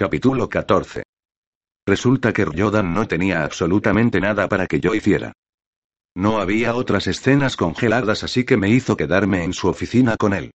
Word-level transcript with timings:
Capítulo 0.00 0.48
14. 0.48 1.02
Resulta 1.84 2.32
que 2.32 2.44
Ryodan 2.44 2.94
no 2.94 3.08
tenía 3.08 3.42
absolutamente 3.42 4.20
nada 4.20 4.48
para 4.48 4.68
que 4.68 4.78
yo 4.78 4.94
hiciera. 4.94 5.32
No 6.14 6.38
había 6.38 6.76
otras 6.76 7.08
escenas 7.08 7.56
congeladas 7.56 8.22
así 8.22 8.44
que 8.44 8.56
me 8.56 8.68
hizo 8.70 8.96
quedarme 8.96 9.42
en 9.42 9.52
su 9.52 9.66
oficina 9.66 10.16
con 10.16 10.34
él. 10.34 10.52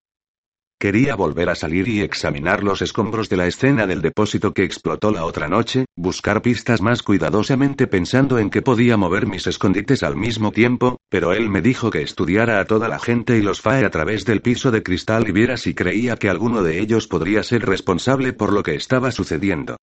Quería 0.83 1.15
volver 1.15 1.49
a 1.49 1.55
salir 1.55 1.87
y 1.87 2.01
examinar 2.01 2.65
los 2.65 2.83
escombros 2.83 3.29
de 3.29 3.37
la 3.37 3.47
escena 3.47 3.87
del 3.87 4.03
depósito 4.03 4.53
que 4.53 4.65
explotó 4.65 5.13
la 5.13 5.25
otra 5.25 5.47
noche, 5.47 5.85
buscar 5.97 6.43
pistas 6.43 6.83
más 6.83 7.05
cuidadosamente 7.05 7.87
pensando 7.87 8.41
en 8.41 8.51
que 8.51 8.63
podía 8.63 8.97
mover 8.97 9.29
mis 9.29 9.47
escondites 9.47 10.03
al 10.03 10.17
mismo 10.17 10.51
tiempo, 10.51 10.99
pero 11.09 11.35
él 11.35 11.49
me 11.51 11.63
dijo 11.63 11.89
que 11.89 12.03
estudiara 12.03 12.59
a 12.59 12.65
toda 12.65 12.89
la 12.89 12.99
gente 12.99 13.39
y 13.39 13.43
los 13.43 13.61
FAE 13.61 13.85
a 13.85 13.91
través 13.91 14.25
del 14.25 14.41
piso 14.43 14.73
de 14.73 14.83
cristal 14.83 15.29
y 15.29 15.31
viera 15.31 15.57
si 15.57 15.73
creía 15.73 16.17
que 16.17 16.29
alguno 16.29 16.65
de 16.65 16.81
ellos 16.81 17.07
podría 17.07 17.45
ser 17.45 17.65
responsable 17.65 18.33
por 18.33 18.53
lo 18.53 18.65
que 18.65 18.75
estaba 18.75 19.13
sucediendo. 19.13 19.77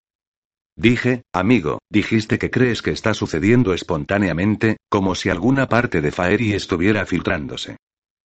Dije, 0.75 1.21
amigo, 1.31 1.79
dijiste 1.89 2.37
que 2.37 2.51
crees 2.51 2.81
que 2.81 2.91
está 2.91 3.13
sucediendo 3.13 3.73
espontáneamente, 3.73 4.75
como 4.89 5.15
si 5.15 5.29
alguna 5.29 5.69
parte 5.69 6.01
de 6.01 6.11
Faeri 6.11 6.51
estuviera 6.51 7.05
filtrándose. 7.05 7.77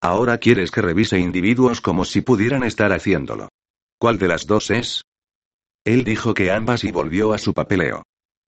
Ahora 0.05 0.37
quieres 0.37 0.71
que 0.71 0.83
revise 0.83 1.19
individuos 1.19 1.81
como 1.81 2.05
si 2.05 2.21
pudieran 2.21 2.63
estar 2.63 2.93
haciéndolo. 2.93 3.49
¿Cuál 3.99 4.19
de 4.19 4.29
las 4.29 4.47
dos 4.47 4.71
es? 4.71 5.01
Él 5.83 6.05
dijo 6.05 6.35
que 6.35 6.51
ambas 6.51 6.85
y 6.85 6.93
volvió 6.93 7.33
a 7.33 7.39
su 7.39 7.55
papeleo. 7.55 8.03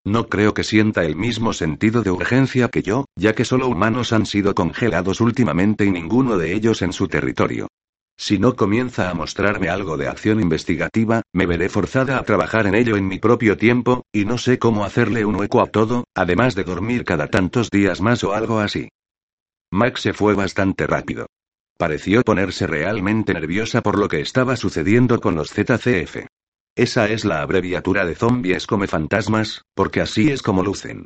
No 0.04 0.28
creo 0.28 0.52
que 0.52 0.64
sienta 0.64 1.06
el 1.06 1.16
mismo 1.16 1.54
sentido 1.54 2.02
de 2.02 2.10
urgencia 2.10 2.68
que 2.68 2.82
yo, 2.82 3.06
ya 3.16 3.34
que 3.34 3.46
solo 3.46 3.68
humanos 3.68 4.12
han 4.12 4.26
sido 4.26 4.54
congelados 4.54 5.22
últimamente 5.22 5.86
y 5.86 5.90
ninguno 5.90 6.36
de 6.36 6.52
ellos 6.52 6.82
en 6.82 6.92
su 6.92 7.08
territorio. 7.08 7.68
Si 8.18 8.38
no 8.38 8.54
comienza 8.54 9.08
a 9.08 9.14
mostrarme 9.14 9.70
algo 9.70 9.96
de 9.96 10.08
acción 10.08 10.42
investigativa, 10.42 11.22
me 11.32 11.46
veré 11.46 11.70
forzada 11.70 12.18
a 12.18 12.24
trabajar 12.24 12.66
en 12.66 12.74
ello 12.74 12.98
en 12.98 13.08
mi 13.08 13.18
propio 13.18 13.56
tiempo, 13.56 14.04
y 14.12 14.26
no 14.26 14.36
sé 14.36 14.58
cómo 14.58 14.84
hacerle 14.84 15.24
un 15.24 15.36
hueco 15.36 15.62
a 15.62 15.68
todo, 15.68 16.04
además 16.14 16.54
de 16.54 16.64
dormir 16.64 17.06
cada 17.06 17.28
tantos 17.28 17.70
días 17.70 18.02
más 18.02 18.24
o 18.24 18.34
algo 18.34 18.58
así. 18.58 18.90
Max 19.72 20.02
se 20.02 20.12
fue 20.12 20.34
bastante 20.34 20.86
rápido. 20.86 21.26
Pareció 21.78 22.22
ponerse 22.22 22.66
realmente 22.66 23.34
nerviosa 23.34 23.82
por 23.82 23.98
lo 23.98 24.08
que 24.08 24.20
estaba 24.20 24.56
sucediendo 24.56 25.20
con 25.20 25.34
los 25.34 25.50
ZCF. 25.50 26.26
Esa 26.74 27.08
es 27.08 27.24
la 27.24 27.42
abreviatura 27.42 28.06
de 28.06 28.14
zombies 28.14 28.66
come 28.66 28.86
fantasmas, 28.86 29.62
porque 29.74 30.00
así 30.00 30.30
es 30.30 30.42
como 30.42 30.62
lucen. 30.62 31.04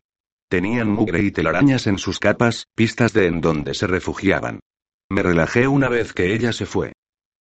Tenían 0.49 0.91
mugre 0.91 1.23
y 1.23 1.31
telarañas 1.33 1.87
en 1.87 1.99
sus 1.99 2.19
capas, 2.19 2.67
pistas 2.77 3.13
de 3.13 3.27
en 3.27 3.41
donde 3.41 3.75
se 3.75 3.87
refugiaban. 3.87 4.61
Me 5.09 5.23
relajé 5.23 5.67
una 5.67 5.89
vez 5.89 6.13
que 6.13 6.33
ella 6.35 6.53
se 6.53 6.67
fue. 6.67 6.93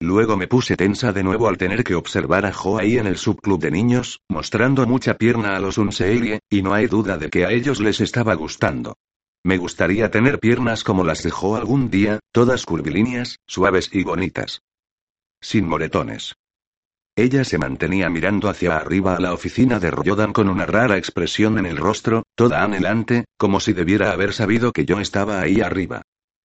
Luego 0.01 0.37
me 0.37 0.47
puse 0.47 0.77
tensa 0.77 1.11
de 1.11 1.23
nuevo 1.23 1.47
al 1.47 1.57
tener 1.57 1.83
que 1.83 1.95
observar 1.95 2.45
a 2.45 2.53
Jo 2.53 2.79
ahí 2.79 2.97
en 2.97 3.05
el 3.05 3.17
subclub 3.17 3.59
de 3.59 3.69
niños, 3.69 4.21
mostrando 4.29 4.87
mucha 4.87 5.15
pierna 5.15 5.55
a 5.55 5.59
los 5.59 5.77
Unseirie, 5.77 6.39
y 6.49 6.61
no 6.61 6.73
hay 6.73 6.87
duda 6.87 7.17
de 7.17 7.29
que 7.29 7.45
a 7.45 7.51
ellos 7.51 7.79
les 7.79 7.99
estaba 7.99 8.33
gustando. 8.33 8.95
Me 9.43 9.57
gustaría 9.57 10.11
tener 10.11 10.39
piernas 10.39 10.83
como 10.83 11.03
las 11.03 11.23
dejó 11.23 11.55
algún 11.55 11.89
día, 11.89 12.19
todas 12.31 12.65
curvilíneas, 12.65 13.37
suaves 13.47 13.89
y 13.93 14.03
bonitas. 14.03 14.61
Sin 15.41 15.67
moretones. 15.67 16.35
Ella 17.15 17.43
se 17.43 17.57
mantenía 17.57 18.09
mirando 18.09 18.49
hacia 18.49 18.77
arriba 18.77 19.15
a 19.15 19.19
la 19.19 19.33
oficina 19.33 19.79
de 19.79 19.91
Ryodan 19.91 20.31
con 20.33 20.49
una 20.49 20.65
rara 20.65 20.97
expresión 20.97 21.57
en 21.57 21.65
el 21.65 21.77
rostro, 21.77 22.23
toda 22.35 22.63
anhelante, 22.63 23.25
como 23.37 23.59
si 23.59 23.73
debiera 23.73 24.11
haber 24.11 24.33
sabido 24.33 24.71
que 24.71 24.85
yo 24.85 24.99
estaba 24.99 25.41
ahí 25.41 25.61
arriba. 25.61 26.01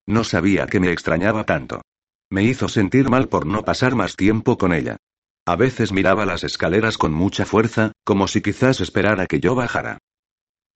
No 0.06 0.25
sabía 0.25 0.67
que 0.67 0.81
me 0.81 0.91
extrañaba 0.92 1.45
tanto. 1.45 1.81
Me 2.31 2.42
hizo 2.42 2.69
sentir 2.69 3.09
mal 3.09 3.28
por 3.28 3.47
no 3.47 3.65
pasar 3.65 3.95
más 3.95 4.17
tiempo 4.17 4.59
con 4.59 4.72
ella. 4.72 4.97
A 5.47 5.56
veces 5.56 5.92
miraba 5.92 6.27
las 6.27 6.42
escaleras 6.42 6.98
con 6.98 7.12
mucha 7.12 7.45
fuerza, 7.45 7.92
como 8.05 8.27
si 8.28 8.41
quizás 8.41 8.81
esperara 8.81 9.27
que 9.27 9.41
yo 9.41 9.55
bajara. 9.55 9.98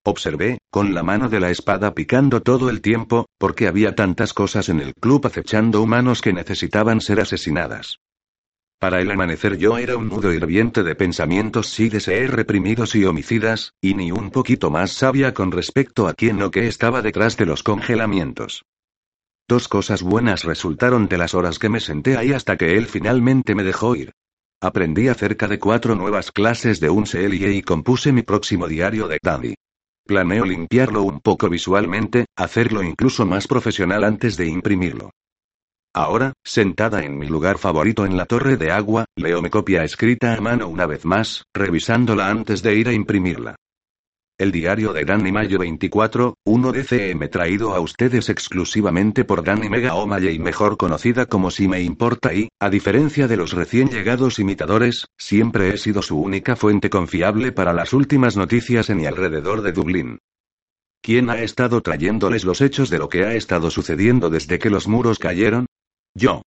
Observé, 0.04 0.58
con 0.70 0.94
la 0.94 1.02
mano 1.02 1.28
de 1.28 1.40
la 1.40 1.50
espada 1.50 1.94
picando 1.94 2.40
todo 2.40 2.70
el 2.70 2.80
tiempo, 2.80 3.26
porque 3.38 3.68
había 3.68 3.94
tantas 3.94 4.32
cosas 4.32 4.68
en 4.68 4.80
el 4.80 4.94
club 4.94 5.26
acechando 5.26 5.82
humanos 5.82 6.22
que 6.22 6.32
necesitaban 6.32 7.00
ser 7.00 7.20
asesinadas. 7.20 7.98
Para 8.78 9.00
el 9.00 9.10
amanecer 9.10 9.58
yo 9.58 9.76
era 9.76 9.96
un 9.96 10.08
nudo 10.08 10.32
hirviente 10.32 10.84
de 10.84 10.94
pensamientos 10.94 11.66
sí 11.66 11.88
deseé 11.88 12.28
reprimidos 12.28 12.94
y 12.94 13.04
homicidas, 13.04 13.72
y 13.80 13.94
ni 13.94 14.12
un 14.12 14.30
poquito 14.30 14.70
más 14.70 14.92
sabia 14.92 15.34
con 15.34 15.50
respecto 15.50 16.06
a 16.06 16.14
quién 16.14 16.40
o 16.42 16.52
qué 16.52 16.68
estaba 16.68 17.02
detrás 17.02 17.36
de 17.36 17.46
los 17.46 17.64
congelamientos. 17.64 18.64
Dos 19.48 19.66
cosas 19.66 20.02
buenas 20.02 20.44
resultaron 20.44 21.08
de 21.08 21.18
las 21.18 21.34
horas 21.34 21.58
que 21.58 21.68
me 21.68 21.80
senté 21.80 22.16
ahí 22.16 22.32
hasta 22.32 22.56
que 22.56 22.76
él 22.76 22.86
finalmente 22.86 23.56
me 23.56 23.64
dejó 23.64 23.96
ir. 23.96 24.12
Aprendí 24.60 25.08
acerca 25.08 25.48
de 25.48 25.58
cuatro 25.58 25.96
nuevas 25.96 26.30
clases 26.30 26.78
de 26.78 26.90
un 26.90 27.04
CLI 27.04 27.46
y 27.46 27.62
compuse 27.62 28.12
mi 28.12 28.22
próximo 28.22 28.68
diario 28.68 29.08
de 29.08 29.18
Dandy. 29.22 29.54
Planeo 30.08 30.46
limpiarlo 30.46 31.02
un 31.02 31.20
poco 31.20 31.50
visualmente, 31.50 32.24
hacerlo 32.34 32.82
incluso 32.82 33.26
más 33.26 33.46
profesional 33.46 34.04
antes 34.04 34.38
de 34.38 34.46
imprimirlo. 34.46 35.10
Ahora, 35.94 36.32
sentada 36.42 37.04
en 37.04 37.18
mi 37.18 37.26
lugar 37.26 37.58
favorito 37.58 38.06
en 38.06 38.16
la 38.16 38.24
torre 38.24 38.56
de 38.56 38.70
agua, 38.70 39.04
leo 39.16 39.42
mi 39.42 39.50
copia 39.50 39.84
escrita 39.84 40.32
a 40.32 40.40
mano 40.40 40.66
una 40.66 40.86
vez 40.86 41.04
más, 41.04 41.44
revisándola 41.54 42.30
antes 42.30 42.62
de 42.62 42.74
ir 42.74 42.88
a 42.88 42.94
imprimirla. 42.94 43.56
El 44.38 44.52
diario 44.52 44.92
de 44.92 45.04
Danny 45.04 45.32
Mayo 45.32 45.58
24, 45.58 46.36
1 46.44 46.72
DCM 46.72 47.28
traído 47.28 47.74
a 47.74 47.80
ustedes 47.80 48.28
exclusivamente 48.28 49.24
por 49.24 49.42
Danny 49.42 49.68
Mega 49.68 49.94
y 50.30 50.38
mejor 50.38 50.76
conocida 50.76 51.26
como 51.26 51.50
Si 51.50 51.66
Me 51.66 51.82
Importa 51.82 52.32
y, 52.32 52.48
a 52.60 52.70
diferencia 52.70 53.26
de 53.26 53.36
los 53.36 53.52
recién 53.52 53.88
llegados 53.88 54.38
imitadores, 54.38 55.06
siempre 55.18 55.70
he 55.70 55.76
sido 55.76 56.02
su 56.02 56.20
única 56.20 56.54
fuente 56.54 56.88
confiable 56.88 57.50
para 57.50 57.72
las 57.72 57.92
últimas 57.92 58.36
noticias 58.36 58.90
en 58.90 59.00
y 59.00 59.06
alrededor 59.06 59.60
de 59.62 59.72
Dublín. 59.72 60.18
¿Quién 61.02 61.30
ha 61.30 61.40
estado 61.40 61.80
trayéndoles 61.80 62.44
los 62.44 62.60
hechos 62.60 62.90
de 62.90 62.98
lo 62.98 63.08
que 63.08 63.24
ha 63.24 63.34
estado 63.34 63.72
sucediendo 63.72 64.30
desde 64.30 64.60
que 64.60 64.70
los 64.70 64.86
muros 64.86 65.18
cayeron? 65.18 65.66
Yo. 66.14 66.42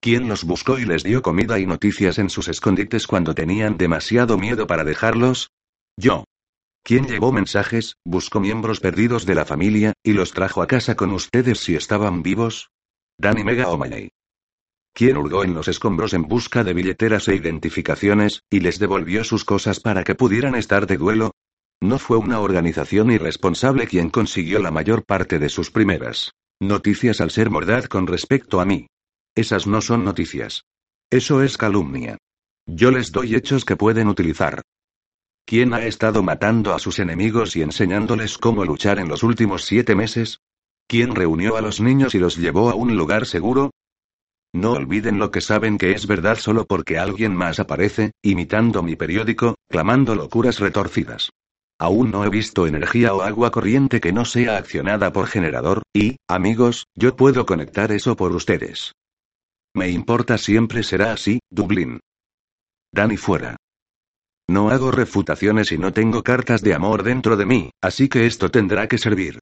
¿Quién 0.00 0.26
los 0.26 0.44
buscó 0.44 0.78
y 0.78 0.86
les 0.86 1.02
dio 1.02 1.20
comida 1.20 1.58
y 1.58 1.66
noticias 1.66 2.18
en 2.18 2.30
sus 2.30 2.48
escondites 2.48 3.06
cuando 3.06 3.34
tenían 3.34 3.76
demasiado 3.76 4.38
miedo 4.38 4.66
para 4.66 4.84
dejarlos? 4.84 5.50
Yo. 5.98 6.24
¿Quién 6.86 7.06
llevó 7.06 7.32
mensajes, 7.32 7.96
buscó 8.04 8.40
miembros 8.40 8.78
perdidos 8.78 9.24
de 9.24 9.34
la 9.34 9.46
familia, 9.46 9.94
y 10.02 10.12
los 10.12 10.32
trajo 10.32 10.60
a 10.60 10.66
casa 10.66 10.96
con 10.96 11.12
ustedes 11.12 11.60
si 11.60 11.76
estaban 11.76 12.22
vivos? 12.22 12.68
Danny 13.18 13.42
Mega 13.42 13.70
O'Malley. 13.70 14.10
¿Quién 14.92 15.16
hurgó 15.16 15.44
en 15.44 15.54
los 15.54 15.66
escombros 15.66 16.12
en 16.12 16.24
busca 16.24 16.62
de 16.62 16.74
billeteras 16.74 17.26
e 17.28 17.36
identificaciones, 17.36 18.42
y 18.50 18.60
les 18.60 18.78
devolvió 18.78 19.24
sus 19.24 19.46
cosas 19.46 19.80
para 19.80 20.04
que 20.04 20.14
pudieran 20.14 20.56
estar 20.56 20.86
de 20.86 20.98
duelo? 20.98 21.30
No 21.80 21.98
fue 21.98 22.18
una 22.18 22.40
organización 22.40 23.10
irresponsable 23.10 23.86
quien 23.86 24.10
consiguió 24.10 24.58
la 24.58 24.70
mayor 24.70 25.06
parte 25.06 25.38
de 25.38 25.48
sus 25.48 25.70
primeras 25.70 26.32
noticias 26.60 27.22
al 27.22 27.30
ser 27.30 27.48
mordaz 27.48 27.88
con 27.88 28.06
respecto 28.06 28.60
a 28.60 28.66
mí. 28.66 28.88
Esas 29.34 29.66
no 29.66 29.80
son 29.80 30.04
noticias. 30.04 30.64
Eso 31.10 31.42
es 31.42 31.56
calumnia. 31.56 32.18
Yo 32.66 32.90
les 32.90 33.10
doy 33.10 33.34
hechos 33.34 33.64
que 33.64 33.76
pueden 33.76 34.08
utilizar. 34.08 34.62
¿Quién 35.46 35.74
ha 35.74 35.84
estado 35.84 36.22
matando 36.22 36.72
a 36.72 36.78
sus 36.78 36.98
enemigos 36.98 37.54
y 37.54 37.62
enseñándoles 37.62 38.38
cómo 38.38 38.64
luchar 38.64 38.98
en 38.98 39.08
los 39.08 39.22
últimos 39.22 39.64
siete 39.64 39.94
meses? 39.94 40.40
¿Quién 40.88 41.14
reunió 41.14 41.56
a 41.56 41.60
los 41.60 41.80
niños 41.80 42.14
y 42.14 42.18
los 42.18 42.36
llevó 42.36 42.70
a 42.70 42.74
un 42.74 42.96
lugar 42.96 43.26
seguro? 43.26 43.70
No 44.54 44.72
olviden 44.72 45.18
lo 45.18 45.30
que 45.30 45.40
saben 45.42 45.76
que 45.76 45.92
es 45.92 46.06
verdad 46.06 46.38
solo 46.38 46.64
porque 46.64 46.98
alguien 46.98 47.34
más 47.34 47.60
aparece, 47.60 48.12
imitando 48.22 48.82
mi 48.82 48.96
periódico, 48.96 49.56
clamando 49.68 50.14
locuras 50.14 50.60
retorcidas. 50.60 51.30
Aún 51.78 52.10
no 52.10 52.24
he 52.24 52.30
visto 52.30 52.66
energía 52.66 53.14
o 53.14 53.22
agua 53.22 53.50
corriente 53.50 54.00
que 54.00 54.12
no 54.12 54.24
sea 54.24 54.56
accionada 54.56 55.12
por 55.12 55.26
generador, 55.26 55.82
y, 55.92 56.16
amigos, 56.28 56.86
yo 56.94 57.16
puedo 57.16 57.44
conectar 57.44 57.92
eso 57.92 58.16
por 58.16 58.34
ustedes. 58.34 58.92
Me 59.74 59.90
importa 59.90 60.38
siempre 60.38 60.84
será 60.84 61.12
así, 61.12 61.40
Dublín. 61.50 61.98
Dani 62.92 63.16
fuera. 63.16 63.56
No 64.48 64.70
hago 64.70 64.90
refutaciones 64.90 65.72
y 65.72 65.78
no 65.78 65.92
tengo 65.92 66.22
cartas 66.22 66.60
de 66.60 66.74
amor 66.74 67.02
dentro 67.02 67.36
de 67.36 67.46
mí, 67.46 67.70
así 67.80 68.08
que 68.08 68.26
esto 68.26 68.50
tendrá 68.50 68.88
que 68.88 68.98
servir. 68.98 69.38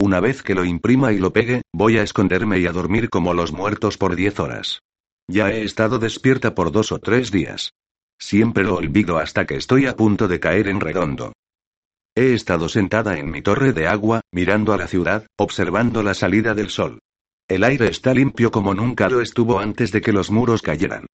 Una 0.00 0.20
vez 0.20 0.42
que 0.42 0.54
lo 0.54 0.64
imprima 0.64 1.12
y 1.12 1.18
lo 1.18 1.32
pegue, 1.32 1.62
voy 1.72 1.98
a 1.98 2.02
esconderme 2.02 2.58
y 2.60 2.66
a 2.66 2.72
dormir 2.72 3.10
como 3.10 3.34
los 3.34 3.52
muertos 3.52 3.98
por 3.98 4.14
diez 4.16 4.38
horas. 4.38 4.80
Ya 5.28 5.50
he 5.50 5.62
estado 5.64 5.98
despierta 5.98 6.54
por 6.54 6.70
dos 6.70 6.92
o 6.92 6.98
tres 6.98 7.30
días. 7.30 7.72
Siempre 8.18 8.64
lo 8.64 8.76
olvido 8.76 9.18
hasta 9.18 9.46
que 9.46 9.56
estoy 9.56 9.86
a 9.86 9.96
punto 9.96 10.28
de 10.28 10.38
caer 10.40 10.68
en 10.68 10.80
redondo. 10.80 11.32
He 12.14 12.32
estado 12.34 12.68
sentada 12.68 13.18
en 13.18 13.30
mi 13.30 13.42
torre 13.42 13.72
de 13.72 13.88
agua, 13.88 14.20
mirando 14.30 14.72
a 14.72 14.76
la 14.76 14.86
ciudad, 14.86 15.26
observando 15.36 16.02
la 16.02 16.14
salida 16.14 16.54
del 16.54 16.70
sol. 16.70 17.00
El 17.48 17.64
aire 17.64 17.88
está 17.88 18.14
limpio 18.14 18.50
como 18.50 18.72
nunca 18.72 19.08
lo 19.08 19.20
estuvo 19.20 19.58
antes 19.58 19.90
de 19.90 20.00
que 20.00 20.12
los 20.12 20.30
muros 20.30 20.62
cayeran. 20.62 21.06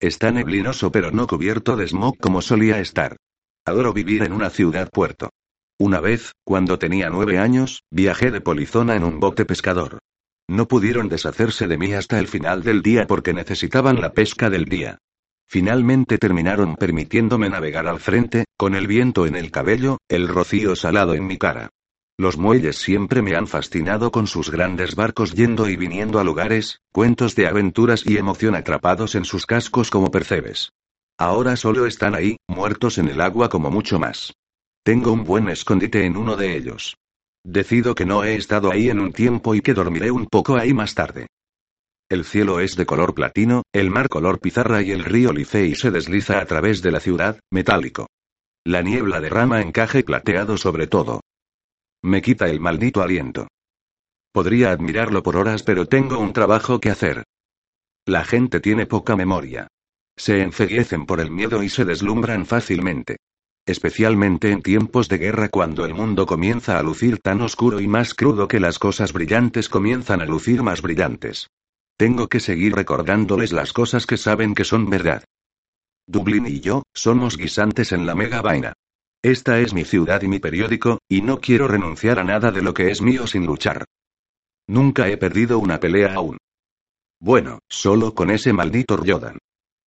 Está 0.00 0.30
neblinoso 0.30 0.92
pero 0.92 1.10
no 1.10 1.26
cubierto 1.26 1.76
de 1.76 1.88
smog 1.88 2.18
como 2.18 2.40
solía 2.40 2.78
estar. 2.78 3.16
Adoro 3.64 3.92
vivir 3.92 4.22
en 4.22 4.32
una 4.32 4.48
ciudad 4.48 4.88
puerto. 4.90 5.30
Una 5.80 6.00
vez, 6.00 6.32
cuando 6.44 6.78
tenía 6.78 7.10
nueve 7.10 7.38
años, 7.38 7.82
viajé 7.90 8.30
de 8.30 8.40
Polizona 8.40 8.94
en 8.94 9.02
un 9.02 9.18
bote 9.18 9.44
pescador. 9.44 9.98
No 10.48 10.68
pudieron 10.68 11.08
deshacerse 11.08 11.66
de 11.66 11.78
mí 11.78 11.92
hasta 11.94 12.18
el 12.20 12.28
final 12.28 12.62
del 12.62 12.80
día 12.80 13.06
porque 13.06 13.34
necesitaban 13.34 14.00
la 14.00 14.12
pesca 14.12 14.50
del 14.50 14.64
día. 14.66 14.98
Finalmente 15.48 16.18
terminaron 16.18 16.76
permitiéndome 16.76 17.48
navegar 17.48 17.86
al 17.86 18.00
frente, 18.00 18.44
con 18.56 18.74
el 18.74 18.86
viento 18.86 19.26
en 19.26 19.34
el 19.34 19.50
cabello, 19.50 19.98
el 20.08 20.28
rocío 20.28 20.76
salado 20.76 21.14
en 21.14 21.26
mi 21.26 21.38
cara. 21.38 21.70
Los 22.20 22.36
muelles 22.36 22.78
siempre 22.78 23.22
me 23.22 23.36
han 23.36 23.46
fascinado 23.46 24.10
con 24.10 24.26
sus 24.26 24.50
grandes 24.50 24.96
barcos 24.96 25.34
yendo 25.34 25.68
y 25.68 25.76
viniendo 25.76 26.18
a 26.18 26.24
lugares, 26.24 26.80
cuentos 26.90 27.36
de 27.36 27.46
aventuras 27.46 28.04
y 28.04 28.16
emoción 28.16 28.56
atrapados 28.56 29.14
en 29.14 29.24
sus 29.24 29.46
cascos 29.46 29.88
como 29.88 30.10
percebes. 30.10 30.72
Ahora 31.16 31.54
solo 31.54 31.86
están 31.86 32.16
ahí, 32.16 32.36
muertos 32.48 32.98
en 32.98 33.08
el 33.08 33.20
agua 33.20 33.48
como 33.48 33.70
mucho 33.70 34.00
más. 34.00 34.34
Tengo 34.82 35.12
un 35.12 35.22
buen 35.22 35.48
escondite 35.48 36.06
en 36.06 36.16
uno 36.16 36.34
de 36.34 36.56
ellos. 36.56 36.96
Decido 37.44 37.94
que 37.94 38.04
no 38.04 38.24
he 38.24 38.34
estado 38.34 38.72
ahí 38.72 38.90
en 38.90 38.98
un 38.98 39.12
tiempo 39.12 39.54
y 39.54 39.60
que 39.60 39.74
dormiré 39.74 40.10
un 40.10 40.26
poco 40.26 40.56
ahí 40.56 40.74
más 40.74 40.96
tarde. 40.96 41.28
El 42.08 42.24
cielo 42.24 42.58
es 42.58 42.74
de 42.74 42.84
color 42.84 43.14
platino, 43.14 43.62
el 43.72 43.90
mar 43.90 44.08
color 44.08 44.40
pizarra 44.40 44.82
y 44.82 44.90
el 44.90 45.04
río 45.04 45.32
Licey 45.32 45.76
se 45.76 45.92
desliza 45.92 46.40
a 46.40 46.46
través 46.46 46.82
de 46.82 46.90
la 46.90 46.98
ciudad, 46.98 47.38
metálico. 47.52 48.08
La 48.64 48.82
niebla 48.82 49.20
derrama 49.20 49.60
encaje 49.60 50.02
plateado 50.02 50.56
sobre 50.56 50.88
todo. 50.88 51.20
Me 52.02 52.22
quita 52.22 52.48
el 52.48 52.60
maldito 52.60 53.02
aliento. 53.02 53.48
Podría 54.32 54.70
admirarlo 54.70 55.22
por 55.22 55.36
horas, 55.36 55.62
pero 55.62 55.86
tengo 55.86 56.18
un 56.18 56.32
trabajo 56.32 56.80
que 56.80 56.90
hacer. 56.90 57.24
La 58.06 58.24
gente 58.24 58.60
tiene 58.60 58.86
poca 58.86 59.16
memoria. 59.16 59.66
Se 60.16 60.42
enceguecen 60.42 61.06
por 61.06 61.20
el 61.20 61.30
miedo 61.30 61.62
y 61.62 61.68
se 61.68 61.84
deslumbran 61.84 62.46
fácilmente. 62.46 63.16
Especialmente 63.66 64.50
en 64.50 64.62
tiempos 64.62 65.08
de 65.08 65.18
guerra 65.18 65.48
cuando 65.48 65.84
el 65.84 65.92
mundo 65.92 66.24
comienza 66.24 66.78
a 66.78 66.82
lucir 66.82 67.18
tan 67.18 67.40
oscuro 67.42 67.80
y 67.80 67.88
más 67.88 68.14
crudo 68.14 68.48
que 68.48 68.60
las 68.60 68.78
cosas 68.78 69.12
brillantes 69.12 69.68
comienzan 69.68 70.20
a 70.20 70.24
lucir 70.24 70.62
más 70.62 70.80
brillantes. 70.80 71.48
Tengo 71.96 72.28
que 72.28 72.40
seguir 72.40 72.74
recordándoles 72.74 73.52
las 73.52 73.72
cosas 73.72 74.06
que 74.06 74.16
saben 74.16 74.54
que 74.54 74.64
son 74.64 74.88
verdad. 74.88 75.24
Dublín 76.06 76.46
y 76.46 76.60
yo, 76.60 76.84
somos 76.94 77.36
guisantes 77.36 77.92
en 77.92 78.06
la 78.06 78.14
mega 78.14 78.40
vaina. 78.40 78.72
Esta 79.22 79.58
es 79.58 79.74
mi 79.74 79.84
ciudad 79.84 80.22
y 80.22 80.28
mi 80.28 80.38
periódico, 80.38 81.00
y 81.08 81.22
no 81.22 81.40
quiero 81.40 81.66
renunciar 81.66 82.20
a 82.20 82.24
nada 82.24 82.52
de 82.52 82.62
lo 82.62 82.72
que 82.72 82.90
es 82.90 83.02
mío 83.02 83.26
sin 83.26 83.46
luchar. 83.46 83.84
Nunca 84.68 85.08
he 85.08 85.16
perdido 85.16 85.58
una 85.58 85.80
pelea 85.80 86.14
aún. 86.14 86.36
Bueno, 87.20 87.58
solo 87.68 88.14
con 88.14 88.30
ese 88.30 88.52
maldito 88.52 88.96
Ryodan. 88.96 89.38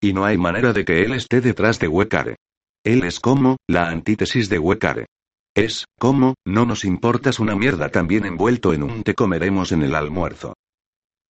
Y 0.02 0.12
no 0.12 0.24
hay 0.24 0.36
manera 0.36 0.72
de 0.72 0.84
que 0.84 1.02
él 1.02 1.12
esté 1.12 1.40
detrás 1.40 1.78
de 1.78 1.88
Wekare. 1.88 2.36
Él 2.84 3.04
es 3.04 3.20
como, 3.20 3.56
la 3.66 3.88
antítesis 3.88 4.48
de 4.50 4.58
Wekare. 4.58 5.06
Es, 5.54 5.86
como, 5.98 6.34
no 6.44 6.66
nos 6.66 6.84
importas 6.84 7.38
una 7.38 7.54
mierda 7.54 7.88
también 7.90 8.26
envuelto 8.26 8.72
en 8.74 8.82
un 8.82 9.02
te 9.02 9.14
comeremos 9.14 9.72
en 9.72 9.82
el 9.82 9.94
almuerzo. 9.94 10.54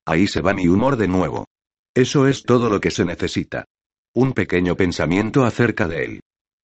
Ahí 0.06 0.26
se 0.26 0.40
va 0.40 0.55
mi 0.55 0.66
humor 0.66 0.96
de 0.96 1.06
nuevo. 1.06 1.46
Eso 1.94 2.26
es 2.26 2.43
todo 2.43 2.69
lo 2.69 2.81
que 2.81 2.90
se 2.90 3.05
necesita. 3.05 3.64
Un 4.14 4.32
pequeño 4.32 4.76
pensamiento 4.76 5.44
acerca 5.44 5.87
de 5.87 6.05
él. 6.05 6.20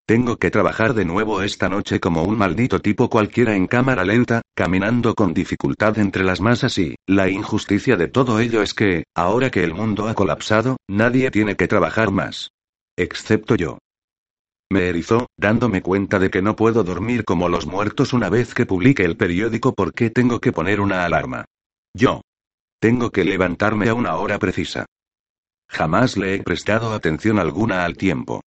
Tengo 0.09 0.39
que 0.39 0.51
trabajar 0.51 0.95
de 0.95 1.05
nuevo 1.05 1.43
esta 1.43 1.69
noche 1.69 2.01
como 2.01 2.23
un 2.23 2.39
maldito 2.39 2.81
tipo 2.81 3.11
cualquiera 3.11 3.55
en 3.55 3.67
cámara 3.67 4.07
lenta, 4.07 4.41
caminando 4.55 5.15
con 5.15 5.35
dificultad 5.35 5.99
entre 5.99 6.25
las 6.25 6.41
masas 6.41 6.79
y, 6.79 6.95
la 7.07 7.29
injusticia 7.29 7.95
de 7.99 8.09
todo 8.09 8.41
ello 8.41 8.63
es 8.63 8.73
que, 8.73 9.05
ahora 9.15 9.51
que 9.51 9.63
el 9.63 9.75
mundo 9.75 10.09
ha 10.09 10.15
colapsado, 10.15 10.79
nadie 10.89 11.31
tiene 11.31 11.57
que 11.57 11.69
trabajar 11.69 12.11
más. 12.11 12.53
Excepto 12.97 13.55
yo. 13.55 13.77
Me 14.73 14.89
erizó, 14.89 15.27
dándome 15.37 15.83
cuenta 15.83 16.19
de 16.19 16.31
que 16.31 16.41
no 16.41 16.57
puedo 16.57 16.85
dormir 16.85 17.27
como 17.27 17.51
los 17.51 17.67
muertos 17.67 18.15
una 18.15 18.31
vez 18.31 18.55
que 18.55 18.65
publique 18.65 19.05
el 19.05 19.19
periódico 19.19 19.75
porque 19.75 20.09
tengo 20.09 20.41
que 20.41 20.53
poner 20.53 20.81
una 20.81 21.05
alarma. 21.05 21.45
Yo. 21.93 22.23
Tengo 22.81 23.11
que 23.11 23.25
levantarme 23.25 23.91
a 23.91 23.95
una 23.95 24.15
hora 24.15 24.39
precisa. 24.39 24.87
Jamás 25.69 26.17
le 26.17 26.37
he 26.37 26.43
prestado 26.43 26.95
atención 26.95 27.39
alguna 27.39 27.85
al 27.85 27.99
tiempo. 27.99 28.41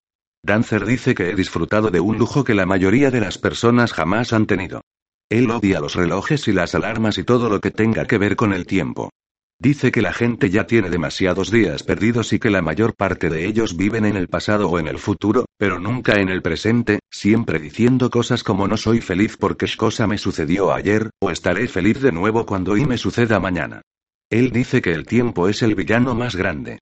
Dancer 0.44 0.86
dice 0.86 1.14
que 1.14 1.30
he 1.30 1.36
disfrutado 1.36 1.92
de 1.92 2.00
un 2.00 2.18
lujo 2.18 2.44
que 2.44 2.56
la 2.56 2.66
mayoría 2.66 3.12
de 3.12 3.22
las 3.22 3.38
personas 3.38 3.94
jamás 3.94 4.34
han 4.34 4.48
tenido. 4.48 4.82
Él 5.30 5.50
odia 5.52 5.80
los 5.80 5.96
relojes 5.96 6.48
y 6.48 6.52
las 6.52 6.74
alarmas 6.74 7.18
y 7.20 7.24
todo 7.24 7.48
lo 7.48 7.62
que 7.62 7.72
tenga 7.72 8.06
que 8.06 8.18
ver 8.18 8.36
con 8.36 8.52
el 8.52 8.66
tiempo. 8.66 9.12
Dice 9.60 9.92
que 9.92 10.02
la 10.02 10.12
gente 10.12 10.50
ya 10.50 10.66
tiene 10.66 10.90
demasiados 10.90 11.52
días 11.52 11.84
perdidos 11.84 12.34
y 12.34 12.40
que 12.40 12.50
la 12.50 12.64
mayor 12.64 12.96
parte 12.96 13.30
de 13.30 13.46
ellos 13.46 13.78
viven 13.78 14.06
en 14.06 14.18
el 14.18 14.28
pasado 14.28 14.68
o 14.68 14.80
en 14.80 14.88
el 14.88 14.98
futuro, 14.98 15.46
pero 15.60 15.80
nunca 15.80 16.20
en 16.20 16.30
el 16.30 16.42
presente, 16.42 17.00
siempre 17.12 17.60
diciendo 17.60 18.10
cosas 18.10 18.44
como 18.44 18.68
no 18.68 18.76
soy 18.76 19.02
feliz 19.02 19.38
porque 19.38 19.68
cosa 19.78 20.08
me 20.08 20.18
sucedió 20.18 20.74
ayer, 20.74 21.12
o 21.22 21.30
estaré 21.30 21.68
feliz 21.68 22.02
de 22.02 22.12
nuevo 22.12 22.48
cuando 22.48 22.76
y 22.76 22.88
me 22.88 22.98
suceda 22.98 23.40
mañana. 23.40 23.84
Él 24.32 24.50
dice 24.50 24.82
que 24.82 24.94
el 24.94 25.06
tiempo 25.06 25.48
es 25.48 25.62
el 25.62 25.76
villano 25.76 26.16
más 26.16 26.36
grande. 26.36 26.80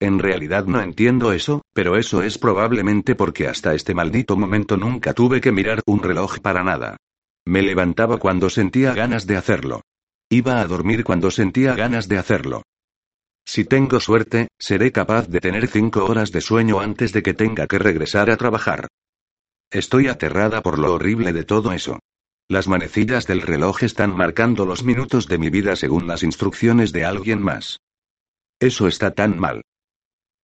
En 0.00 0.18
realidad 0.18 0.64
no 0.64 0.80
entiendo 0.80 1.32
eso, 1.32 1.62
pero 1.74 1.96
eso 1.96 2.22
es 2.22 2.38
probablemente 2.38 3.14
porque 3.14 3.46
hasta 3.46 3.74
este 3.74 3.94
maldito 3.94 4.34
momento 4.34 4.78
nunca 4.78 5.12
tuve 5.12 5.42
que 5.42 5.52
mirar 5.52 5.82
un 5.84 6.02
reloj 6.02 6.38
para 6.40 6.64
nada. 6.64 6.96
Me 7.44 7.60
levantaba 7.60 8.16
cuando 8.16 8.48
sentía 8.48 8.94
ganas 8.94 9.26
de 9.26 9.36
hacerlo. 9.36 9.82
Iba 10.30 10.60
a 10.60 10.66
dormir 10.66 11.04
cuando 11.04 11.30
sentía 11.30 11.74
ganas 11.74 12.08
de 12.08 12.16
hacerlo. 12.16 12.62
Si 13.44 13.64
tengo 13.64 14.00
suerte, 14.00 14.48
seré 14.58 14.90
capaz 14.90 15.28
de 15.28 15.40
tener 15.40 15.66
cinco 15.66 16.06
horas 16.06 16.32
de 16.32 16.40
sueño 16.40 16.80
antes 16.80 17.12
de 17.12 17.22
que 17.22 17.34
tenga 17.34 17.66
que 17.66 17.78
regresar 17.78 18.30
a 18.30 18.36
trabajar. 18.36 18.88
Estoy 19.70 20.08
aterrada 20.08 20.62
por 20.62 20.78
lo 20.78 20.94
horrible 20.94 21.32
de 21.32 21.44
todo 21.44 21.72
eso. 21.72 21.98
Las 22.48 22.68
manecillas 22.68 23.26
del 23.26 23.42
reloj 23.42 23.82
están 23.82 24.16
marcando 24.16 24.64
los 24.64 24.82
minutos 24.82 25.28
de 25.28 25.38
mi 25.38 25.50
vida 25.50 25.76
según 25.76 26.06
las 26.06 26.22
instrucciones 26.22 26.92
de 26.92 27.04
alguien 27.04 27.42
más. 27.42 27.80
Eso 28.60 28.88
está 28.88 29.12
tan 29.12 29.38
mal. 29.38 29.62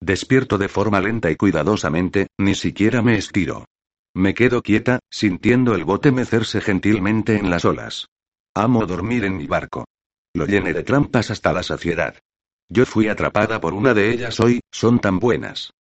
Despierto 0.00 0.58
de 0.58 0.68
forma 0.68 1.00
lenta 1.00 1.30
y 1.30 1.36
cuidadosamente, 1.36 2.28
ni 2.38 2.54
siquiera 2.54 3.02
me 3.02 3.16
estiro. 3.16 3.64
Me 4.14 4.34
quedo 4.34 4.62
quieta, 4.62 5.00
sintiendo 5.10 5.74
el 5.74 5.84
bote 5.84 6.12
mecerse 6.12 6.60
gentilmente 6.60 7.36
en 7.36 7.50
las 7.50 7.64
olas. 7.64 8.08
Amo 8.54 8.86
dormir 8.86 9.24
en 9.24 9.36
mi 9.36 9.46
barco. 9.46 9.86
Lo 10.34 10.46
llené 10.46 10.72
de 10.72 10.82
trampas 10.82 11.30
hasta 11.30 11.52
la 11.52 11.62
saciedad. 11.62 12.18
Yo 12.68 12.84
fui 12.84 13.08
atrapada 13.08 13.60
por 13.60 13.74
una 13.74 13.94
de 13.94 14.10
ellas 14.10 14.40
hoy, 14.40 14.60
son 14.72 15.00
tan 15.00 15.18
buenas. 15.18 15.72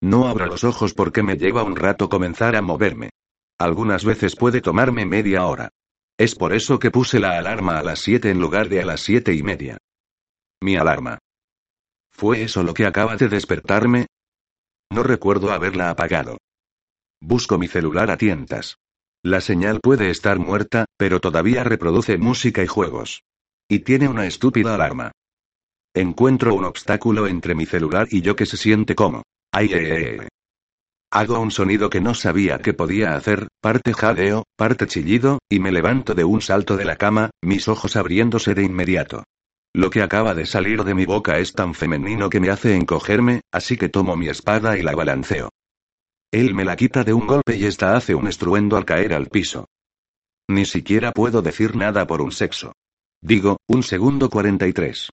No 0.00 0.28
abro 0.28 0.46
los 0.46 0.64
ojos 0.64 0.94
porque 0.94 1.22
me 1.22 1.36
lleva 1.36 1.62
un 1.62 1.76
rato 1.76 2.08
comenzar 2.08 2.56
a 2.56 2.62
moverme. 2.62 3.10
Algunas 3.58 4.04
veces 4.04 4.36
puede 4.36 4.60
tomarme 4.60 5.04
media 5.04 5.44
hora. 5.46 5.70
Es 6.16 6.34
por 6.34 6.52
eso 6.52 6.78
que 6.78 6.90
puse 6.90 7.18
la 7.18 7.36
alarma 7.38 7.78
a 7.78 7.82
las 7.82 8.00
7 8.00 8.30
en 8.30 8.40
lugar 8.40 8.68
de 8.68 8.80
a 8.80 8.84
las 8.84 9.00
siete 9.00 9.34
y 9.34 9.42
media. 9.42 9.78
Mi 10.60 10.76
alarma. 10.76 11.18
¿Fue 12.18 12.42
eso 12.42 12.64
lo 12.64 12.74
que 12.74 12.84
acaba 12.84 13.16
de 13.16 13.28
despertarme? 13.28 14.08
No 14.90 15.04
recuerdo 15.04 15.52
haberla 15.52 15.88
apagado. 15.88 16.38
Busco 17.20 17.58
mi 17.58 17.68
celular 17.68 18.10
a 18.10 18.16
tientas. 18.16 18.76
La 19.22 19.40
señal 19.40 19.78
puede 19.80 20.10
estar 20.10 20.40
muerta, 20.40 20.86
pero 20.96 21.20
todavía 21.20 21.62
reproduce 21.62 22.18
música 22.18 22.64
y 22.64 22.66
juegos. 22.66 23.22
Y 23.68 23.80
tiene 23.80 24.08
una 24.08 24.26
estúpida 24.26 24.74
alarma. 24.74 25.12
Encuentro 25.94 26.56
un 26.56 26.64
obstáculo 26.64 27.28
entre 27.28 27.54
mi 27.54 27.66
celular 27.66 28.08
y 28.10 28.20
yo 28.20 28.34
que 28.34 28.46
se 28.46 28.56
siente 28.56 28.96
como. 28.96 29.22
¡Ay, 29.52 29.66
eh, 29.66 29.76
eh, 29.76 30.16
eh! 30.22 30.28
Hago 31.12 31.38
un 31.38 31.52
sonido 31.52 31.88
que 31.88 32.00
no 32.00 32.14
sabía 32.14 32.58
que 32.58 32.74
podía 32.74 33.14
hacer, 33.14 33.46
parte 33.60 33.94
jadeo, 33.94 34.42
parte 34.56 34.88
chillido, 34.88 35.38
y 35.48 35.60
me 35.60 35.70
levanto 35.70 36.14
de 36.14 36.24
un 36.24 36.40
salto 36.40 36.76
de 36.76 36.84
la 36.84 36.96
cama, 36.96 37.30
mis 37.42 37.68
ojos 37.68 37.94
abriéndose 37.94 38.54
de 38.54 38.64
inmediato. 38.64 39.22
Lo 39.74 39.90
que 39.90 40.02
acaba 40.02 40.34
de 40.34 40.46
salir 40.46 40.82
de 40.84 40.94
mi 40.94 41.04
boca 41.04 41.38
es 41.38 41.52
tan 41.52 41.74
femenino 41.74 42.30
que 42.30 42.40
me 42.40 42.50
hace 42.50 42.74
encogerme, 42.74 43.42
así 43.52 43.76
que 43.76 43.88
tomo 43.88 44.16
mi 44.16 44.28
espada 44.28 44.78
y 44.78 44.82
la 44.82 44.94
balanceo. 44.94 45.50
Él 46.32 46.54
me 46.54 46.64
la 46.64 46.76
quita 46.76 47.04
de 47.04 47.14
un 47.14 47.26
golpe 47.26 47.56
y 47.56 47.64
esta 47.64 47.96
hace 47.96 48.14
un 48.14 48.26
estruendo 48.28 48.76
al 48.76 48.84
caer 48.84 49.14
al 49.14 49.28
piso. 49.28 49.66
Ni 50.50 50.64
siquiera 50.64 51.12
puedo 51.12 51.42
decir 51.42 51.76
nada 51.76 52.06
por 52.06 52.22
un 52.22 52.32
sexo. 52.32 52.72
Digo, 53.22 53.58
un 53.66 53.82
segundo 53.82 54.30
43. 54.30 55.10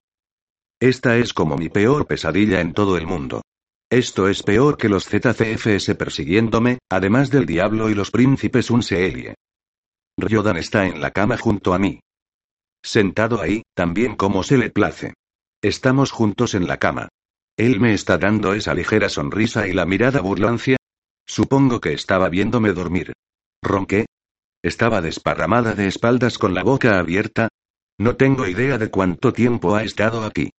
Esta 0.79 1.17
es 1.17 1.33
como 1.33 1.57
mi 1.57 1.69
peor 1.69 2.05
pesadilla 2.05 2.61
en 2.61 2.73
todo 2.73 2.97
el 2.97 3.07
mundo. 3.07 3.41
Esto 3.89 4.27
es 4.27 4.43
peor 4.43 4.77
que 4.77 4.89
los 4.89 5.05
ZCFS 5.05 5.95
persiguiéndome, 5.95 6.79
además 6.89 7.29
del 7.29 7.45
diablo 7.45 7.89
y 7.89 7.93
los 7.93 8.11
príncipes 8.11 8.69
un 8.69 8.83
Seelie. 8.83 9.35
Ryodan 10.17 10.57
está 10.57 10.85
en 10.85 11.01
la 11.01 11.11
cama 11.11 11.37
junto 11.37 11.73
a 11.73 11.79
mí. 11.79 11.99
Sentado 12.85 13.41
ahí, 13.41 13.63
también 13.73 14.15
como 14.15 14.43
se 14.43 14.59
le 14.59 14.69
place. 14.69 15.15
Estamos 15.63 16.11
juntos 16.11 16.53
en 16.53 16.67
la 16.67 16.77
cama. 16.77 17.09
Él 17.57 17.79
me 17.79 17.95
está 17.95 18.19
dando 18.19 18.53
esa 18.53 18.75
ligera 18.75 19.09
sonrisa 19.09 19.67
y 19.67 19.73
la 19.73 19.87
mirada 19.87 20.21
burlancia. 20.21 20.77
Supongo 21.25 21.81
que 21.81 21.93
estaba 21.93 22.29
viéndome 22.29 22.73
dormir. 22.73 23.13
¿Ronqué? 23.63 24.05
¿Estaba 24.61 25.01
desparramada 25.01 25.73
de 25.73 25.87
espaldas 25.87 26.37
con 26.37 26.53
la 26.53 26.61
boca 26.61 26.99
abierta? 26.99 27.49
No 27.97 28.17
tengo 28.17 28.45
idea 28.45 28.77
de 28.77 28.91
cuánto 28.91 29.33
tiempo 29.33 29.75
ha 29.75 29.83
estado 29.83 30.23
aquí. 30.23 30.51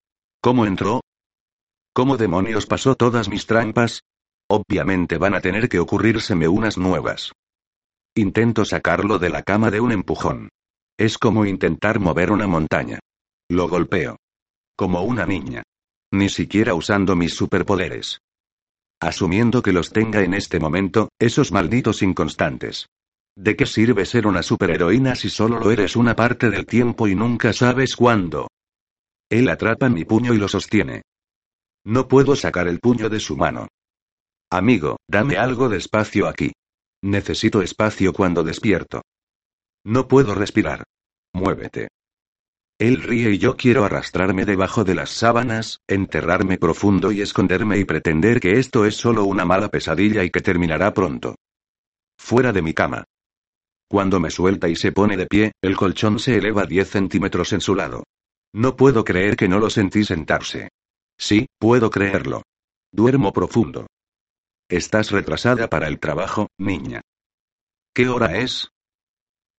¿Cómo 0.42 0.66
entró? 0.66 1.02
¿Cómo 1.94 2.18
demonios 2.18 2.66
pasó 2.66 2.96
todas 2.96 3.30
mis 3.30 3.46
trampas? 3.46 4.02
Obviamente 4.50 5.20
van 5.20 5.36
a 5.36 5.42
tener 5.42 5.70
que 5.70 5.78
ocurrírseme 5.78 6.48
unas 6.48 6.76
nuevas. 6.80 7.34
Intento 8.16 8.66
sacarlo 8.66 9.20
de 9.20 9.30
la 9.30 9.44
cama 9.44 9.70
de 9.70 9.80
un 9.80 9.92
empujón. 9.92 10.50
Es 10.98 11.18
como 11.18 11.46
intentar 11.46 12.00
mover 12.00 12.32
una 12.32 12.48
montaña. 12.48 13.00
Lo 13.50 13.68
golpeo. 13.68 14.18
Como 14.78 15.02
una 15.02 15.26
niña. 15.26 15.64
Ni 16.12 16.30
siquiera 16.30 16.74
usando 16.74 17.16
mis 17.16 17.34
superpoderes. 17.34 18.20
Asumiendo 19.02 19.62
que 19.62 19.74
los 19.74 19.92
tenga 19.92 20.24
en 20.24 20.34
este 20.34 20.60
momento, 20.60 21.10
esos 21.20 21.52
malditos 21.52 22.02
inconstantes. 22.02 22.88
¿De 23.36 23.58
qué 23.58 23.66
sirve 23.66 24.06
ser 24.06 24.26
una 24.26 24.42
superheroína 24.42 25.16
si 25.16 25.30
solo 25.30 25.60
lo 25.60 25.70
eres 25.70 25.98
una 25.98 26.16
parte 26.16 26.50
del 26.50 26.66
tiempo 26.66 27.10
y 27.10 27.16
nunca 27.16 27.52
sabes 27.52 27.98
cuándo? 27.98 28.48
Él 29.30 29.50
atrapa 29.50 29.90
mi 29.90 30.06
puño 30.06 30.34
y 30.34 30.38
lo 30.38 30.48
sostiene. 30.48 31.02
No 31.84 32.08
puedo 32.08 32.38
sacar 32.38 32.70
el 32.70 32.80
puño 32.80 33.10
de 33.10 33.20
su 33.20 33.36
mano. 33.36 33.68
Amigo, 34.50 34.98
dame 35.10 35.36
algo 35.36 35.68
de 35.68 35.78
espacio 35.78 36.28
aquí. 36.28 36.54
Necesito 37.04 37.62
espacio 37.62 38.14
cuando 38.14 38.44
despierto. 38.44 39.02
No 39.86 40.08
puedo 40.08 40.34
respirar. 40.34 40.84
Muévete. 41.34 41.90
Él 42.80 43.04
ríe 43.04 43.32
y 43.32 43.38
yo 43.38 43.56
quiero 43.56 43.86
arrastrarme 43.86 44.44
debajo 44.44 44.84
de 44.84 44.96
las 44.96 45.12
sábanas, 45.12 45.80
enterrarme 45.88 46.58
profundo 46.58 47.12
y 47.12 47.22
esconderme 47.22 47.78
y 47.78 47.86
pretender 47.86 48.40
que 48.40 48.60
esto 48.60 48.84
es 48.84 48.96
solo 48.96 49.26
una 49.26 49.46
mala 49.46 49.70
pesadilla 49.70 50.24
y 50.24 50.32
que 50.32 50.42
terminará 50.42 50.94
pronto. 50.94 51.36
Fuera 52.18 52.52
de 52.52 52.64
mi 52.64 52.74
cama. 52.74 53.06
Cuando 53.88 54.20
me 54.20 54.32
suelta 54.32 54.68
y 54.68 54.76
se 54.76 54.92
pone 54.92 55.16
de 55.16 55.28
pie, 55.28 55.52
el 55.62 55.78
colchón 55.78 56.18
se 56.18 56.38
eleva 56.38 56.66
10 56.66 56.90
centímetros 56.90 57.54
en 57.54 57.62
su 57.62 57.76
lado. 57.76 58.04
No 58.54 58.76
puedo 58.76 59.04
creer 59.04 59.38
que 59.38 59.48
no 59.48 59.60
lo 59.60 59.70
sentí 59.70 60.04
sentarse. 60.04 60.70
Sí, 61.18 61.46
puedo 61.60 61.92
creerlo. 61.92 62.42
Duermo 62.92 63.32
profundo. 63.32 63.86
Estás 64.68 65.12
retrasada 65.12 65.70
para 65.70 65.88
el 65.88 66.00
trabajo, 66.00 66.48
niña. 66.58 67.02
¿Qué 67.94 68.10
hora 68.10 68.38
es? 68.38 68.70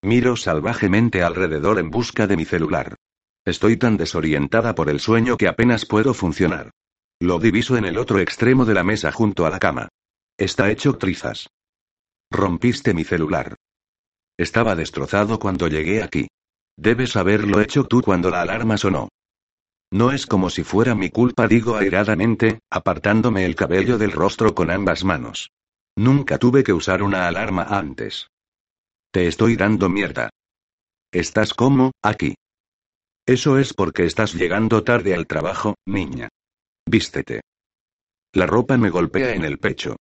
Miro 0.07 0.37
salvajemente 0.37 1.21
alrededor 1.21 1.79
en 1.79 1.89
busca 1.89 2.27
de 2.27 2.37
mi 2.37 2.45
celular. 2.45 2.95
Estoy 3.43 3.75
tan 3.75 3.97
desorientada 3.97 4.73
por 4.73 4.89
el 4.89 5.01
sueño 5.01 5.35
que 5.35 5.49
apenas 5.49 5.85
puedo 5.85 6.13
funcionar. 6.13 6.71
Lo 7.19 7.39
diviso 7.39 7.75
en 7.75 7.83
el 7.83 7.97
otro 7.97 8.19
extremo 8.19 8.63
de 8.63 8.73
la 8.73 8.85
mesa 8.85 9.11
junto 9.11 9.45
a 9.45 9.49
la 9.49 9.59
cama. 9.59 9.89
Está 10.37 10.71
hecho 10.71 10.97
trizas. 10.97 11.49
Rompiste 12.31 12.93
mi 12.93 13.03
celular. 13.03 13.57
Estaba 14.37 14.77
destrozado 14.77 15.39
cuando 15.39 15.67
llegué 15.67 16.01
aquí. 16.01 16.29
Debes 16.77 17.17
haberlo 17.17 17.59
hecho 17.59 17.83
tú 17.83 18.01
cuando 18.01 18.29
la 18.29 18.43
alarma 18.43 18.77
sonó. 18.77 19.09
No 19.91 20.13
es 20.13 20.25
como 20.25 20.49
si 20.49 20.63
fuera 20.63 20.95
mi 20.95 21.09
culpa, 21.09 21.49
digo 21.49 21.75
airadamente, 21.75 22.59
apartándome 22.69 23.43
el 23.43 23.55
cabello 23.55 23.97
del 23.97 24.13
rostro 24.13 24.55
con 24.55 24.71
ambas 24.71 25.03
manos. 25.03 25.51
Nunca 25.97 26.37
tuve 26.37 26.63
que 26.63 26.71
usar 26.71 27.03
una 27.03 27.27
alarma 27.27 27.63
antes. 27.63 28.29
Te 29.11 29.27
estoy 29.27 29.55
dando 29.55 29.89
mierda. 29.89 30.29
Estás 31.11 31.53
como, 31.53 31.91
aquí. 32.03 32.35
Eso 33.25 33.57
es 33.57 33.73
porque 33.73 34.05
estás 34.05 34.33
llegando 34.33 34.83
tarde 34.83 35.13
al 35.13 35.27
trabajo, 35.27 35.75
niña. 35.85 36.29
Vístete. 36.85 37.41
La 38.33 38.45
ropa 38.45 38.77
me 38.77 38.89
golpea 38.89 39.33
en 39.33 39.43
el 39.43 39.59
pecho. 39.59 39.95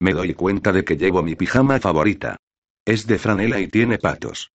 Me 0.00 0.12
doy 0.12 0.34
cuenta 0.34 0.72
de 0.72 0.84
que 0.84 0.96
llevo 0.96 1.22
mi 1.22 1.34
pijama 1.34 1.80
favorita. 1.80 2.36
Es 2.86 3.06
de 3.06 3.18
franela 3.18 3.60
y 3.60 3.68
tiene 3.68 3.98
patos. 3.98 4.50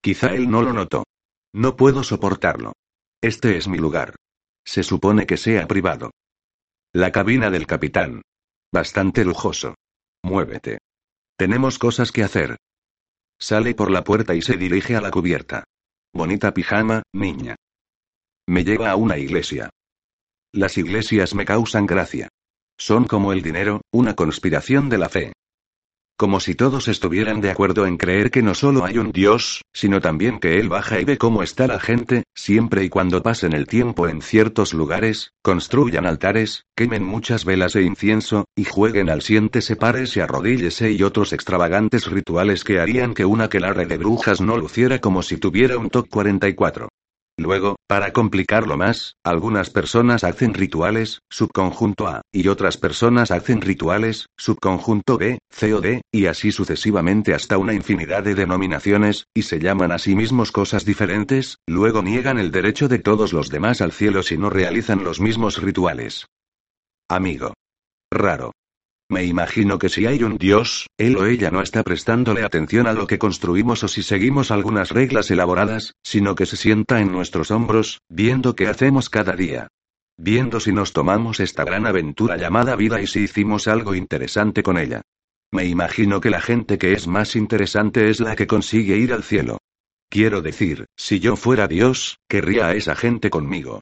Quizá 0.00 0.34
él 0.34 0.50
no 0.50 0.62
lo 0.62 0.72
notó. 0.72 1.04
No 1.52 1.76
puedo 1.76 2.02
soportarlo. 2.04 2.74
Este 3.20 3.56
es 3.56 3.66
mi 3.66 3.78
lugar. 3.78 4.14
Se 4.64 4.82
supone 4.82 5.26
que 5.26 5.36
sea 5.36 5.66
privado. 5.66 6.10
La 6.92 7.10
cabina 7.10 7.50
del 7.50 7.66
capitán. 7.66 8.22
Bastante 8.72 9.24
lujoso. 9.24 9.74
Muévete. 10.22 10.78
Tenemos 11.36 11.78
cosas 11.78 12.12
que 12.12 12.22
hacer. 12.22 12.56
Sale 13.40 13.74
por 13.74 13.90
la 13.90 14.02
puerta 14.02 14.34
y 14.34 14.42
se 14.42 14.56
dirige 14.56 14.96
a 14.96 15.00
la 15.00 15.10
cubierta. 15.10 15.64
Bonita 16.12 16.52
pijama, 16.52 17.02
niña. 17.12 17.56
Me 18.48 18.64
lleva 18.64 18.90
a 18.90 18.96
una 18.96 19.18
iglesia. 19.18 19.70
Las 20.52 20.78
iglesias 20.78 21.34
me 21.34 21.44
causan 21.44 21.86
gracia. 21.86 22.28
Son 22.78 23.04
como 23.04 23.32
el 23.32 23.42
dinero, 23.42 23.82
una 23.92 24.14
conspiración 24.14 24.88
de 24.88 24.98
la 24.98 25.08
fe. 25.08 25.32
Como 26.18 26.40
si 26.40 26.56
todos 26.56 26.88
estuvieran 26.88 27.40
de 27.40 27.52
acuerdo 27.52 27.86
en 27.86 27.96
creer 27.96 28.32
que 28.32 28.42
no 28.42 28.56
solo 28.56 28.84
hay 28.84 28.98
un 28.98 29.12
Dios, 29.12 29.62
sino 29.72 30.00
también 30.00 30.40
que 30.40 30.58
Él 30.58 30.68
baja 30.68 31.00
y 31.00 31.04
ve 31.04 31.16
cómo 31.16 31.44
está 31.44 31.68
la 31.68 31.78
gente, 31.78 32.24
siempre 32.34 32.82
y 32.82 32.88
cuando 32.88 33.22
pasen 33.22 33.52
el 33.52 33.68
tiempo 33.68 34.08
en 34.08 34.20
ciertos 34.20 34.74
lugares, 34.74 35.30
construyan 35.42 36.06
altares, 36.06 36.64
quemen 36.74 37.04
muchas 37.04 37.44
velas 37.44 37.76
e 37.76 37.82
incienso, 37.82 38.46
y 38.56 38.64
jueguen 38.64 39.10
al 39.10 39.22
siéntese 39.22 39.78
y 40.16 40.18
arrodíllese 40.18 40.90
y 40.90 41.04
otros 41.04 41.32
extravagantes 41.32 42.06
rituales 42.06 42.64
que 42.64 42.80
harían 42.80 43.14
que 43.14 43.24
una 43.24 43.48
quelarre 43.48 43.86
de 43.86 43.98
brujas 43.98 44.40
no 44.40 44.56
luciera 44.56 44.98
como 44.98 45.22
si 45.22 45.36
tuviera 45.36 45.78
un 45.78 45.88
TOC 45.88 46.08
44. 46.08 46.88
Luego, 47.38 47.76
para 47.86 48.12
complicarlo 48.12 48.76
más, 48.76 49.14
algunas 49.24 49.70
personas 49.70 50.24
hacen 50.24 50.54
rituales, 50.54 51.20
subconjunto 51.30 52.08
A, 52.08 52.22
y 52.32 52.48
otras 52.48 52.76
personas 52.76 53.30
hacen 53.30 53.60
rituales, 53.60 54.26
subconjunto 54.36 55.16
B, 55.18 55.38
C 55.48 55.72
o 55.72 55.80
D, 55.80 56.02
y 56.12 56.26
así 56.26 56.50
sucesivamente 56.50 57.34
hasta 57.34 57.56
una 57.56 57.74
infinidad 57.74 58.24
de 58.24 58.34
denominaciones, 58.34 59.26
y 59.32 59.42
se 59.42 59.60
llaman 59.60 59.92
a 59.92 59.98
sí 59.98 60.16
mismos 60.16 60.50
cosas 60.50 60.84
diferentes, 60.84 61.58
luego 61.68 62.02
niegan 62.02 62.38
el 62.38 62.50
derecho 62.50 62.88
de 62.88 62.98
todos 62.98 63.32
los 63.32 63.50
demás 63.50 63.80
al 63.82 63.92
cielo 63.92 64.24
si 64.24 64.36
no 64.36 64.50
realizan 64.50 65.04
los 65.04 65.20
mismos 65.20 65.62
rituales. 65.62 66.26
Amigo. 67.08 67.54
Raro. 68.12 68.50
Me 69.10 69.24
imagino 69.24 69.78
que 69.78 69.88
si 69.88 70.04
hay 70.04 70.22
un 70.22 70.36
Dios, 70.36 70.86
él 70.98 71.16
o 71.16 71.24
ella 71.24 71.50
no 71.50 71.62
está 71.62 71.82
prestándole 71.82 72.44
atención 72.44 72.86
a 72.86 72.92
lo 72.92 73.06
que 73.06 73.18
construimos 73.18 73.82
o 73.82 73.88
si 73.88 74.02
seguimos 74.02 74.50
algunas 74.50 74.90
reglas 74.90 75.30
elaboradas, 75.30 75.94
sino 76.02 76.34
que 76.34 76.44
se 76.44 76.58
sienta 76.58 77.00
en 77.00 77.10
nuestros 77.10 77.50
hombros, 77.50 78.02
viendo 78.10 78.54
qué 78.54 78.66
hacemos 78.66 79.08
cada 79.08 79.32
día. 79.32 79.68
Viendo 80.18 80.60
si 80.60 80.72
nos 80.72 80.92
tomamos 80.92 81.40
esta 81.40 81.64
gran 81.64 81.86
aventura 81.86 82.36
llamada 82.36 82.76
vida 82.76 83.00
y 83.00 83.06
si 83.06 83.20
hicimos 83.20 83.66
algo 83.66 83.94
interesante 83.94 84.62
con 84.62 84.76
ella. 84.76 85.00
Me 85.50 85.64
imagino 85.64 86.20
que 86.20 86.28
la 86.28 86.42
gente 86.42 86.76
que 86.76 86.92
es 86.92 87.06
más 87.06 87.34
interesante 87.34 88.10
es 88.10 88.20
la 88.20 88.36
que 88.36 88.46
consigue 88.46 88.98
ir 88.98 89.14
al 89.14 89.22
cielo. 89.22 89.56
Quiero 90.10 90.42
decir, 90.42 90.84
si 90.96 91.18
yo 91.18 91.36
fuera 91.36 91.66
Dios, 91.66 92.18
querría 92.28 92.66
a 92.66 92.74
esa 92.74 92.94
gente 92.94 93.30
conmigo. 93.30 93.80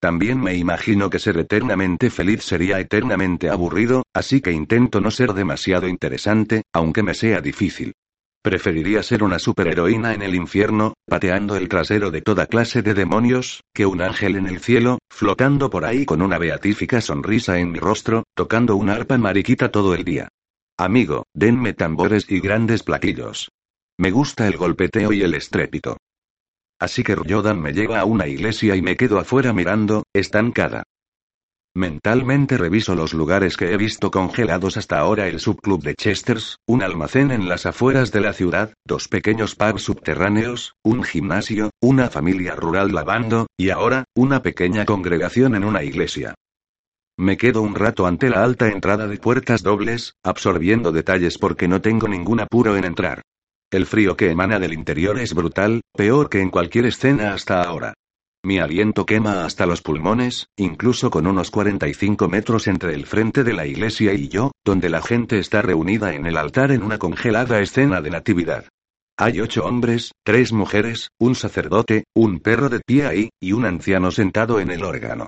También 0.00 0.40
me 0.40 0.54
imagino 0.54 1.08
que 1.08 1.18
ser 1.18 1.38
eternamente 1.38 2.10
feliz 2.10 2.42
sería 2.42 2.78
eternamente 2.80 3.48
aburrido, 3.48 4.02
así 4.12 4.40
que 4.40 4.52
intento 4.52 5.00
no 5.00 5.10
ser 5.10 5.32
demasiado 5.32 5.88
interesante, 5.88 6.62
aunque 6.72 7.02
me 7.02 7.14
sea 7.14 7.40
difícil. 7.40 7.94
Preferiría 8.42 9.02
ser 9.02 9.24
una 9.24 9.40
superheroína 9.40 10.14
en 10.14 10.22
el 10.22 10.34
infierno, 10.36 10.94
pateando 11.06 11.56
el 11.56 11.68
trasero 11.68 12.12
de 12.12 12.22
toda 12.22 12.46
clase 12.46 12.80
de 12.82 12.94
demonios, 12.94 13.62
que 13.74 13.86
un 13.86 14.00
ángel 14.00 14.36
en 14.36 14.46
el 14.46 14.60
cielo, 14.60 14.98
flotando 15.10 15.68
por 15.68 15.84
ahí 15.84 16.04
con 16.04 16.22
una 16.22 16.38
beatífica 16.38 17.00
sonrisa 17.00 17.58
en 17.58 17.72
mi 17.72 17.80
rostro, 17.80 18.22
tocando 18.36 18.76
una 18.76 18.94
arpa 18.94 19.18
mariquita 19.18 19.72
todo 19.72 19.94
el 19.94 20.04
día. 20.04 20.28
Amigo, 20.78 21.24
denme 21.34 21.72
tambores 21.72 22.26
y 22.28 22.38
grandes 22.38 22.84
platillos. 22.84 23.48
Me 23.98 24.10
gusta 24.10 24.46
el 24.46 24.56
golpeteo 24.58 25.12
y 25.12 25.22
el 25.22 25.34
estrépito. 25.34 25.96
Así 26.78 27.02
que 27.02 27.14
Ryodan 27.14 27.60
me 27.60 27.72
lleva 27.72 28.00
a 28.00 28.04
una 28.04 28.26
iglesia 28.26 28.76
y 28.76 28.82
me 28.82 28.96
quedo 28.96 29.18
afuera 29.18 29.52
mirando, 29.52 30.04
estancada. 30.12 30.84
Mentalmente 31.76 32.56
reviso 32.56 32.94
los 32.94 33.12
lugares 33.12 33.58
que 33.58 33.70
he 33.70 33.76
visto 33.76 34.10
congelados 34.10 34.78
hasta 34.78 34.98
ahora 34.98 35.28
el 35.28 35.40
subclub 35.40 35.82
de 35.82 35.94
Chesters, 35.94 36.56
un 36.66 36.82
almacén 36.82 37.30
en 37.30 37.50
las 37.50 37.66
afueras 37.66 38.12
de 38.12 38.22
la 38.22 38.32
ciudad, 38.32 38.72
dos 38.86 39.08
pequeños 39.08 39.54
pubs 39.54 39.82
subterráneos, 39.82 40.72
un 40.82 41.02
gimnasio, 41.02 41.68
una 41.82 42.08
familia 42.08 42.54
rural 42.54 42.94
lavando, 42.94 43.46
y 43.58 43.68
ahora, 43.68 44.04
una 44.14 44.40
pequeña 44.40 44.86
congregación 44.86 45.54
en 45.54 45.64
una 45.64 45.82
iglesia. 45.82 46.34
Me 47.18 47.36
quedo 47.36 47.60
un 47.60 47.74
rato 47.74 48.06
ante 48.06 48.30
la 48.30 48.42
alta 48.42 48.68
entrada 48.68 49.06
de 49.06 49.18
puertas 49.18 49.62
dobles, 49.62 50.14
absorbiendo 50.22 50.92
detalles 50.92 51.36
porque 51.36 51.68
no 51.68 51.82
tengo 51.82 52.08
ningún 52.08 52.40
apuro 52.40 52.76
en 52.76 52.84
entrar. 52.84 53.20
El 53.72 53.84
frío 53.86 54.16
que 54.16 54.30
emana 54.30 54.60
del 54.60 54.72
interior 54.72 55.18
es 55.18 55.34
brutal, 55.34 55.80
peor 55.92 56.30
que 56.30 56.40
en 56.40 56.50
cualquier 56.50 56.86
escena 56.86 57.34
hasta 57.34 57.62
ahora. 57.62 57.94
Mi 58.44 58.60
aliento 58.60 59.04
quema 59.04 59.44
hasta 59.44 59.66
los 59.66 59.82
pulmones, 59.82 60.46
incluso 60.56 61.10
con 61.10 61.26
unos 61.26 61.50
45 61.50 62.28
metros 62.28 62.68
entre 62.68 62.94
el 62.94 63.06
frente 63.06 63.42
de 63.42 63.54
la 63.54 63.66
iglesia 63.66 64.12
y 64.14 64.28
yo, 64.28 64.52
donde 64.64 64.88
la 64.88 65.02
gente 65.02 65.40
está 65.40 65.62
reunida 65.62 66.14
en 66.14 66.26
el 66.26 66.36
altar 66.36 66.70
en 66.70 66.84
una 66.84 66.98
congelada 66.98 67.58
escena 67.58 68.00
de 68.00 68.10
natividad. 68.10 68.66
Hay 69.18 69.40
ocho 69.40 69.64
hombres, 69.64 70.12
tres 70.24 70.52
mujeres, 70.52 71.08
un 71.18 71.34
sacerdote, 71.34 72.04
un 72.14 72.38
perro 72.38 72.68
de 72.68 72.78
pie 72.86 73.06
ahí, 73.06 73.30
y 73.42 73.50
un 73.50 73.64
anciano 73.64 74.12
sentado 74.12 74.60
en 74.60 74.70
el 74.70 74.84
órgano. 74.84 75.26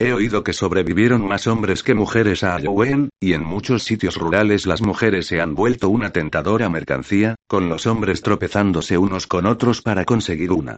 He 0.00 0.12
oído 0.12 0.44
que 0.44 0.52
sobrevivieron 0.52 1.26
más 1.26 1.48
hombres 1.48 1.82
que 1.82 1.92
mujeres 1.92 2.44
a 2.44 2.52
Halloween, 2.52 3.08
y 3.18 3.32
en 3.32 3.42
muchos 3.42 3.82
sitios 3.82 4.16
rurales 4.16 4.64
las 4.64 4.80
mujeres 4.80 5.26
se 5.26 5.40
han 5.40 5.56
vuelto 5.56 5.88
una 5.88 6.12
tentadora 6.12 6.68
mercancía, 6.68 7.34
con 7.48 7.68
los 7.68 7.84
hombres 7.88 8.22
tropezándose 8.22 8.96
unos 8.96 9.26
con 9.26 9.44
otros 9.44 9.82
para 9.82 10.04
conseguir 10.04 10.52
una. 10.52 10.76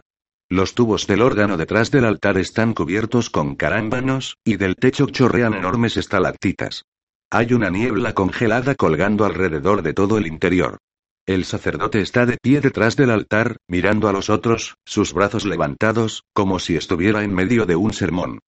Los 0.49 0.73
tubos 0.73 1.05
del 1.05 1.21
órgano 1.21 1.55
detrás 1.55 1.91
del 1.91 2.05
altar 2.05 2.39
están 2.39 2.73
cubiertos 2.73 3.29
con 3.29 3.55
carámbanos, 3.55 4.37
y 4.43 4.57
del 4.57 4.75
techo 4.75 5.05
chorrean 5.05 5.53
enormes 5.53 5.97
estalactitas. 5.97 6.85
Hay 7.29 7.53
una 7.53 7.69
niebla 7.69 8.13
congelada 8.13 8.73
colgando 8.73 9.25
alrededor 9.25 9.83
de 9.83 9.93
todo 9.93 10.17
el 10.17 10.25
interior. 10.25 10.79
El 11.27 11.45
sacerdote 11.45 12.01
está 12.01 12.25
de 12.25 12.37
pie 12.41 12.59
detrás 12.59 12.95
del 12.95 13.11
altar, 13.11 13.57
mirando 13.67 14.09
a 14.09 14.13
los 14.13 14.31
otros, 14.31 14.77
sus 14.83 15.13
brazos 15.13 15.45
levantados, 15.45 16.23
como 16.33 16.57
si 16.57 16.75
estuviera 16.75 17.23
en 17.23 17.35
medio 17.35 17.67
de 17.67 17.75
un 17.75 17.93
sermón. 17.93 18.39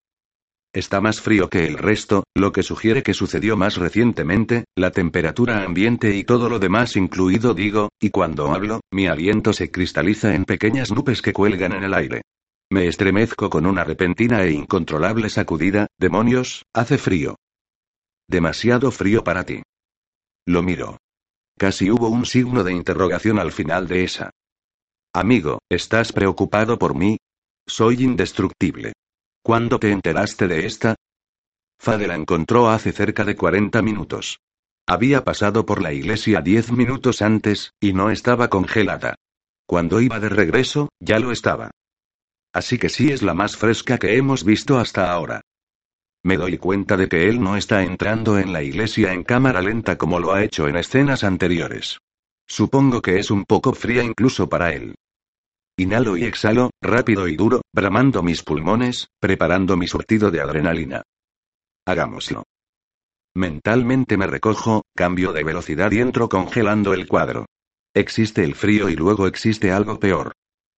Está 0.75 1.03
más 1.03 1.21
frío 1.21 1.51
que 1.51 1.67
el 1.67 1.77
resto, 1.77 2.25
lo 2.35 2.51
que 2.51 2.63
sugiere 2.63 3.03
que 3.03 3.13
sucedió 3.13 3.59
más 3.59 3.77
recientemente, 3.77 4.65
la 4.75 4.91
temperatura 4.91 5.65
ambiente 5.65 6.17
y 6.17 6.25
todo 6.25 6.49
lo 6.49 6.59
demás 6.59 6.97
incluido 6.97 7.53
digo, 7.53 7.91
y 8.01 8.09
cuando 8.09 8.51
hablo, 8.51 8.81
mi 8.91 9.07
aliento 9.07 9.53
se 9.53 9.71
cristaliza 9.71 10.35
en 10.35 10.47
pequeñas 10.47 10.91
nubes 10.91 11.21
que 11.21 11.35
cuelgan 11.35 11.73
en 11.73 11.85
el 11.85 11.93
aire. 11.93 12.23
Me 12.71 12.87
estremezco 12.87 13.51
con 13.51 13.67
una 13.67 13.85
repentina 13.85 14.45
e 14.45 14.53
incontrolable 14.53 15.29
sacudida, 15.29 15.89
demonios, 15.99 16.65
hace 16.73 16.97
frío. 16.97 17.37
Demasiado 18.27 18.91
frío 18.91 19.23
para 19.23 19.45
ti. 19.45 19.63
Lo 20.47 20.63
miro. 20.63 20.97
Casi 21.59 21.91
hubo 21.91 22.09
un 22.09 22.25
signo 22.25 22.65
de 22.65 22.73
interrogación 22.73 23.39
al 23.39 23.53
final 23.53 23.87
de 23.89 24.05
esa. 24.05 24.31
Amigo, 25.13 25.59
¿estás 25.69 26.13
preocupado 26.13 26.79
por 26.79 26.95
mí? 26.95 27.19
Soy 27.67 28.03
indestructible. 28.03 28.95
¿Cuándo 29.43 29.81
te 29.81 29.91
enteraste 29.91 30.47
de 30.47 30.67
esta? 30.67 30.95
Fade 31.81 32.07
la 32.07 32.15
encontró 32.15 32.71
hace 32.71 32.93
cerca 32.93 33.25
de 33.25 33.35
40 33.35 33.83
minutos. 33.83 34.39
Había 34.87 35.25
pasado 35.25 35.67
por 35.67 35.83
la 35.83 35.93
iglesia 35.93 36.41
diez 36.41 36.71
minutos 36.71 37.23
antes, 37.23 37.73
y 37.81 37.93
no 37.93 38.11
estaba 38.11 38.49
congelada. 38.49 39.17
Cuando 39.67 40.01
iba 40.01 40.21
de 40.21 40.29
regreso, 40.29 40.91
ya 41.01 41.19
lo 41.19 41.33
estaba. 41.33 41.73
Así 42.53 42.79
que 42.79 42.89
sí 42.89 43.11
es 43.11 43.23
la 43.23 43.35
más 43.35 43.57
fresca 43.57 43.99
que 43.99 44.17
hemos 44.17 44.45
visto 44.45 44.79
hasta 44.79 45.11
ahora. 45.11 45.41
Me 46.23 46.37
doy 46.37 46.59
cuenta 46.59 46.97
de 46.97 47.09
que 47.09 47.29
él 47.29 47.41
no 47.41 47.57
está 47.57 47.83
entrando 47.83 48.39
en 48.39 48.53
la 48.53 48.63
iglesia 48.63 49.13
en 49.13 49.25
cámara 49.25 49.61
lenta 49.61 49.99
como 49.99 50.21
lo 50.21 50.33
ha 50.33 50.45
hecho 50.45 50.69
en 50.69 50.77
escenas 50.77 51.25
anteriores. 51.25 51.99
Supongo 52.47 53.03
que 53.03 53.19
es 53.19 53.33
un 53.33 53.45
poco 53.45 53.73
fría 53.73 54.05
incluso 54.05 54.49
para 54.49 54.73
él. 54.73 54.95
Inhalo 55.77 56.17
y 56.17 56.25
exhalo, 56.25 56.71
rápido 56.83 57.29
y 57.29 57.37
duro, 57.37 57.63
bramando 57.73 58.23
mis 58.23 58.43
pulmones, 58.43 59.09
preparando 59.21 59.77
mi 59.77 59.87
surtido 59.87 60.31
de 60.31 60.41
adrenalina. 60.41 61.03
Hagámoslo. 61.87 62.45
Mentalmente 63.35 64.19
me 64.19 64.27
recojo, 64.27 64.83
cambio 64.95 65.33
de 65.33 65.43
velocidad 65.43 65.91
y 65.93 66.01
entro 66.01 66.29
congelando 66.29 66.93
el 66.93 67.09
cuadro. 67.09 67.47
Existe 67.95 68.45
el 68.45 68.55
frío 68.55 68.91
y 68.91 68.97
luego 68.97 69.27
existe 69.27 69.73
algo 69.73 69.99
peor. 69.99 70.33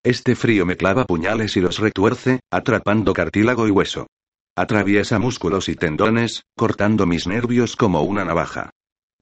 Este 0.05 0.37
frío 0.37 0.65
me 0.67 0.77
clava 0.77 1.05
puñales 1.07 1.57
y 1.57 1.61
los 1.61 1.79
retuerce, 1.79 2.41
atrapando 2.51 3.13
cartílago 3.13 3.67
y 3.67 3.71
hueso. 3.71 4.07
Atraviesa 4.57 5.19
músculos 5.19 5.69
y 5.69 5.75
tendones, 5.75 6.45
cortando 6.57 7.07
mis 7.07 7.27
nervios 7.27 7.75
como 7.75 8.03
una 8.03 8.25
navaja. 8.25 8.71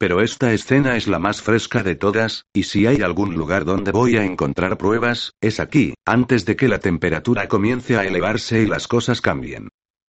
Pero 0.02 0.20
esta 0.20 0.52
escena 0.52 0.96
es 0.96 1.06
la 1.06 1.20
más 1.20 1.42
fresca 1.42 1.84
de 1.84 1.94
todas, 1.94 2.46
y 2.52 2.64
si 2.64 2.88
hay 2.88 3.02
algún 3.02 3.36
lugar 3.36 3.64
donde 3.64 3.92
voy 3.92 4.16
a 4.16 4.24
encontrar 4.24 4.76
pruebas, 4.76 5.30
es 5.40 5.60
aquí, 5.60 5.94
antes 6.04 6.44
de 6.44 6.56
que 6.56 6.66
la 6.66 6.80
temperatura 6.80 7.46
comience 7.46 7.96
a 7.96 8.04
elevarse 8.04 8.62
y 8.62 8.66
las 8.66 8.88
cosas 8.88 9.20
cambien. 9.20 9.68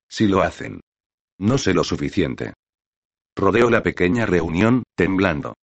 Si 0.10 0.26
lo 0.26 0.42
hacen. 0.42 0.80
No 1.38 1.60
sé 1.60 1.76
lo 1.76 1.84
suficiente. 1.84 2.54
Rodeo 3.36 3.70
la 3.70 3.84
pequeña 3.84 4.26
reunión, 4.26 4.82
temblando. 4.96 5.54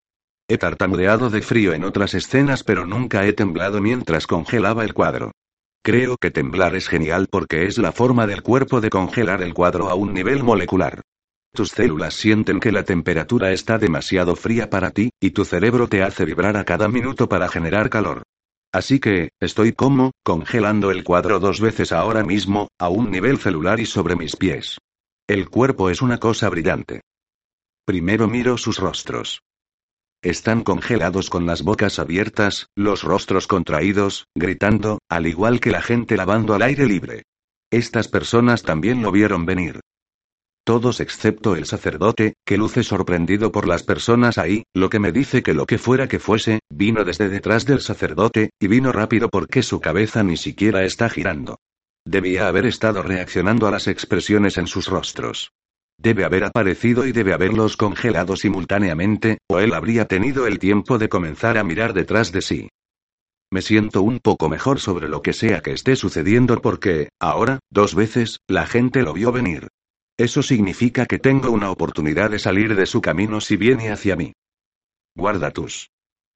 He 0.46 0.58
tartamudeado 0.58 1.28
de 1.28 1.42
frío 1.42 1.72
en 1.72 1.82
otras 1.82 2.14
escenas 2.14 2.62
pero 2.62 2.86
nunca 2.86 3.26
he 3.26 3.32
temblado 3.32 3.80
mientras 3.80 4.28
congelaba 4.28 4.84
el 4.84 4.94
cuadro. 4.94 5.32
Creo 5.82 6.16
que 6.16 6.30
temblar 6.30 6.76
es 6.76 6.86
genial 6.86 7.26
porque 7.28 7.66
es 7.66 7.78
la 7.78 7.90
forma 7.90 8.28
del 8.28 8.44
cuerpo 8.44 8.80
de 8.80 8.90
congelar 8.90 9.42
el 9.42 9.54
cuadro 9.54 9.88
a 9.88 9.96
un 9.96 10.14
nivel 10.14 10.44
molecular. 10.44 11.02
Tus 11.52 11.70
células 11.70 12.14
sienten 12.14 12.60
que 12.60 12.70
la 12.70 12.84
temperatura 12.84 13.52
está 13.52 13.78
demasiado 13.78 14.36
fría 14.36 14.70
para 14.70 14.90
ti, 14.90 15.10
y 15.20 15.30
tu 15.30 15.44
cerebro 15.44 15.88
te 15.88 16.02
hace 16.02 16.24
vibrar 16.24 16.56
a 16.56 16.64
cada 16.64 16.88
minuto 16.88 17.28
para 17.28 17.48
generar 17.48 17.90
calor. 17.90 18.22
Así 18.72 19.00
que, 19.00 19.30
estoy 19.40 19.72
como, 19.72 20.12
congelando 20.22 20.92
el 20.92 21.02
cuadro 21.02 21.40
dos 21.40 21.60
veces 21.60 21.90
ahora 21.90 22.22
mismo, 22.22 22.68
a 22.78 22.88
un 22.88 23.10
nivel 23.10 23.38
celular 23.38 23.80
y 23.80 23.86
sobre 23.86 24.14
mis 24.14 24.36
pies. 24.36 24.78
El 25.28 25.48
cuerpo 25.48 25.90
es 25.90 26.02
una 26.02 26.18
cosa 26.18 26.48
brillante. 26.48 27.00
Primero 27.84 28.28
miro 28.28 28.56
sus 28.56 28.78
rostros. 28.78 29.42
Están 30.22 30.62
congelados 30.62 31.30
con 31.30 31.46
las 31.46 31.62
bocas 31.62 31.98
abiertas, 31.98 32.68
los 32.76 33.02
rostros 33.02 33.46
contraídos, 33.48 34.26
gritando, 34.36 34.98
al 35.08 35.26
igual 35.26 35.60
que 35.60 35.70
la 35.70 35.82
gente 35.82 36.16
lavando 36.16 36.54
al 36.54 36.62
aire 36.62 36.86
libre. 36.86 37.24
Estas 37.72 38.06
personas 38.06 38.62
también 38.62 39.02
lo 39.02 39.10
vieron 39.10 39.46
venir. 39.46 39.80
Todos 40.64 41.00
excepto 41.00 41.56
el 41.56 41.64
sacerdote, 41.64 42.34
que 42.46 42.58
luce 42.58 42.84
sorprendido 42.84 43.50
por 43.50 43.66
las 43.66 43.82
personas 43.82 44.38
ahí, 44.38 44.64
lo 44.74 44.90
que 44.90 44.98
me 44.98 45.10
dice 45.10 45.42
que 45.42 45.54
lo 45.54 45.66
que 45.66 45.78
fuera 45.78 46.06
que 46.06 46.18
fuese, 46.18 46.60
vino 46.70 47.04
desde 47.04 47.28
detrás 47.28 47.64
del 47.64 47.80
sacerdote, 47.80 48.50
y 48.60 48.68
vino 48.68 48.92
rápido 48.92 49.28
porque 49.28 49.62
su 49.62 49.80
cabeza 49.80 50.22
ni 50.22 50.36
siquiera 50.36 50.84
está 50.84 51.08
girando. 51.08 51.58
Debía 52.06 52.48
haber 52.48 52.66
estado 52.66 53.02
reaccionando 53.02 53.66
a 53.66 53.70
las 53.70 53.86
expresiones 53.86 54.58
en 54.58 54.66
sus 54.66 54.86
rostros. 54.86 55.52
Debe 55.98 56.24
haber 56.24 56.44
aparecido 56.44 57.06
y 57.06 57.12
debe 57.12 57.34
haberlos 57.34 57.76
congelado 57.76 58.36
simultáneamente, 58.36 59.38
o 59.48 59.58
él 59.58 59.74
habría 59.74 60.06
tenido 60.06 60.46
el 60.46 60.58
tiempo 60.58 60.98
de 60.98 61.08
comenzar 61.08 61.58
a 61.58 61.64
mirar 61.64 61.92
detrás 61.92 62.32
de 62.32 62.40
sí. 62.42 62.68
Me 63.52 63.62
siento 63.62 64.02
un 64.02 64.20
poco 64.20 64.48
mejor 64.48 64.78
sobre 64.78 65.08
lo 65.08 65.22
que 65.22 65.32
sea 65.32 65.60
que 65.60 65.72
esté 65.72 65.96
sucediendo 65.96 66.62
porque, 66.62 67.08
ahora, 67.20 67.58
dos 67.70 67.94
veces, 67.94 68.38
la 68.48 68.66
gente 68.66 69.02
lo 69.02 69.12
vio 69.12 69.32
venir. 69.32 69.68
Eso 70.20 70.42
significa 70.42 71.06
que 71.06 71.18
tengo 71.18 71.50
una 71.50 71.70
oportunidad 71.70 72.28
de 72.28 72.38
salir 72.38 72.76
de 72.76 72.84
su 72.84 73.00
camino 73.00 73.40
si 73.40 73.56
viene 73.56 73.90
hacia 73.90 74.16
mí. 74.16 74.34
Guarda 75.16 75.50
tus 75.50 75.88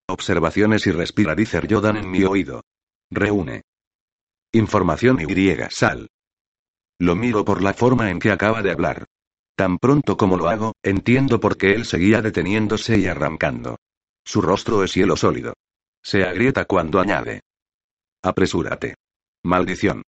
observaciones 0.09 0.87
y 0.87 0.91
respira, 0.91 1.35
dice 1.35 1.61
Jordan 1.69 1.99
en 1.99 2.11
mi 2.11 2.25
oído. 2.25 2.63
Reúne. 3.11 3.61
Información 4.53 5.21
y 5.21 5.57
sal. 5.69 6.09
Lo 6.99 7.15
miro 7.15 7.45
por 7.45 7.61
la 7.61 7.75
forma 7.75 8.11
en 8.11 8.21
que 8.21 8.31
acaba 8.31 8.63
de 8.63 8.71
hablar. 8.71 9.05
Tan 9.55 9.77
pronto 9.77 10.17
como 10.17 10.39
lo 10.39 10.49
hago, 10.49 10.73
entiendo 10.83 11.39
por 11.39 11.59
qué 11.59 11.75
él 11.75 11.85
seguía 11.85 12.23
deteniéndose 12.23 12.99
y 12.99 13.07
arrancando. 13.07 13.77
Su 14.25 14.41
rostro 14.41 14.83
es 14.83 14.95
hielo 14.95 15.15
sólido. 15.15 15.53
Se 16.03 16.25
agrieta 16.25 16.65
cuando 16.65 17.01
añade. 17.01 17.43
Apresúrate. 18.23 18.95
Maldición. 19.43 20.05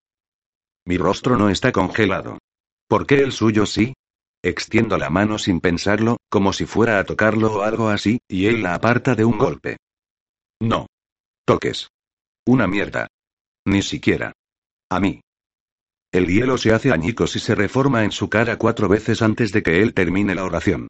Mi 0.87 0.97
rostro 0.97 1.37
no 1.37 1.51
está 1.51 1.73
congelado. 1.73 2.39
¿Por 2.88 3.07
qué 3.07 3.16
el 3.16 3.33
suyo 3.33 3.66
sí? 3.66 3.94
Extiendo 4.42 4.96
la 4.96 5.11
mano 5.11 5.38
sin 5.38 5.61
pensarlo, 5.61 6.18
como 6.29 6.53
si 6.53 6.66
fuera 6.66 6.99
a 6.99 7.05
tocarlo 7.05 7.55
o 7.55 7.62
algo 7.62 7.88
así, 7.88 8.20
y 8.29 8.46
él 8.46 8.62
la 8.62 8.75
aparta 8.75 9.14
de 9.14 9.25
un 9.25 9.38
golpe. 9.38 9.79
No. 10.61 10.87
Toques. 11.44 11.88
Una 12.46 12.66
mierda. 12.66 13.09
Ni 13.66 13.83
siquiera. 13.83 14.33
A 14.90 15.01
mí. 15.01 15.20
El 16.12 16.29
hielo 16.29 16.57
se 16.59 16.72
hace 16.72 16.92
añicos 16.92 17.35
y 17.35 17.40
se 17.40 17.55
reforma 17.55 18.05
en 18.05 18.12
su 18.12 18.31
cara 18.31 18.57
cuatro 18.57 18.88
veces 18.88 19.20
antes 19.20 19.53
de 19.53 19.62
que 19.62 19.83
él 19.83 19.92
termine 19.92 20.35
la 20.35 20.44
oración. 20.44 20.87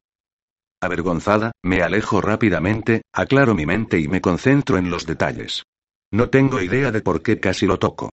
Avergonzada, 0.79 1.51
me 1.63 1.81
alejo 1.81 2.21
rápidamente, 2.21 3.01
aclaro 3.11 3.55
mi 3.55 3.65
mente 3.65 3.99
y 3.99 4.07
me 4.07 4.21
concentro 4.21 4.77
en 4.77 4.91
los 4.91 5.07
detalles. 5.07 5.63
No 6.11 6.29
tengo 6.29 6.61
idea 6.61 6.91
de 6.91 7.01
por 7.01 7.23
qué 7.23 7.39
casi 7.39 7.65
lo 7.65 7.79
toco. 7.79 8.11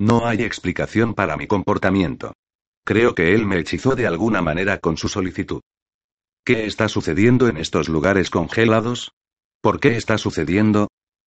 No 0.00 0.26
hay 0.26 0.42
explicación 0.42 1.14
para 1.14 1.36
mi 1.36 1.46
comportamiento. 1.46 2.32
Creo 2.86 3.16
que 3.16 3.34
él 3.34 3.46
me 3.46 3.58
hechizó 3.58 3.96
de 3.96 4.06
alguna 4.06 4.42
manera 4.42 4.78
con 4.78 4.96
su 4.96 5.08
solicitud. 5.08 5.60
¿Qué 6.44 6.66
está 6.66 6.88
sucediendo 6.88 7.48
en 7.48 7.56
estos 7.56 7.88
lugares 7.88 8.30
congelados? 8.30 9.10
¿Por 9.60 9.80
qué 9.80 9.96
está 9.96 10.18
sucediendo? 10.18 10.86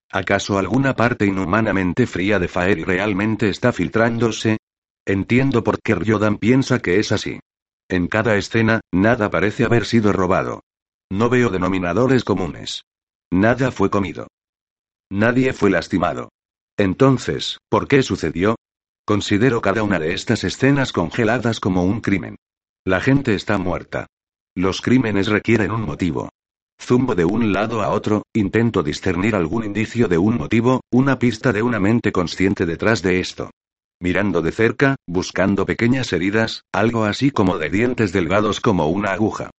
¿Acaso 0.10 0.58
alguna 0.58 0.96
parte 0.96 1.26
inhumanamente 1.26 2.08
fría 2.08 2.40
de 2.40 2.48
Faeri 2.48 2.86
realmente 2.86 3.50
está 3.50 3.74
filtrándose? 3.74 4.60
Entiendo 5.06 5.62
por 5.62 5.82
qué 5.82 5.96
Ryodan 5.96 6.38
piensa 6.38 6.80
que 6.80 6.98
es 6.98 7.12
así. 7.12 7.42
En 7.90 8.08
cada 8.08 8.38
escena, 8.38 8.80
nada 8.94 9.30
parece 9.30 9.66
haber 9.66 9.86
sido 9.86 10.14
robado. 10.14 10.62
No 11.12 11.30
veo 11.30 11.50
denominadores 11.50 12.24
comunes. 12.24 12.84
Nada 13.32 13.72
fue 13.72 13.90
comido. 13.90 14.28
Nadie 15.12 15.52
fue 15.52 15.72
lastimado. 15.72 16.30
Entonces, 16.78 17.58
¿por 17.68 17.90
qué 17.90 18.02
sucedió? 18.02 18.56
Considero 19.10 19.60
cada 19.60 19.82
una 19.82 19.98
de 19.98 20.14
estas 20.14 20.44
escenas 20.44 20.94
congeladas 20.94 21.60
como 21.60 21.84
un 21.84 22.00
crimen. 22.00 22.36
La 22.86 23.02
gente 23.02 23.34
está 23.34 23.58
muerta. 23.58 24.06
Los 24.56 24.82
crímenes 24.82 25.26
requieren 25.26 25.72
un 25.72 25.82
motivo. 25.82 26.30
Zumbo 26.80 27.16
de 27.16 27.26
un 27.26 27.52
lado 27.52 27.82
a 27.82 27.90
otro, 27.90 28.22
intento 28.36 28.84
discernir 28.84 29.34
algún 29.34 29.66
indicio 29.66 30.08
de 30.08 30.20
un 30.20 30.38
motivo, 30.38 30.82
una 30.92 31.18
pista 31.18 31.52
de 31.52 31.64
una 31.64 31.80
mente 31.80 32.12
consciente 32.12 32.68
detrás 32.68 33.02
de 33.02 33.20
esto. 33.20 33.50
Mirando 34.00 34.44
de 34.44 34.52
cerca, 34.52 34.96
buscando 35.08 35.66
pequeñas 35.66 36.14
heridas, 36.14 36.62
algo 36.72 37.06
así 37.06 37.32
como 37.32 37.58
de 37.58 37.72
dientes 37.72 38.14
delgados 38.14 38.62
como 38.62 38.90
una 38.90 39.14
aguja. 39.14 39.50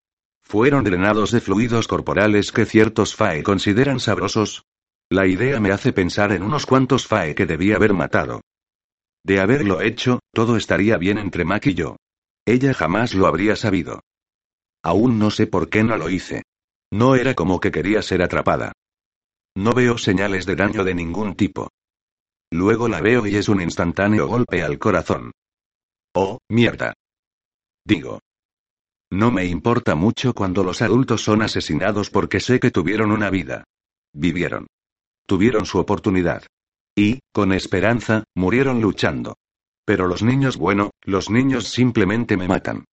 Fueron 0.45 0.85
drenados 0.85 1.33
de 1.33 1.41
fluidos 1.41 1.89
corporales 1.89 2.53
que 2.53 2.67
ciertos 2.67 3.17
Fae 3.17 3.43
consideran 3.43 3.99
sabrosos. 3.99 4.63
La 5.11 5.27
idea 5.27 5.59
me 5.59 5.73
hace 5.73 5.93
pensar 5.93 6.31
en 6.31 6.45
unos 6.45 6.67
cuantos 6.67 7.09
Fae 7.09 7.35
que 7.35 7.47
debía 7.47 7.75
haber 7.75 7.95
matado. 7.95 8.43
De 9.25 9.41
haberlo 9.41 9.81
hecho, 9.81 10.21
todo 10.33 10.57
estaría 10.57 10.97
bien 10.97 11.19
entre 11.19 11.45
Mac 11.45 11.67
y 11.67 11.75
yo. 11.75 11.97
Ella 12.47 12.75
jamás 12.75 13.15
lo 13.15 13.27
habría 13.27 13.57
sabido. 13.57 14.01
Aún 14.83 15.19
no 15.19 15.31
sé 15.31 15.47
por 15.47 15.69
qué 15.69 15.85
no 15.85 15.97
lo 15.97 16.09
hice. 16.09 16.43
No 16.91 17.15
era 17.15 17.35
como 17.35 17.61
que 17.61 17.71
quería 17.71 18.03
ser 18.03 18.23
atrapada. 18.23 18.73
No 19.55 19.73
veo 19.73 19.99
señales 19.99 20.47
de 20.47 20.57
daño 20.57 20.85
de 20.85 20.95
ningún 20.95 21.35
tipo. 21.35 21.69
Luego 22.51 22.89
la 22.89 23.01
veo 23.01 23.27
y 23.27 23.37
es 23.37 23.49
un 23.49 23.61
instantáneo 23.61 24.27
golpe 24.27 24.63
al 24.63 24.79
corazón. 24.79 25.33
Oh, 26.15 26.39
mierda. 26.49 26.95
Digo. 27.85 28.21
No 29.13 29.31
me 29.31 29.45
importa 29.45 29.95
mucho 29.95 30.35
cuando 30.35 30.63
los 30.65 30.83
adultos 30.83 31.23
son 31.23 31.43
asesinados 31.43 32.11
porque 32.11 32.41
sé 32.41 32.59
que 32.59 32.71
tuvieron 32.71 33.11
una 33.13 33.31
vida. 33.31 33.65
Vivieron. 34.13 34.67
Tuvieron 35.27 35.67
su 35.67 35.79
oportunidad. 35.79 36.45
Y, 36.97 37.21
con 37.33 37.53
esperanza, 37.53 38.25
murieron 38.35 38.81
luchando. 38.81 39.37
Pero 39.85 40.07
los 40.07 40.23
niños, 40.23 40.57
bueno, 40.57 40.91
los 41.03 41.31
niños 41.31 41.69
simplemente 41.69 42.37
me 42.37 42.49
matan. 42.49 42.85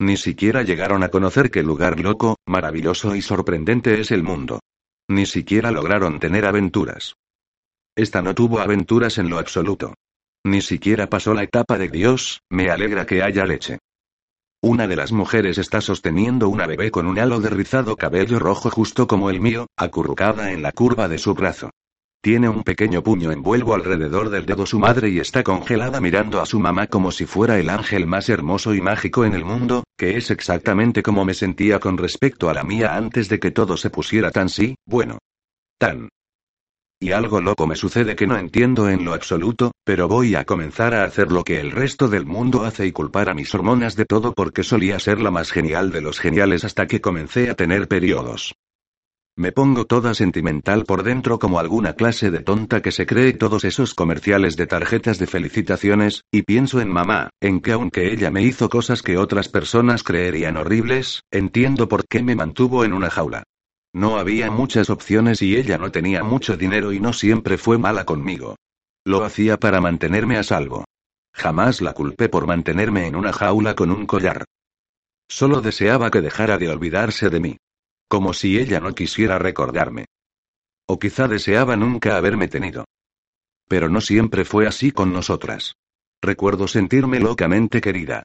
Ni 0.00 0.16
siquiera 0.16 0.62
llegaron 0.62 1.02
a 1.02 1.10
conocer 1.10 1.50
qué 1.50 1.62
lugar 1.62 2.00
loco, 2.00 2.36
maravilloso 2.46 3.14
y 3.14 3.22
sorprendente 3.22 4.00
es 4.00 4.10
el 4.10 4.22
mundo. 4.22 4.60
Ni 5.08 5.26
siquiera 5.26 5.70
lograron 5.70 6.18
tener 6.18 6.44
aventuras. 6.46 7.14
Esta 7.96 8.22
no 8.22 8.34
tuvo 8.34 8.60
aventuras 8.60 9.18
en 9.18 9.28
lo 9.28 9.38
absoluto. 9.38 9.94
Ni 10.44 10.60
siquiera 10.60 11.08
pasó 11.08 11.34
la 11.34 11.44
etapa 11.44 11.78
de 11.78 11.88
Dios, 11.88 12.40
me 12.50 12.70
alegra 12.70 13.06
que 13.06 13.22
haya 13.22 13.44
leche. 13.44 13.78
Una 14.60 14.86
de 14.86 14.96
las 14.96 15.12
mujeres 15.12 15.58
está 15.58 15.80
sosteniendo 15.80 16.48
una 16.48 16.66
bebé 16.66 16.90
con 16.90 17.06
un 17.06 17.18
halo 17.18 17.40
de 17.40 17.50
rizado 17.50 17.96
cabello 17.96 18.38
rojo 18.38 18.70
justo 18.70 19.06
como 19.06 19.28
el 19.28 19.40
mío, 19.40 19.66
acurrucada 19.76 20.52
en 20.52 20.62
la 20.62 20.72
curva 20.72 21.08
de 21.08 21.18
su 21.18 21.34
brazo. 21.34 21.70
Tiene 22.24 22.48
un 22.48 22.62
pequeño 22.62 23.02
puño 23.02 23.32
envuelvo 23.32 23.74
alrededor 23.74 24.30
del 24.30 24.46
dedo 24.46 24.64
su 24.64 24.78
madre 24.78 25.08
y 25.10 25.18
está 25.18 25.42
congelada 25.42 26.00
mirando 26.00 26.40
a 26.40 26.46
su 26.46 26.60
mamá 26.60 26.86
como 26.86 27.10
si 27.10 27.26
fuera 27.26 27.58
el 27.58 27.68
ángel 27.68 28.06
más 28.06 28.28
hermoso 28.28 28.76
y 28.76 28.80
mágico 28.80 29.24
en 29.24 29.34
el 29.34 29.44
mundo, 29.44 29.82
que 29.98 30.16
es 30.16 30.30
exactamente 30.30 31.02
como 31.02 31.24
me 31.24 31.34
sentía 31.34 31.80
con 31.80 31.98
respecto 31.98 32.48
a 32.48 32.54
la 32.54 32.62
mía 32.62 32.94
antes 32.94 33.28
de 33.28 33.40
que 33.40 33.50
todo 33.50 33.76
se 33.76 33.90
pusiera 33.90 34.30
tan 34.30 34.48
sí, 34.48 34.76
bueno. 34.86 35.18
Tan. 35.78 36.10
Y 37.00 37.10
algo 37.10 37.40
loco 37.40 37.66
me 37.66 37.74
sucede 37.74 38.14
que 38.14 38.28
no 38.28 38.38
entiendo 38.38 38.88
en 38.88 39.04
lo 39.04 39.14
absoluto, 39.14 39.72
pero 39.84 40.06
voy 40.06 40.36
a 40.36 40.44
comenzar 40.44 40.94
a 40.94 41.02
hacer 41.02 41.32
lo 41.32 41.42
que 41.42 41.58
el 41.58 41.72
resto 41.72 42.06
del 42.06 42.24
mundo 42.24 42.62
hace 42.62 42.86
y 42.86 42.92
culpar 42.92 43.30
a 43.30 43.34
mis 43.34 43.52
hormonas 43.52 43.96
de 43.96 44.04
todo 44.04 44.32
porque 44.32 44.62
solía 44.62 45.00
ser 45.00 45.20
la 45.20 45.32
más 45.32 45.50
genial 45.50 45.90
de 45.90 46.02
los 46.02 46.20
geniales 46.20 46.62
hasta 46.62 46.86
que 46.86 47.00
comencé 47.00 47.50
a 47.50 47.56
tener 47.56 47.88
periodos. 47.88 48.54
Me 49.34 49.50
pongo 49.50 49.86
toda 49.86 50.12
sentimental 50.12 50.84
por 50.84 51.02
dentro 51.02 51.38
como 51.38 51.58
alguna 51.58 51.94
clase 51.94 52.30
de 52.30 52.40
tonta 52.40 52.82
que 52.82 52.92
se 52.92 53.06
cree 53.06 53.32
todos 53.32 53.64
esos 53.64 53.94
comerciales 53.94 54.56
de 54.56 54.66
tarjetas 54.66 55.18
de 55.18 55.26
felicitaciones, 55.26 56.24
y 56.30 56.42
pienso 56.42 56.82
en 56.82 56.90
mamá, 56.90 57.30
en 57.40 57.62
que 57.62 57.72
aunque 57.72 58.12
ella 58.12 58.30
me 58.30 58.42
hizo 58.42 58.68
cosas 58.68 59.00
que 59.00 59.16
otras 59.16 59.48
personas 59.48 60.02
creerían 60.02 60.58
horribles, 60.58 61.22
entiendo 61.30 61.88
por 61.88 62.06
qué 62.06 62.22
me 62.22 62.34
mantuvo 62.34 62.84
en 62.84 62.92
una 62.92 63.08
jaula. 63.08 63.44
No 63.94 64.18
había 64.18 64.50
muchas 64.50 64.90
opciones 64.90 65.40
y 65.40 65.56
ella 65.56 65.78
no 65.78 65.90
tenía 65.90 66.22
mucho 66.22 66.58
dinero 66.58 66.92
y 66.92 67.00
no 67.00 67.14
siempre 67.14 67.56
fue 67.56 67.78
mala 67.78 68.04
conmigo. 68.04 68.56
Lo 69.04 69.24
hacía 69.24 69.56
para 69.58 69.80
mantenerme 69.80 70.36
a 70.36 70.42
salvo. 70.42 70.84
Jamás 71.34 71.80
la 71.80 71.94
culpé 71.94 72.28
por 72.28 72.46
mantenerme 72.46 73.06
en 73.06 73.16
una 73.16 73.32
jaula 73.32 73.74
con 73.74 73.90
un 73.90 74.04
collar. 74.04 74.44
Solo 75.26 75.62
deseaba 75.62 76.10
que 76.10 76.20
dejara 76.20 76.58
de 76.58 76.68
olvidarse 76.68 77.30
de 77.30 77.40
mí. 77.40 77.56
Como 78.12 78.34
si 78.34 78.58
ella 78.58 78.78
no 78.78 78.94
quisiera 78.94 79.38
recordarme. 79.38 80.04
O 80.86 80.98
quizá 80.98 81.28
deseaba 81.28 81.76
nunca 81.76 82.18
haberme 82.18 82.46
tenido. 82.46 82.84
Pero 83.70 83.88
no 83.88 84.02
siempre 84.02 84.44
fue 84.44 84.66
así 84.66 84.90
con 84.92 85.14
nosotras. 85.14 85.76
Recuerdo 86.20 86.68
sentirme 86.68 87.20
locamente 87.20 87.80
querida. 87.80 88.24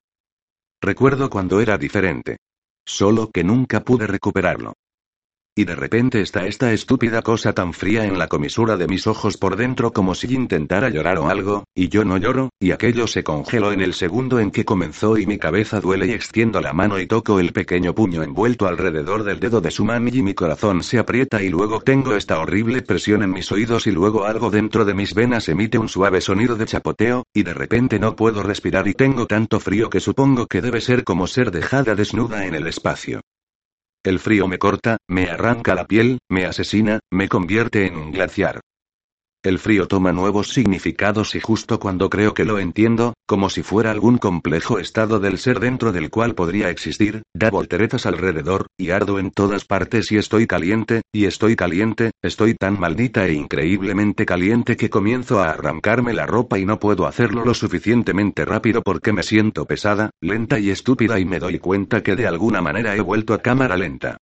Recuerdo 0.82 1.30
cuando 1.30 1.62
era 1.62 1.78
diferente. 1.78 2.36
Solo 2.86 3.32
que 3.32 3.46
nunca 3.46 3.86
pude 3.86 4.08
recuperarlo. 4.08 4.74
Y 5.58 5.66
de 5.66 5.76
repente 5.76 6.22
está 6.22 6.46
esta 6.46 6.72
estúpida 6.72 7.24
cosa 7.24 7.52
tan 7.52 7.74
fría 7.74 8.06
en 8.06 8.20
la 8.20 8.28
comisura 8.28 8.78
de 8.78 8.86
mis 8.86 9.08
ojos 9.08 9.38
por 9.38 9.56
dentro 9.56 9.92
como 9.92 10.14
si 10.14 10.32
intentara 10.32 10.90
llorar 10.90 11.18
o 11.18 11.30
algo, 11.30 11.64
y 11.74 11.90
yo 11.90 12.06
no 12.06 12.18
lloro, 12.18 12.52
y 12.60 12.70
aquello 12.70 13.08
se 13.08 13.24
congeló 13.24 13.72
en 13.72 13.82
el 13.82 13.96
segundo 13.96 14.40
en 14.40 14.52
que 14.52 14.66
comenzó 14.66 15.18
y 15.18 15.26
mi 15.26 15.40
cabeza 15.40 15.82
duele 15.82 16.06
y 16.06 16.12
extiendo 16.12 16.62
la 16.62 16.74
mano 16.74 17.00
y 17.00 17.08
toco 17.08 17.40
el 17.40 17.54
pequeño 17.54 17.96
puño 17.96 18.22
envuelto 18.22 18.68
alrededor 18.68 19.24
del 19.24 19.40
dedo 19.40 19.60
de 19.60 19.72
su 19.72 19.84
mami 19.84 20.12
y 20.14 20.22
mi 20.22 20.36
corazón 20.36 20.84
se 20.84 21.00
aprieta 21.00 21.42
y 21.42 21.50
luego 21.50 21.82
tengo 21.82 22.14
esta 22.16 22.40
horrible 22.40 22.84
presión 22.84 23.24
en 23.24 23.32
mis 23.32 23.52
oídos 23.52 23.88
y 23.88 23.92
luego 23.92 24.26
algo 24.26 24.52
dentro 24.52 24.86
de 24.86 24.94
mis 24.94 25.16
venas 25.16 25.50
emite 25.50 25.80
un 25.80 25.90
suave 25.90 26.22
sonido 26.22 26.56
de 26.56 26.68
chapoteo, 26.68 27.24
y 27.34 27.42
de 27.42 27.56
repente 27.56 27.98
no 27.98 28.16
puedo 28.16 28.44
respirar 28.44 28.88
y 28.88 28.94
tengo 28.94 29.26
tanto 29.26 29.60
frío 29.60 29.90
que 29.90 30.02
supongo 30.02 30.46
que 30.46 30.62
debe 30.62 30.82
ser 30.82 31.04
como 31.04 31.26
ser 31.26 31.50
dejada 31.50 31.96
desnuda 31.96 32.46
en 32.46 32.54
el 32.54 32.68
espacio. 32.68 33.22
El 34.08 34.20
frío 34.20 34.48
me 34.48 34.58
corta, 34.58 34.96
me 35.10 35.30
arranca 35.30 35.76
la 35.76 35.86
piel, 35.86 36.20
me 36.30 36.46
asesina, 36.46 37.02
me 37.12 37.28
convierte 37.28 37.86
en 37.88 37.98
un 37.98 38.14
glaciar. 38.14 38.62
El 39.48 39.60
frío 39.60 39.88
toma 39.88 40.12
nuevos 40.12 40.50
significados 40.50 41.34
y 41.34 41.40
justo 41.40 41.80
cuando 41.80 42.10
creo 42.10 42.34
que 42.34 42.44
lo 42.44 42.60
entiendo, 42.60 43.14
como 43.26 43.50
si 43.50 43.64
fuera 43.64 43.92
algún 43.92 44.18
complejo 44.18 44.78
estado 44.78 45.22
del 45.22 45.38
ser 45.38 45.62
dentro 45.62 45.94
del 45.94 46.10
cual 46.10 46.36
podría 46.36 46.70
existir, 46.70 47.22
da 47.34 47.50
volteretas 47.50 48.06
alrededor, 48.06 48.68
y 48.78 48.90
ardo 48.90 49.20
en 49.20 49.32
todas 49.32 49.64
partes 49.64 50.12
y 50.12 50.18
estoy 50.18 50.48
caliente, 50.48 51.04
y 51.14 51.28
estoy 51.28 51.56
caliente, 51.56 52.12
estoy 52.22 52.56
tan 52.56 52.78
maldita 52.78 53.26
e 53.26 53.36
increíblemente 53.36 54.26
caliente 54.26 54.76
que 54.76 54.90
comienzo 54.90 55.40
a 55.40 55.52
arrancarme 55.52 56.12
la 56.12 56.26
ropa 56.26 56.60
y 56.60 56.66
no 56.66 56.78
puedo 56.78 57.08
hacerlo 57.08 57.46
lo 57.46 57.54
suficientemente 57.54 58.44
rápido 58.44 58.82
porque 58.82 59.14
me 59.14 59.24
siento 59.24 59.64
pesada, 59.64 60.10
lenta 60.20 60.60
y 60.60 60.72
estúpida 60.72 61.22
y 61.22 61.26
me 61.26 61.40
doy 61.40 61.60
cuenta 61.60 62.04
que 62.04 62.18
de 62.18 62.28
alguna 62.28 62.62
manera 62.62 62.98
he 62.98 63.00
vuelto 63.00 63.34
a 63.34 63.42
cámara 63.42 63.78
lenta. 63.78 64.18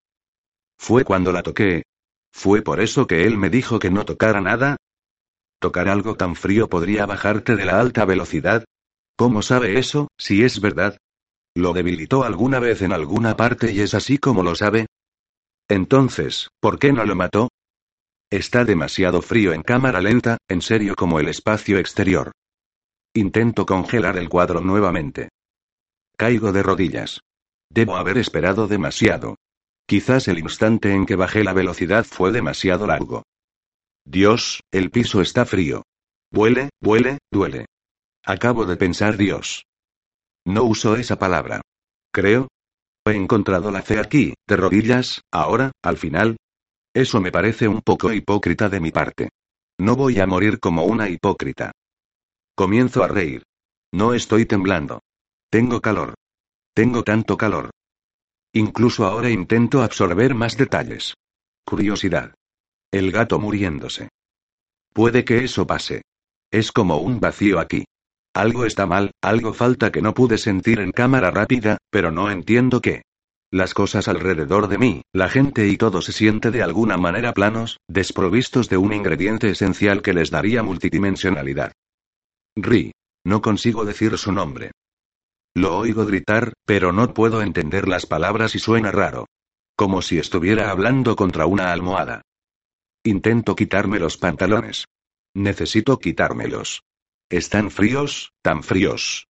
Fue 0.77 1.03
cuando 1.03 1.31
la 1.31 1.41
toqué. 1.41 1.81
Fue 2.31 2.61
por 2.61 2.79
eso 2.79 3.07
que 3.07 3.23
él 3.23 3.39
me 3.39 3.49
dijo 3.49 3.79
que 3.79 3.89
no 3.89 4.05
tocara 4.05 4.39
nada, 4.39 4.77
¿Tocar 5.59 5.87
algo 5.87 6.15
tan 6.15 6.35
frío 6.35 6.69
podría 6.69 7.05
bajarte 7.05 7.55
de 7.55 7.65
la 7.65 7.79
alta 7.79 8.05
velocidad? 8.05 8.65
¿Cómo 9.17 9.41
sabe 9.41 9.79
eso, 9.79 10.09
si 10.17 10.43
es 10.43 10.59
verdad? 10.59 10.97
¿Lo 11.55 11.73
debilitó 11.73 12.23
alguna 12.23 12.59
vez 12.59 12.81
en 12.81 12.91
alguna 12.91 13.37
parte 13.37 13.71
y 13.71 13.79
es 13.79 13.93
así 13.93 14.17
como 14.17 14.43
lo 14.43 14.55
sabe? 14.55 14.87
Entonces, 15.69 16.49
¿por 16.59 16.79
qué 16.79 16.91
no 16.91 17.05
lo 17.05 17.15
mató? 17.15 17.49
Está 18.29 18.65
demasiado 18.65 19.21
frío 19.21 19.53
en 19.53 19.63
cámara 19.63 20.01
lenta, 20.01 20.37
en 20.49 20.61
serio 20.61 20.95
como 20.95 21.19
el 21.19 21.29
espacio 21.29 21.79
exterior. 21.79 22.31
Intento 23.13 23.65
congelar 23.65 24.17
el 24.17 24.27
cuadro 24.27 24.59
nuevamente. 24.59 25.29
Caigo 26.17 26.51
de 26.51 26.63
rodillas. 26.63 27.21
Debo 27.69 27.95
haber 27.95 28.17
esperado 28.17 28.67
demasiado. 28.67 29.35
Quizás 29.87 30.27
el 30.27 30.39
instante 30.39 30.93
en 30.93 31.05
que 31.05 31.15
bajé 31.15 31.43
la 31.43 31.53
velocidad 31.53 32.05
fue 32.05 32.31
demasiado 32.31 32.87
largo. 32.87 33.23
Dios, 34.05 34.61
el 34.71 34.91
piso 34.91 35.19
está 35.19 35.45
frío. 35.45 35.83
Huele, 36.31 36.69
huele, 36.81 37.17
duele. 37.31 37.65
Acabo 38.23 38.65
de 38.65 38.77
pensar 38.77 39.17
Dios. 39.17 39.65
No 40.45 40.63
uso 40.63 40.95
esa 40.95 41.17
palabra. 41.17 41.61
Creo. 42.11 42.47
He 43.05 43.11
encontrado 43.11 43.71
la 43.71 43.81
fe 43.81 43.99
aquí, 43.99 44.33
de 44.47 44.57
rodillas, 44.57 45.21
ahora, 45.31 45.71
al 45.81 45.97
final. 45.97 46.37
Eso 46.93 47.19
me 47.19 47.31
parece 47.31 47.67
un 47.67 47.81
poco 47.81 48.13
hipócrita 48.13 48.69
de 48.69 48.79
mi 48.79 48.91
parte. 48.91 49.29
No 49.79 49.95
voy 49.95 50.19
a 50.19 50.27
morir 50.27 50.59
como 50.59 50.85
una 50.85 51.09
hipócrita. 51.09 51.71
Comienzo 52.55 53.03
a 53.03 53.07
reír. 53.07 53.43
No 53.91 54.13
estoy 54.13 54.45
temblando. 54.45 55.01
Tengo 55.49 55.81
calor. 55.81 56.13
Tengo 56.73 57.03
tanto 57.03 57.37
calor. 57.37 57.71
Incluso 58.53 59.05
ahora 59.05 59.29
intento 59.29 59.81
absorber 59.81 60.33
más 60.33 60.57
detalles. 60.57 61.13
Curiosidad. 61.65 62.33
El 62.91 63.11
gato 63.11 63.39
muriéndose. 63.39 64.09
Puede 64.93 65.25
que 65.25 65.43
eso 65.43 65.67
pase. 65.67 66.03
Es 66.51 66.71
como 66.71 66.97
un 66.97 67.19
vacío 67.19 67.59
aquí. 67.59 67.85
Algo 68.33 68.65
está 68.65 68.85
mal, 68.85 69.11
algo 69.21 69.53
falta 69.53 69.91
que 69.91 70.01
no 70.01 70.13
pude 70.13 70.37
sentir 70.37 70.79
en 70.79 70.91
cámara 70.91 71.31
rápida, 71.31 71.77
pero 71.89 72.11
no 72.11 72.31
entiendo 72.31 72.81
qué. 72.81 73.03
Las 73.51 73.73
cosas 73.73 74.07
alrededor 74.07 74.67
de 74.67 74.77
mí, 74.77 75.01
la 75.13 75.29
gente 75.29 75.67
y 75.67 75.77
todo 75.77 76.01
se 76.01 76.11
siente 76.11 76.51
de 76.51 76.61
alguna 76.61 76.97
manera 76.97 77.33
planos, 77.33 77.79
desprovistos 77.87 78.67
de 78.69 78.77
un 78.77 78.93
ingrediente 78.93 79.49
esencial 79.49 80.01
que 80.01 80.13
les 80.13 80.31
daría 80.31 80.63
multidimensionalidad. 80.63 81.71
Ri. 82.55 82.91
No 83.23 83.41
consigo 83.41 83.85
decir 83.85 84.17
su 84.17 84.31
nombre. 84.31 84.71
Lo 85.55 85.77
oigo 85.77 86.05
gritar, 86.05 86.53
pero 86.65 86.91
no 86.91 87.13
puedo 87.13 87.41
entender 87.41 87.87
las 87.87 88.05
palabras 88.05 88.55
y 88.55 88.59
suena 88.59 88.91
raro. 88.91 89.25
Como 89.75 90.01
si 90.01 90.19
estuviera 90.19 90.69
hablando 90.69 91.15
contra 91.15 91.45
una 91.47 91.71
almohada. 91.71 92.21
Intento 93.07 93.55
quitarme 93.55 93.99
los 93.99 94.17
pantalones. 94.17 94.85
Necesito 95.35 95.99
quitármelos. 95.99 96.81
Están 97.29 97.69
fríos, 97.69 98.33
tan 98.41 98.63
fríos. 98.63 99.27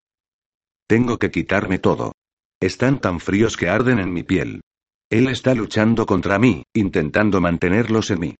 Tengo 0.87 1.19
que 1.19 1.29
quitarme 1.29 1.77
todo. 1.77 2.13
Están 2.61 3.01
tan 3.01 3.19
fríos 3.19 3.57
que 3.57 3.67
arden 3.67 3.99
en 3.99 4.13
mi 4.13 4.23
piel. 4.23 4.61
Él 5.09 5.27
está 5.27 5.53
luchando 5.53 6.05
contra 6.05 6.39
mí, 6.39 6.63
intentando 6.73 7.41
mantenerlos 7.41 8.11
en 8.11 8.19
mí. 8.21 8.35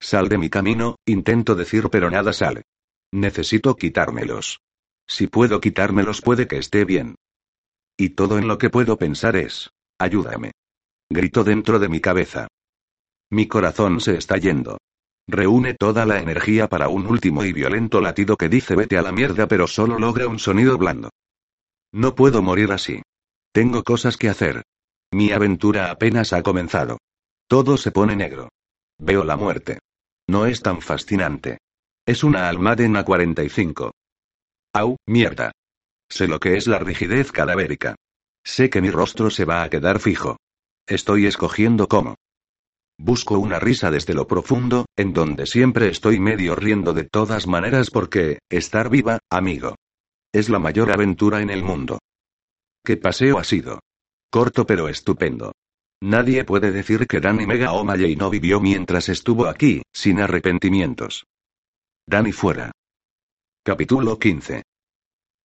Sal 0.00 0.28
de 0.28 0.38
mi 0.38 0.50
camino, 0.50 0.96
intento 1.06 1.54
decir 1.54 1.88
pero 1.88 2.10
nada 2.10 2.32
sale. 2.32 2.62
Necesito 3.12 3.76
quitármelos. 3.76 4.58
Si 5.06 5.28
puedo 5.28 5.60
quitármelos 5.60 6.20
puede 6.20 6.48
que 6.48 6.58
esté 6.58 6.84
bien. 6.84 7.14
Y 7.96 8.10
todo 8.10 8.38
en 8.38 8.48
lo 8.48 8.58
que 8.58 8.70
puedo 8.70 8.98
pensar 8.98 9.36
es, 9.36 9.70
ayúdame. 10.00 10.50
Grito 11.08 11.44
dentro 11.44 11.78
de 11.78 11.88
mi 11.88 12.00
cabeza. 12.00 12.48
Mi 13.30 13.46
corazón 13.46 14.00
se 14.00 14.16
está 14.16 14.36
yendo. 14.36 14.78
Reúne 15.28 15.74
toda 15.74 16.04
la 16.04 16.18
energía 16.18 16.68
para 16.68 16.88
un 16.88 17.06
último 17.06 17.44
y 17.44 17.52
violento 17.52 18.00
latido 18.00 18.36
que 18.36 18.48
dice 18.48 18.74
vete 18.74 18.98
a 18.98 19.02
la 19.02 19.12
mierda 19.12 19.46
pero 19.46 19.68
solo 19.68 19.98
logra 19.98 20.26
un 20.26 20.40
sonido 20.40 20.76
blando. 20.76 21.10
No 21.92 22.14
puedo 22.16 22.42
morir 22.42 22.72
así. 22.72 23.02
Tengo 23.52 23.84
cosas 23.84 24.16
que 24.16 24.28
hacer. 24.28 24.62
Mi 25.12 25.30
aventura 25.30 25.90
apenas 25.90 26.32
ha 26.32 26.42
comenzado. 26.42 26.98
Todo 27.46 27.76
se 27.76 27.92
pone 27.92 28.16
negro. 28.16 28.48
Veo 28.98 29.24
la 29.24 29.36
muerte. 29.36 29.78
No 30.28 30.46
es 30.46 30.62
tan 30.62 30.80
fascinante. 30.80 31.58
Es 32.06 32.24
una 32.24 32.48
Almaden 32.48 32.94
A45. 32.94 33.90
Au, 34.72 34.96
mierda. 35.06 35.52
Sé 36.08 36.26
lo 36.26 36.40
que 36.40 36.56
es 36.56 36.66
la 36.66 36.78
rigidez 36.78 37.30
cadavérica. 37.32 37.94
Sé 38.44 38.70
que 38.70 38.80
mi 38.80 38.90
rostro 38.90 39.30
se 39.30 39.44
va 39.44 39.62
a 39.62 39.70
quedar 39.70 40.00
fijo. 40.00 40.36
Estoy 40.86 41.26
escogiendo 41.26 41.88
cómo. 41.88 42.16
Busco 43.02 43.38
una 43.38 43.58
risa 43.58 43.90
desde 43.90 44.12
lo 44.12 44.26
profundo, 44.26 44.84
en 44.94 45.14
donde 45.14 45.46
siempre 45.46 45.88
estoy 45.88 46.20
medio 46.20 46.54
riendo 46.54 46.92
de 46.92 47.04
todas 47.04 47.46
maneras 47.46 47.90
porque, 47.90 48.40
estar 48.50 48.90
viva, 48.90 49.20
amigo. 49.30 49.76
Es 50.34 50.50
la 50.50 50.58
mayor 50.58 50.92
aventura 50.92 51.40
en 51.40 51.48
el 51.48 51.64
mundo. 51.64 51.98
¿Qué 52.84 52.98
paseo 52.98 53.38
ha 53.38 53.44
sido? 53.44 53.80
Corto 54.30 54.66
pero 54.66 54.90
estupendo. 54.90 55.52
Nadie 56.02 56.44
puede 56.44 56.72
decir 56.72 57.06
que 57.06 57.20
Danny 57.20 57.46
Mega 57.46 57.72
O'Malley 57.72 58.16
no 58.16 58.28
vivió 58.28 58.60
mientras 58.60 59.08
estuvo 59.08 59.46
aquí, 59.46 59.80
sin 59.94 60.20
arrepentimientos. 60.20 61.24
Danny 62.06 62.32
fuera. 62.32 62.70
Capítulo 63.64 64.18
15. 64.18 64.62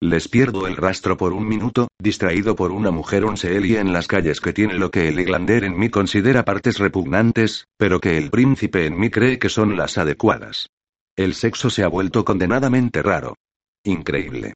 Les 0.02 0.28
pierdo 0.28 0.66
el 0.66 0.76
rastro 0.76 1.16
por 1.16 1.32
un 1.32 1.48
minuto, 1.48 1.88
distraído 1.98 2.54
por 2.54 2.70
una 2.70 2.90
mujer 2.90 3.24
onseelia 3.24 3.80
en 3.80 3.94
las 3.94 4.06
calles 4.06 4.42
que 4.42 4.52
tiene 4.52 4.74
lo 4.74 4.90
que 4.90 5.08
el 5.08 5.18
Iglander 5.18 5.64
en 5.64 5.78
mí 5.78 5.88
considera 5.88 6.44
partes 6.44 6.78
repugnantes, 6.78 7.66
pero 7.78 7.98
que 7.98 8.18
el 8.18 8.30
príncipe 8.30 8.84
en 8.84 8.98
mí 8.98 9.08
cree 9.08 9.38
que 9.38 9.48
son 9.48 9.76
las 9.76 9.96
adecuadas. 9.96 10.68
El 11.16 11.32
sexo 11.32 11.70
se 11.70 11.82
ha 11.82 11.88
vuelto 11.88 12.26
condenadamente 12.26 13.00
raro. 13.02 13.36
Increíble. 13.84 14.52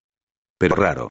Pero 0.59 0.77
raro. 0.77 1.09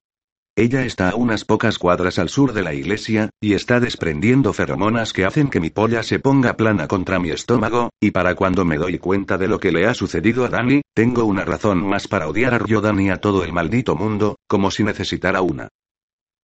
Ella 0.59 0.83
está 0.83 1.11
a 1.11 1.15
unas 1.15 1.45
pocas 1.45 1.79
cuadras 1.79 2.19
al 2.19 2.27
sur 2.27 2.51
de 2.51 2.63
la 2.63 2.73
iglesia, 2.73 3.29
y 3.39 3.53
está 3.53 3.79
desprendiendo 3.79 4.51
feromonas 4.51 5.13
que 5.13 5.23
hacen 5.23 5.49
que 5.49 5.61
mi 5.61 5.69
polla 5.69 6.03
se 6.03 6.19
ponga 6.19 6.57
plana 6.57 6.85
contra 6.89 7.17
mi 7.17 7.29
estómago, 7.29 7.91
y 8.01 8.11
para 8.11 8.35
cuando 8.35 8.65
me 8.65 8.75
doy 8.75 8.99
cuenta 8.99 9.37
de 9.37 9.47
lo 9.47 9.57
que 9.57 9.71
le 9.71 9.87
ha 9.87 9.93
sucedido 9.93 10.43
a 10.43 10.49
Dani, 10.49 10.81
tengo 10.93 11.23
una 11.23 11.45
razón 11.45 11.87
más 11.87 12.09
para 12.09 12.27
odiar 12.27 12.53
a 12.53 12.57
Ryodan 12.57 12.99
y 12.99 13.09
a 13.09 13.21
todo 13.21 13.45
el 13.45 13.53
maldito 13.53 13.95
mundo, 13.95 14.35
como 14.49 14.69
si 14.69 14.83
necesitara 14.83 15.41
una. 15.41 15.69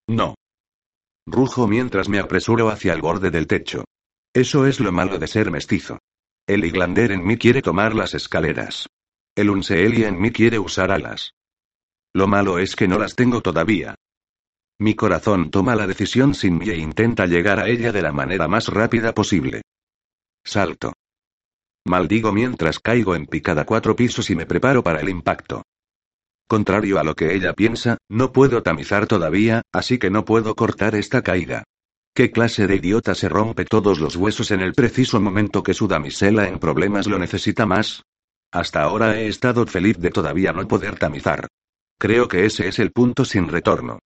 No. 0.07 0.35
Rujo 1.27 1.67
mientras 1.67 2.07
me 2.07 2.19
apresuro 2.19 2.69
hacia 2.69 2.93
el 2.93 3.01
borde 3.01 3.31
del 3.31 3.47
techo. 3.47 3.83
Eso 4.33 4.65
es 4.65 4.79
lo 4.79 4.93
malo 4.93 5.19
de 5.19 5.27
ser 5.27 5.51
mestizo. 5.51 5.99
El 6.47 6.63
Iglander 6.63 7.11
en 7.11 7.25
mí 7.27 7.35
quiere 7.35 7.61
tomar 7.61 7.93
las 7.93 8.13
escaleras. 8.13 8.87
El 9.35 9.49
Unseelia 9.49 10.07
en 10.07 10.21
mí 10.21 10.31
quiere 10.31 10.57
usar 10.57 10.89
alas. 10.89 11.33
Lo 12.13 12.27
malo 12.27 12.59
es 12.59 12.77
que 12.77 12.87
no 12.87 12.97
las 12.97 13.13
tengo 13.13 13.41
todavía. 13.41 13.95
Mi 14.79 14.93
corazón 14.93 15.51
toma 15.51 15.75
la 15.75 15.87
decisión 15.87 16.33
sin 16.33 16.57
mí 16.57 16.69
e 16.69 16.77
intenta 16.77 17.25
llegar 17.27 17.59
a 17.59 17.69
ella 17.69 17.93
de 17.93 18.01
la 18.01 18.11
manera 18.11 18.47
más 18.49 18.67
rápida 18.67 19.13
posible. 19.13 19.61
Salto. 20.43 20.93
Maldigo 21.85 22.33
mientras 22.33 22.79
caigo 22.79 23.15
en 23.15 23.25
picada 23.25 23.65
cuatro 23.65 23.95
pisos 23.95 24.29
y 24.29 24.35
me 24.35 24.45
preparo 24.45 24.83
para 24.83 24.99
el 24.99 25.07
impacto. 25.07 25.63
Contrario 26.47 26.99
a 26.99 27.03
lo 27.03 27.15
que 27.15 27.33
ella 27.33 27.53
piensa, 27.53 27.97
no 28.09 28.33
puedo 28.33 28.63
tamizar 28.63 29.07
todavía, 29.07 29.61
así 29.71 29.97
que 29.97 30.09
no 30.09 30.25
puedo 30.25 30.55
cortar 30.55 30.95
esta 30.95 31.21
caída. 31.21 31.63
¿Qué 32.13 32.31
clase 32.31 32.67
de 32.67 32.75
idiota 32.75 33.15
se 33.15 33.29
rompe 33.29 33.65
todos 33.65 33.99
los 33.99 34.15
huesos 34.15 34.51
en 34.51 34.61
el 34.61 34.73
preciso 34.73 35.21
momento 35.21 35.63
que 35.63 35.73
su 35.73 35.87
damisela 35.87 36.47
en 36.47 36.59
problemas 36.59 37.07
lo 37.07 37.17
necesita 37.17 37.65
más? 37.65 38.03
Hasta 38.51 38.83
ahora 38.83 39.19
he 39.19 39.27
estado 39.27 39.65
feliz 39.67 39.97
de 39.99 40.11
todavía 40.11 40.53
no 40.53 40.67
poder 40.67 40.97
tamizar. 40.97 41.47
Creo 41.97 42.27
que 42.27 42.45
ese 42.45 42.67
es 42.67 42.79
el 42.79 42.91
punto 42.91 43.25
sin 43.25 43.47
retorno. 43.47 43.99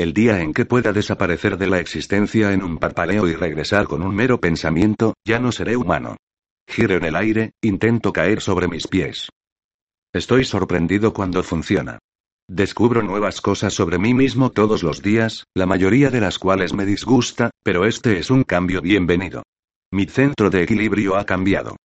El 0.00 0.14
día 0.14 0.40
en 0.40 0.54
que 0.54 0.64
pueda 0.64 0.94
desaparecer 0.94 1.58
de 1.58 1.66
la 1.66 1.78
existencia 1.78 2.54
en 2.54 2.62
un 2.62 2.78
parpaleo 2.78 3.28
y 3.28 3.34
regresar 3.34 3.86
con 3.86 4.00
un 4.00 4.14
mero 4.14 4.40
pensamiento, 4.40 5.12
ya 5.26 5.38
no 5.38 5.52
seré 5.52 5.76
humano. 5.76 6.16
Giro 6.66 6.94
en 6.94 7.04
el 7.04 7.14
aire, 7.14 7.52
intento 7.60 8.10
caer 8.10 8.40
sobre 8.40 8.66
mis 8.66 8.88
pies. 8.88 9.28
Estoy 10.14 10.46
sorprendido 10.46 11.12
cuando 11.12 11.42
funciona. 11.42 11.98
Descubro 12.48 13.02
nuevas 13.02 13.42
cosas 13.42 13.74
sobre 13.74 13.98
mí 13.98 14.14
mismo 14.14 14.48
todos 14.48 14.82
los 14.82 15.02
días, 15.02 15.44
la 15.54 15.66
mayoría 15.66 16.08
de 16.08 16.22
las 16.22 16.38
cuales 16.38 16.72
me 16.72 16.86
disgusta, 16.86 17.50
pero 17.62 17.84
este 17.84 18.18
es 18.18 18.30
un 18.30 18.44
cambio 18.44 18.80
bienvenido. 18.80 19.42
Mi 19.92 20.06
centro 20.06 20.48
de 20.48 20.62
equilibrio 20.62 21.16
ha 21.16 21.26
cambiado. 21.26 21.76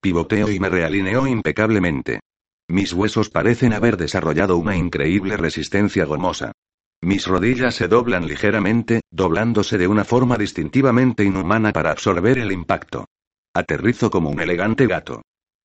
Pivoteo 0.00 0.48
y 0.48 0.60
me 0.60 0.68
realineo 0.68 1.26
impecablemente. 1.26 2.20
Mis 2.68 2.92
huesos 2.92 3.30
parecen 3.30 3.72
haber 3.72 3.96
desarrollado 3.96 4.58
una 4.58 4.76
increíble 4.76 5.36
resistencia 5.36 6.04
gomosa. 6.04 6.52
Mis 7.04 7.26
rodillas 7.26 7.74
se 7.74 7.86
doblan 7.86 8.26
ligeramente, 8.26 9.02
doblándose 9.10 9.76
de 9.76 9.86
una 9.86 10.04
forma 10.04 10.38
distintivamente 10.38 11.22
inhumana 11.22 11.70
para 11.70 11.90
absorber 11.90 12.38
el 12.38 12.50
impacto. 12.50 13.04
Aterrizo 13.54 14.10
como 14.10 14.30
un 14.30 14.40
elegante 14.40 14.86
gato. 14.86 15.20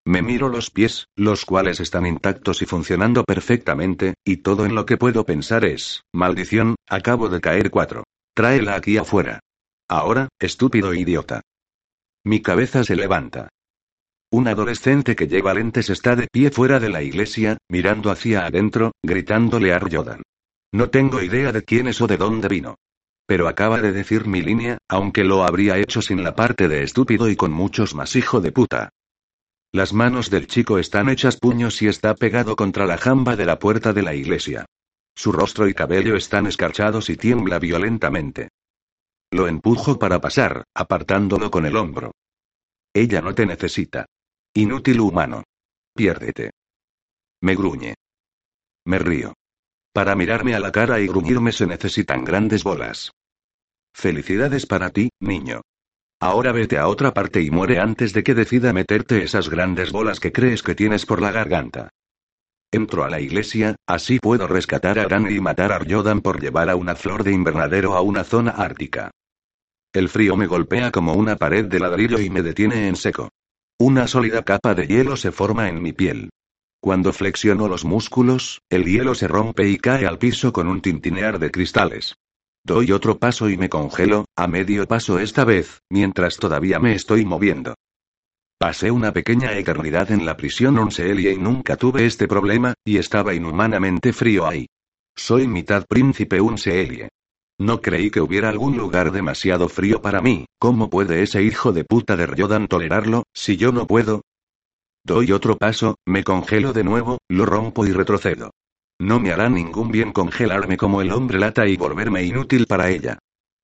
Me 0.06 0.22
miro 0.22 0.50
los 0.50 0.70
pies, 0.70 1.08
los 1.16 1.46
cuales 1.46 1.80
están 1.80 2.06
intactos 2.06 2.62
y 2.62 2.66
funcionando 2.66 3.24
perfectamente, 3.24 4.16
y 4.26 4.38
todo 4.38 4.66
en 4.66 4.76
lo 4.76 4.86
que 4.86 4.98
puedo 4.98 5.26
pensar 5.26 5.64
es, 5.64 6.04
maldición, 6.14 6.76
acabo 6.90 7.30
de 7.30 7.40
caer 7.40 7.72
cuatro. 7.72 8.04
Tráela 8.34 8.76
aquí 8.76 8.98
afuera. 8.98 9.40
Ahora, 9.88 10.28
estúpido 10.40 10.94
idiota. 10.94 11.40
Mi 12.26 12.42
cabeza 12.42 12.84
se 12.84 12.98
levanta. 12.98 13.48
Un 14.30 14.50
adolescente 14.50 15.16
que 15.16 15.30
lleva 15.30 15.54
lentes 15.54 15.90
está 15.90 16.18
de 16.18 16.28
pie 16.30 16.52
fuera 16.52 16.82
de 16.82 16.90
la 16.90 17.02
iglesia, 17.02 17.58
mirando 17.70 18.12
hacia 18.12 18.46
adentro, 18.46 18.92
gritándole 19.02 19.72
a 19.72 19.80
Ryodan. 19.80 20.22
No 20.72 20.90
tengo 20.90 21.22
idea 21.22 21.52
de 21.52 21.64
quién 21.64 21.88
es 21.88 22.00
o 22.02 22.08
de 22.08 22.18
dónde 22.18 22.48
vino. 22.48 22.76
Pero 23.26 23.48
acaba 23.48 23.82
de 23.82 23.92
decir 23.92 24.26
mi 24.28 24.42
línea, 24.42 24.80
aunque 24.88 25.24
lo 25.24 25.44
habría 25.44 25.78
hecho 25.78 26.02
sin 26.02 26.24
la 26.24 26.36
parte 26.36 26.68
de 26.68 26.84
estúpido 26.84 27.30
y 27.30 27.36
con 27.36 27.52
muchos 27.52 27.96
más 27.96 28.16
hijo 28.16 28.42
de 28.42 28.52
puta. 28.52 28.90
Las 29.72 29.94
manos 29.94 30.30
del 30.32 30.48
chico 30.48 30.80
están 30.80 31.10
hechas 31.10 31.38
puños 31.38 31.82
y 31.82 31.88
está 31.88 32.16
pegado 32.16 32.56
contra 32.56 32.88
la 32.88 32.98
jamba 32.98 33.36
de 33.36 33.46
la 33.46 33.60
puerta 33.60 33.94
de 33.94 34.02
la 34.02 34.16
iglesia. 34.16 34.66
Su 35.16 35.32
rostro 35.32 35.68
y 35.68 35.74
cabello 35.74 36.16
están 36.16 36.48
escarchados 36.48 37.10
y 37.10 37.18
tiembla 37.18 37.60
violentamente. 37.60 38.50
Lo 39.32 39.48
empujo 39.48 40.00
para 40.00 40.20
pasar, 40.20 40.64
apartándolo 40.74 41.52
con 41.52 41.68
el 41.68 41.76
hombro. 41.76 42.14
Ella 42.94 43.22
no 43.22 43.36
te 43.36 43.46
necesita. 43.46 44.06
Inútil 44.56 45.00
humano. 45.02 45.44
Piérdete. 45.94 46.52
Me 47.42 47.54
gruñe. 47.54 47.94
Me 48.86 48.98
río. 48.98 49.36
Para 49.94 50.16
mirarme 50.16 50.54
a 50.56 50.60
la 50.60 50.72
cara 50.72 51.00
y 51.00 51.08
gruñirme 51.08 51.52
se 51.52 51.66
necesitan 51.66 52.24
grandes 52.24 52.64
bolas. 52.64 53.12
Felicidades 53.94 54.66
para 54.66 54.92
ti, 54.92 55.10
niño. 55.20 55.62
Ahora 56.22 56.52
vete 56.52 56.78
a 56.78 56.88
otra 56.88 57.14
parte 57.14 57.42
y 57.42 57.50
muere 57.50 57.80
antes 57.80 58.14
de 58.14 58.24
que 58.24 58.36
decida 58.36 58.74
meterte 58.74 59.24
esas 59.24 59.50
grandes 59.50 59.92
bolas 59.92 60.20
que 60.20 60.32
crees 60.32 60.64
que 60.64 60.76
tienes 60.76 61.06
por 61.06 61.22
la 61.22 61.32
garganta. 61.32 61.90
Entro 62.72 63.04
a 63.04 63.10
la 63.10 63.20
iglesia, 63.20 63.76
así 63.88 64.20
puedo 64.20 64.46
rescatar 64.46 65.00
a 65.00 65.06
Dani 65.06 65.34
y 65.34 65.40
matar 65.40 65.72
a 65.72 65.80
Ryodan 65.80 66.22
por 66.22 66.40
llevar 66.40 66.70
a 66.70 66.76
una 66.76 66.96
flor 66.96 67.24
de 67.24 67.32
invernadero 67.32 67.96
a 67.96 68.02
una 68.02 68.24
zona 68.24 68.52
ártica. 68.52 69.12
El 69.92 70.08
frío 70.08 70.36
me 70.36 70.46
golpea 70.46 70.92
como 70.92 71.14
una 71.14 71.36
pared 71.36 71.66
de 71.66 71.80
ladrillo 71.80 72.20
y 72.20 72.30
me 72.30 72.44
detiene 72.44 72.88
en 72.88 72.96
seco. 72.96 73.30
Una 73.80 74.08
sólida 74.08 74.44
capa 74.44 74.76
de 74.76 74.86
hielo 74.86 75.18
se 75.18 75.32
forma 75.32 75.68
en 75.68 75.82
mi 75.82 75.94
piel. 75.94 76.30
Cuando 76.82 77.12
flexiono 77.12 77.68
los 77.68 77.84
músculos, 77.84 78.62
el 78.70 78.86
hielo 78.86 79.14
se 79.14 79.28
rompe 79.28 79.70
y 79.70 79.78
cae 79.78 80.08
al 80.08 80.18
piso 80.18 80.54
con 80.54 80.68
un 80.68 80.82
tintinear 80.82 81.38
de 81.38 81.52
cristales. 81.52 82.16
Doy 82.64 82.92
otro 82.92 83.20
paso 83.20 83.50
y 83.50 83.58
me 83.58 83.70
congelo, 83.70 84.26
a 84.36 84.48
medio 84.48 84.88
paso 84.88 85.20
esta 85.20 85.44
vez, 85.44 85.82
mientras 85.90 86.38
todavía 86.38 86.80
me 86.80 86.94
estoy 86.94 87.26
moviendo. 87.26 87.76
Pasé 88.58 88.92
una 88.92 89.14
pequeña 89.14 89.54
eternidad 89.54 90.12
en 90.12 90.26
la 90.26 90.38
prisión 90.38 90.78
Onseelia 90.78 91.32
y 91.32 91.38
nunca 91.38 91.76
tuve 91.76 92.06
este 92.06 92.28
problema, 92.28 92.74
y 92.86 92.98
estaba 92.98 93.34
inhumanamente 93.34 94.14
frío 94.14 94.48
ahí. 94.48 94.68
Soy 95.16 95.48
mitad 95.48 95.86
príncipe 95.86 96.40
Unseelie. 96.40 97.10
No 97.58 97.82
creí 97.82 98.10
que 98.10 98.22
hubiera 98.22 98.48
algún 98.48 98.78
lugar 98.78 99.12
demasiado 99.12 99.68
frío 99.68 100.02
para 100.02 100.22
mí, 100.22 100.46
¿cómo 100.60 100.90
puede 100.90 101.24
ese 101.24 101.44
hijo 101.44 101.74
de 101.74 101.84
puta 101.84 102.16
de 102.16 102.26
Ryodan 102.26 102.68
tolerarlo, 102.68 103.24
si 103.34 103.58
yo 103.58 103.74
no 103.74 103.86
puedo? 103.86 104.22
Doy 105.04 105.32
otro 105.32 105.58
paso, 105.58 105.96
me 106.06 106.24
congelo 106.24 106.74
de 106.74 106.84
nuevo, 106.84 107.20
lo 107.30 107.46
rompo 107.46 107.86
y 107.86 107.92
retrocedo. 107.92 108.52
No 109.00 109.20
me 109.20 109.32
hará 109.32 109.50
ningún 109.50 109.92
bien 109.92 110.12
congelarme 110.12 110.78
como 110.78 111.02
el 111.02 111.12
hombre 111.12 111.40
lata 111.40 111.68
y 111.68 111.78
volverme 111.78 112.24
inútil 112.24 112.68
para 112.68 112.90
ella. 112.90 113.18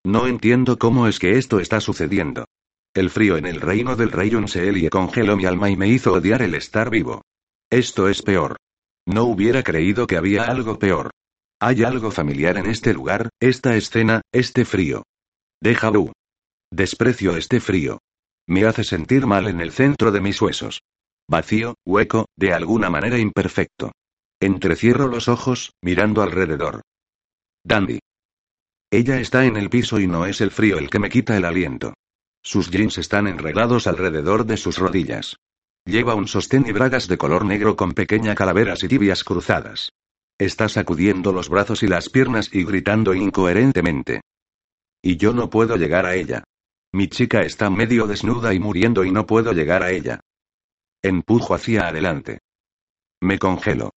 No 0.05 0.27
entiendo 0.27 0.77
cómo 0.77 1.07
es 1.07 1.19
que 1.19 1.37
esto 1.37 1.59
está 1.59 1.81
sucediendo. 1.81 2.45
El 2.93 3.09
frío 3.09 3.35
en 3.35 3.45
el 3.45 3.59
reino 3.59 3.97
del 3.97 4.11
rey 4.11 4.33
Unseelie 4.33 4.89
congeló 4.89 5.35
mi 5.35 5.45
alma 5.45 5.69
y 5.69 5.75
me 5.75 5.89
hizo 5.89 6.13
odiar 6.13 6.41
el 6.41 6.55
estar 6.55 6.89
vivo. 6.89 7.21
Esto 7.69 8.07
es 8.07 8.21
peor. 8.21 8.55
No 9.05 9.25
hubiera 9.25 9.63
creído 9.63 10.07
que 10.07 10.15
había 10.15 10.45
algo 10.45 10.79
peor. 10.79 11.11
Hay 11.59 11.83
algo 11.83 12.11
familiar 12.11 12.57
en 12.57 12.67
este 12.67 12.93
lugar, 12.93 13.29
esta 13.39 13.75
escena, 13.75 14.21
este 14.31 14.63
frío. 14.63 15.03
Déjalo. 15.61 16.13
Desprecio 16.71 17.35
este 17.35 17.59
frío. 17.59 17.99
Me 18.47 18.65
hace 18.65 18.83
sentir 18.83 19.25
mal 19.25 19.47
en 19.47 19.59
el 19.59 19.71
centro 19.71 20.11
de 20.11 20.21
mis 20.21 20.41
huesos. 20.41 20.81
Vacío, 21.27 21.75
hueco, 21.85 22.27
de 22.37 22.53
alguna 22.53 22.89
manera 22.89 23.17
imperfecto. 23.17 23.91
Entrecierro 24.39 25.07
los 25.07 25.27
ojos, 25.27 25.73
mirando 25.81 26.21
alrededor. 26.21 26.81
Dandy. 27.63 27.99
Ella 28.91 29.19
está 29.19 29.45
en 29.45 29.57
el 29.57 29.69
piso 29.69 29.99
y 29.99 30.07
no 30.07 30.25
es 30.25 30.39
el 30.41 30.51
frío 30.51 30.77
el 30.77 30.89
que 30.89 30.99
me 30.99 31.09
quita 31.09 31.35
el 31.35 31.45
aliento. 31.45 31.95
Sus 32.43 32.69
jeans 32.69 32.99
están 32.99 33.27
enredados 33.27 33.87
alrededor 33.87 34.45
de 34.45 34.57
sus 34.57 34.77
rodillas. 34.77 35.37
Lleva 35.83 36.13
un 36.13 36.27
sostén 36.27 36.65
y 36.67 36.71
bragas 36.71 37.07
de 37.07 37.17
color 37.17 37.43
negro 37.43 37.75
con 37.75 37.93
pequeñas 37.93 38.35
calaveras 38.35 38.83
y 38.83 38.87
tibias 38.87 39.23
cruzadas. 39.23 39.91
Está 40.37 40.69
sacudiendo 40.69 41.31
los 41.31 41.49
brazos 41.49 41.81
y 41.81 41.87
las 41.87 42.09
piernas 42.09 42.49
y 42.53 42.63
gritando 42.63 43.15
incoherentemente. 43.15 44.21
Y 45.01 45.17
yo 45.17 45.33
no 45.33 45.49
puedo 45.49 45.75
llegar 45.75 46.05
a 46.05 46.15
ella. 46.15 46.43
Mi 46.93 47.07
chica 47.07 47.41
está 47.41 47.69
medio 47.69 48.05
desnuda 48.05 48.53
y 48.53 48.59
muriendo 48.59 49.03
y 49.03 49.11
no 49.11 49.25
puedo 49.25 49.53
llegar 49.53 49.81
a 49.81 49.91
ella. 49.91 50.19
Empujo 51.07 51.53
hacia 51.53 51.87
adelante. 51.87 52.39
Me 53.21 53.37
congelo. 53.37 53.91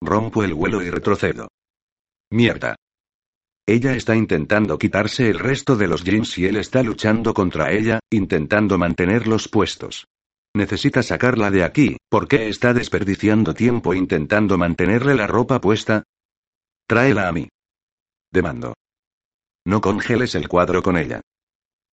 Rompo 0.00 0.42
el 0.42 0.54
vuelo 0.54 0.80
y 0.80 0.88
retrocedo. 0.88 1.48
Mierda. 2.30 2.76
Ella 3.66 3.94
está 3.94 4.16
intentando 4.16 4.78
quitarse 4.78 5.28
el 5.28 5.38
resto 5.38 5.76
de 5.76 5.86
los 5.86 6.02
jeans 6.02 6.38
y 6.38 6.46
él 6.46 6.56
está 6.56 6.82
luchando 6.82 7.34
contra 7.34 7.72
ella, 7.72 8.00
intentando 8.10 8.78
mantenerlos 8.78 9.48
puestos. 9.48 10.06
Necesita 10.54 11.02
sacarla 11.02 11.50
de 11.50 11.62
aquí, 11.62 11.98
¿por 12.08 12.26
qué 12.26 12.48
está 12.48 12.72
desperdiciando 12.72 13.52
tiempo 13.52 13.92
intentando 13.92 14.56
mantenerle 14.56 15.14
la 15.14 15.26
ropa 15.26 15.60
puesta? 15.60 16.04
Tráela 16.88 17.28
a 17.28 17.32
mí. 17.32 17.50
Demando. 18.32 18.72
No 19.66 19.82
congeles 19.82 20.34
el 20.36 20.48
cuadro 20.48 20.82
con 20.82 20.96
ella. 20.96 21.20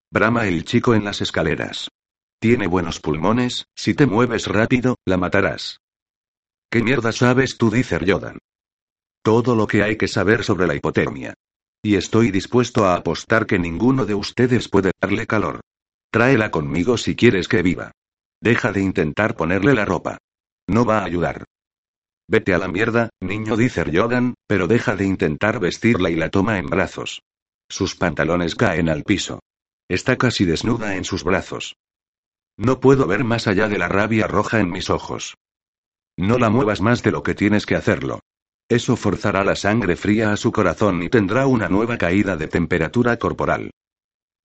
Brama 0.10 0.48
el 0.48 0.63
chico 0.63 0.96
en 0.96 1.04
las 1.04 1.20
escaleras. 1.20 1.89
Tiene 2.42 2.66
buenos 2.66 3.00
pulmones, 3.00 3.68
si 3.76 3.94
te 3.94 4.08
mueves 4.08 4.48
rápido, 4.48 4.96
la 5.06 5.16
matarás. 5.16 5.80
¿Qué 6.72 6.82
mierda 6.82 7.12
sabes 7.12 7.56
tú? 7.60 7.70
dice 7.70 8.00
Jordan. 8.04 8.40
Todo 9.24 9.56
lo 9.56 9.68
que 9.68 9.84
hay 9.84 9.96
que 9.96 10.08
saber 10.08 10.44
sobre 10.44 10.66
la 10.66 10.74
hipotermia. 10.74 11.36
Y 11.84 11.98
estoy 11.98 12.32
dispuesto 12.32 12.86
a 12.86 12.96
apostar 12.96 13.46
que 13.46 13.60
ninguno 13.60 14.08
de 14.08 14.16
ustedes 14.16 14.70
puede 14.70 14.90
darle 15.00 15.28
calor. 15.28 15.60
Tráela 16.12 16.50
conmigo 16.50 16.98
si 16.98 17.16
quieres 17.16 17.48
que 17.48 17.62
viva. 17.62 17.92
Deja 18.42 18.72
de 18.72 18.82
intentar 18.82 19.36
ponerle 19.36 19.76
la 19.76 19.86
ropa. 19.86 20.18
No 20.68 20.84
va 20.84 21.02
a 21.02 21.06
ayudar. 21.06 21.46
Vete 22.28 22.56
a 22.56 22.58
la 22.58 22.68
mierda, 22.68 23.12
niño, 23.20 23.56
dice 23.56 23.86
Jordan, 23.94 24.34
pero 24.48 24.66
deja 24.66 24.96
de 24.96 25.06
intentar 25.06 25.60
vestirla 25.60 26.10
y 26.10 26.16
la 26.16 26.32
toma 26.32 26.58
en 26.58 26.66
brazos. 26.66 27.22
Sus 27.70 27.96
pantalones 27.96 28.56
caen 28.56 28.90
al 28.90 29.04
piso. 29.04 29.42
Está 29.88 30.18
casi 30.18 30.46
desnuda 30.46 30.96
en 30.96 31.04
sus 31.04 31.24
brazos. 31.24 31.76
No 32.62 32.80
puedo 32.80 33.08
ver 33.08 33.24
más 33.24 33.47
allá 33.47 33.67
de 33.67 33.80
la 33.80 33.88
rabia 33.88 34.28
roja 34.28 34.60
en 34.60 34.69
mis 34.69 34.91
ojos. 34.91 35.36
No 36.15 36.38
la 36.38 36.52
muevas 36.52 36.80
más 36.80 37.02
de 37.02 37.10
lo 37.10 37.24
que 37.24 37.34
tienes 37.34 37.65
que 37.65 37.76
hacerlo. 37.76 38.19
Eso 38.69 38.95
forzará 38.95 39.43
la 39.43 39.56
sangre 39.56 39.95
fría 39.95 40.32
a 40.32 40.38
su 40.38 40.52
corazón 40.52 41.02
y 41.02 41.10
tendrá 41.10 41.47
una 41.47 41.69
nueva 41.69 41.97
caída 41.97 42.38
de 42.38 42.47
temperatura 42.47 43.17
corporal. 43.17 43.71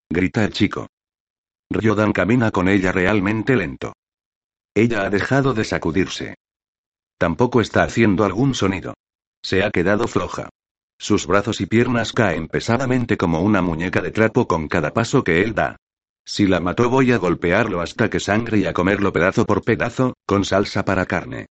Grita 0.09 0.43
el 0.43 0.51
chico. 0.51 0.87
Ryodan 1.69 2.11
camina 2.11 2.49
con 2.49 2.67
ella 2.67 2.91
realmente 2.91 3.55
lento. 3.55 3.93
Ella 4.73 5.03
ha 5.03 5.11
dejado 5.11 5.53
de 5.53 5.63
sacudirse. 5.63 6.37
Tampoco 7.19 7.61
está 7.61 7.83
haciendo 7.83 8.25
algún 8.25 8.55
sonido. 8.55 8.95
Se 9.43 9.63
ha 9.63 9.69
quedado 9.69 10.07
floja. 10.07 10.49
Sus 10.97 11.27
brazos 11.27 11.61
y 11.61 11.67
piernas 11.67 12.13
caen 12.13 12.47
pesadamente 12.47 13.15
como 13.15 13.41
una 13.41 13.61
muñeca 13.61 14.01
de 14.01 14.09
trapo 14.09 14.47
con 14.47 14.67
cada 14.67 14.91
paso 14.91 15.23
que 15.23 15.43
él 15.43 15.53
da. 15.53 15.77
Si 16.29 16.45
la 16.45 16.59
mató 16.59 16.89
voy 16.89 17.13
a 17.13 17.17
golpearlo 17.17 17.79
hasta 17.79 18.09
que 18.09 18.19
sangre 18.19 18.57
y 18.57 18.65
a 18.65 18.73
comerlo 18.73 19.13
pedazo 19.13 19.45
por 19.45 19.63
pedazo, 19.63 20.13
con 20.25 20.43
salsa 20.43 20.83
para 20.83 21.05
carne. 21.05 21.45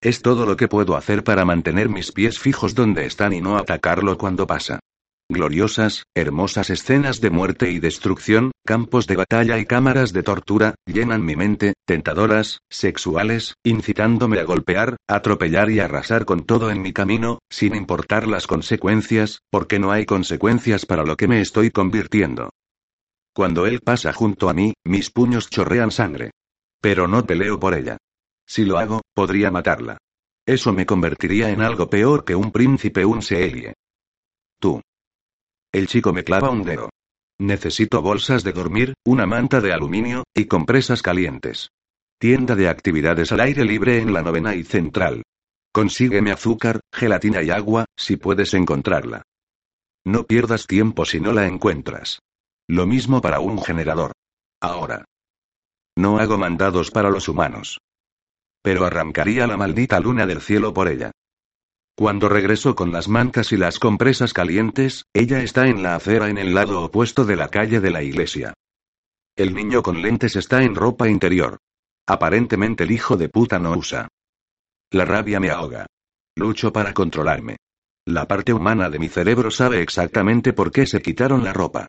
Es 0.00 0.22
todo 0.22 0.46
lo 0.46 0.56
que 0.56 0.68
puedo 0.68 0.96
hacer 0.96 1.22
para 1.22 1.44
mantener 1.44 1.90
mis 1.90 2.10
pies 2.10 2.38
fijos 2.38 2.74
donde 2.74 3.04
están 3.04 3.34
y 3.34 3.42
no 3.42 3.58
atacarlo 3.58 4.16
cuando 4.16 4.46
pasa. 4.46 4.80
Gloriosas, 5.28 6.04
hermosas 6.14 6.70
escenas 6.70 7.20
de 7.20 7.28
muerte 7.28 7.70
y 7.70 7.78
destrucción, 7.78 8.52
campos 8.64 9.06
de 9.06 9.16
batalla 9.16 9.58
y 9.58 9.66
cámaras 9.66 10.14
de 10.14 10.22
tortura, 10.22 10.76
llenan 10.86 11.22
mi 11.22 11.36
mente, 11.36 11.74
tentadoras, 11.84 12.60
sexuales, 12.70 13.54
incitándome 13.64 14.40
a 14.40 14.44
golpear, 14.44 14.96
atropellar 15.06 15.70
y 15.70 15.80
arrasar 15.80 16.24
con 16.24 16.46
todo 16.46 16.70
en 16.70 16.80
mi 16.80 16.94
camino, 16.94 17.38
sin 17.50 17.74
importar 17.74 18.26
las 18.26 18.46
consecuencias, 18.46 19.40
porque 19.50 19.78
no 19.78 19.92
hay 19.92 20.06
consecuencias 20.06 20.86
para 20.86 21.04
lo 21.04 21.18
que 21.18 21.28
me 21.28 21.42
estoy 21.42 21.70
convirtiendo. 21.70 22.48
Cuando 23.32 23.66
él 23.66 23.80
pasa 23.80 24.12
junto 24.12 24.48
a 24.48 24.54
mí, 24.54 24.74
mis 24.84 25.10
puños 25.10 25.48
chorrean 25.48 25.90
sangre. 25.90 26.32
Pero 26.80 27.06
no 27.06 27.24
peleo 27.24 27.60
por 27.60 27.74
ella. 27.74 27.98
Si 28.46 28.64
lo 28.64 28.78
hago, 28.78 29.02
podría 29.14 29.50
matarla. 29.50 29.98
Eso 30.46 30.72
me 30.72 30.86
convertiría 30.86 31.50
en 31.50 31.60
algo 31.60 31.88
peor 31.88 32.24
que 32.24 32.34
un 32.34 32.50
príncipe 32.50 33.04
un 33.04 33.22
Seelie. 33.22 33.74
Tú. 34.58 34.80
El 35.72 35.86
chico 35.86 36.12
me 36.12 36.24
clava 36.24 36.50
un 36.50 36.64
dedo. 36.64 36.90
Necesito 37.38 38.02
bolsas 38.02 38.42
de 38.42 38.52
dormir, 38.52 38.94
una 39.04 39.26
manta 39.26 39.60
de 39.60 39.72
aluminio, 39.72 40.24
y 40.34 40.46
compresas 40.46 41.02
calientes. 41.02 41.70
Tienda 42.18 42.54
de 42.54 42.68
actividades 42.68 43.32
al 43.32 43.40
aire 43.40 43.64
libre 43.64 43.98
en 43.98 44.12
la 44.12 44.22
novena 44.22 44.54
y 44.54 44.64
central. 44.64 45.22
Consígueme 45.72 46.32
azúcar, 46.32 46.80
gelatina 46.92 47.42
y 47.42 47.50
agua, 47.50 47.84
si 47.96 48.16
puedes 48.16 48.52
encontrarla. 48.54 49.22
No 50.04 50.24
pierdas 50.24 50.66
tiempo 50.66 51.04
si 51.04 51.20
no 51.20 51.32
la 51.32 51.46
encuentras. 51.46 52.18
Lo 52.70 52.86
mismo 52.86 53.20
para 53.20 53.40
un 53.40 53.60
generador. 53.60 54.12
Ahora. 54.60 55.04
No 55.96 56.20
hago 56.20 56.38
mandados 56.38 56.92
para 56.92 57.10
los 57.10 57.26
humanos. 57.28 57.80
Pero 58.62 58.84
arrancaría 58.84 59.48
la 59.48 59.56
maldita 59.56 59.98
luna 59.98 60.24
del 60.24 60.40
cielo 60.40 60.72
por 60.72 60.86
ella. 60.86 61.10
Cuando 61.96 62.28
regreso 62.28 62.76
con 62.76 62.92
las 62.92 63.08
mantas 63.08 63.50
y 63.50 63.56
las 63.56 63.80
compresas 63.80 64.32
calientes, 64.32 65.04
ella 65.12 65.42
está 65.42 65.66
en 65.66 65.82
la 65.82 65.96
acera 65.96 66.28
en 66.28 66.38
el 66.38 66.54
lado 66.54 66.80
opuesto 66.80 67.24
de 67.24 67.34
la 67.34 67.48
calle 67.48 67.80
de 67.80 67.90
la 67.90 68.04
iglesia. 68.04 68.54
El 69.34 69.52
niño 69.52 69.82
con 69.82 70.00
lentes 70.00 70.36
está 70.36 70.62
en 70.62 70.76
ropa 70.76 71.08
interior. 71.08 71.58
Aparentemente 72.06 72.84
el 72.84 72.92
hijo 72.92 73.16
de 73.16 73.28
puta 73.28 73.58
no 73.58 73.72
usa. 73.72 74.06
La 74.92 75.04
rabia 75.04 75.40
me 75.40 75.50
ahoga. 75.50 75.86
Lucho 76.36 76.72
para 76.72 76.94
controlarme. 76.94 77.56
La 78.06 78.28
parte 78.28 78.52
humana 78.52 78.90
de 78.90 79.00
mi 79.00 79.08
cerebro 79.08 79.50
sabe 79.50 79.82
exactamente 79.82 80.52
por 80.52 80.70
qué 80.70 80.86
se 80.86 81.02
quitaron 81.02 81.42
la 81.42 81.52
ropa. 81.52 81.88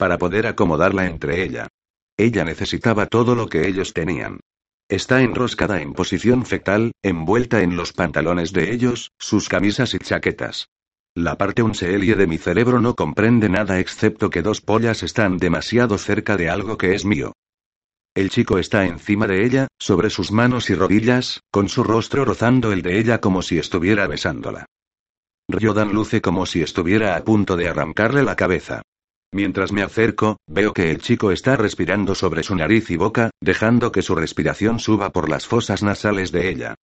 Para 0.00 0.16
poder 0.16 0.46
acomodarla 0.46 1.04
entre 1.04 1.42
ella. 1.42 1.68
Ella 2.16 2.42
necesitaba 2.42 3.04
todo 3.04 3.34
lo 3.34 3.48
que 3.48 3.68
ellos 3.68 3.92
tenían. 3.92 4.40
Está 4.88 5.20
enroscada 5.20 5.82
en 5.82 5.92
posición 5.92 6.46
fetal, 6.46 6.92
envuelta 7.02 7.60
en 7.60 7.76
los 7.76 7.92
pantalones 7.92 8.54
de 8.54 8.72
ellos, 8.72 9.10
sus 9.18 9.50
camisas 9.50 9.92
y 9.92 9.98
chaquetas. 9.98 10.70
La 11.14 11.36
parte 11.36 11.62
unseelie 11.62 12.14
de 12.14 12.26
mi 12.26 12.38
cerebro 12.38 12.80
no 12.80 12.94
comprende 12.94 13.50
nada 13.50 13.78
excepto 13.78 14.30
que 14.30 14.40
dos 14.40 14.62
pollas 14.62 15.02
están 15.02 15.36
demasiado 15.36 15.98
cerca 15.98 16.38
de 16.38 16.48
algo 16.48 16.78
que 16.78 16.94
es 16.94 17.04
mío. 17.04 17.34
El 18.14 18.30
chico 18.30 18.56
está 18.56 18.86
encima 18.86 19.26
de 19.26 19.44
ella, 19.44 19.68
sobre 19.78 20.08
sus 20.08 20.32
manos 20.32 20.70
y 20.70 20.76
rodillas, 20.76 21.42
con 21.50 21.68
su 21.68 21.84
rostro 21.84 22.24
rozando 22.24 22.72
el 22.72 22.80
de 22.80 22.98
ella 22.98 23.20
como 23.20 23.42
si 23.42 23.58
estuviera 23.58 24.06
besándola. 24.06 24.64
Ryodan 25.46 25.92
luce 25.92 26.22
como 26.22 26.46
si 26.46 26.62
estuviera 26.62 27.16
a 27.16 27.22
punto 27.22 27.58
de 27.58 27.68
arrancarle 27.68 28.22
la 28.22 28.34
cabeza. 28.34 28.80
Mientras 29.32 29.70
me 29.70 29.82
acerco, 29.82 30.38
veo 30.48 30.72
que 30.72 30.90
el 30.90 30.98
chico 30.98 31.30
está 31.30 31.56
respirando 31.56 32.14
sobre 32.14 32.42
su 32.42 32.56
nariz 32.56 32.90
y 32.90 32.96
boca, 32.96 33.30
dejando 33.40 33.92
que 33.92 34.02
su 34.02 34.14
respiración 34.14 34.80
suba 34.80 35.10
por 35.10 35.28
las 35.28 35.46
fosas 35.46 35.82
nasales 35.82 36.32
de 36.32 36.48
ella. 36.48 36.74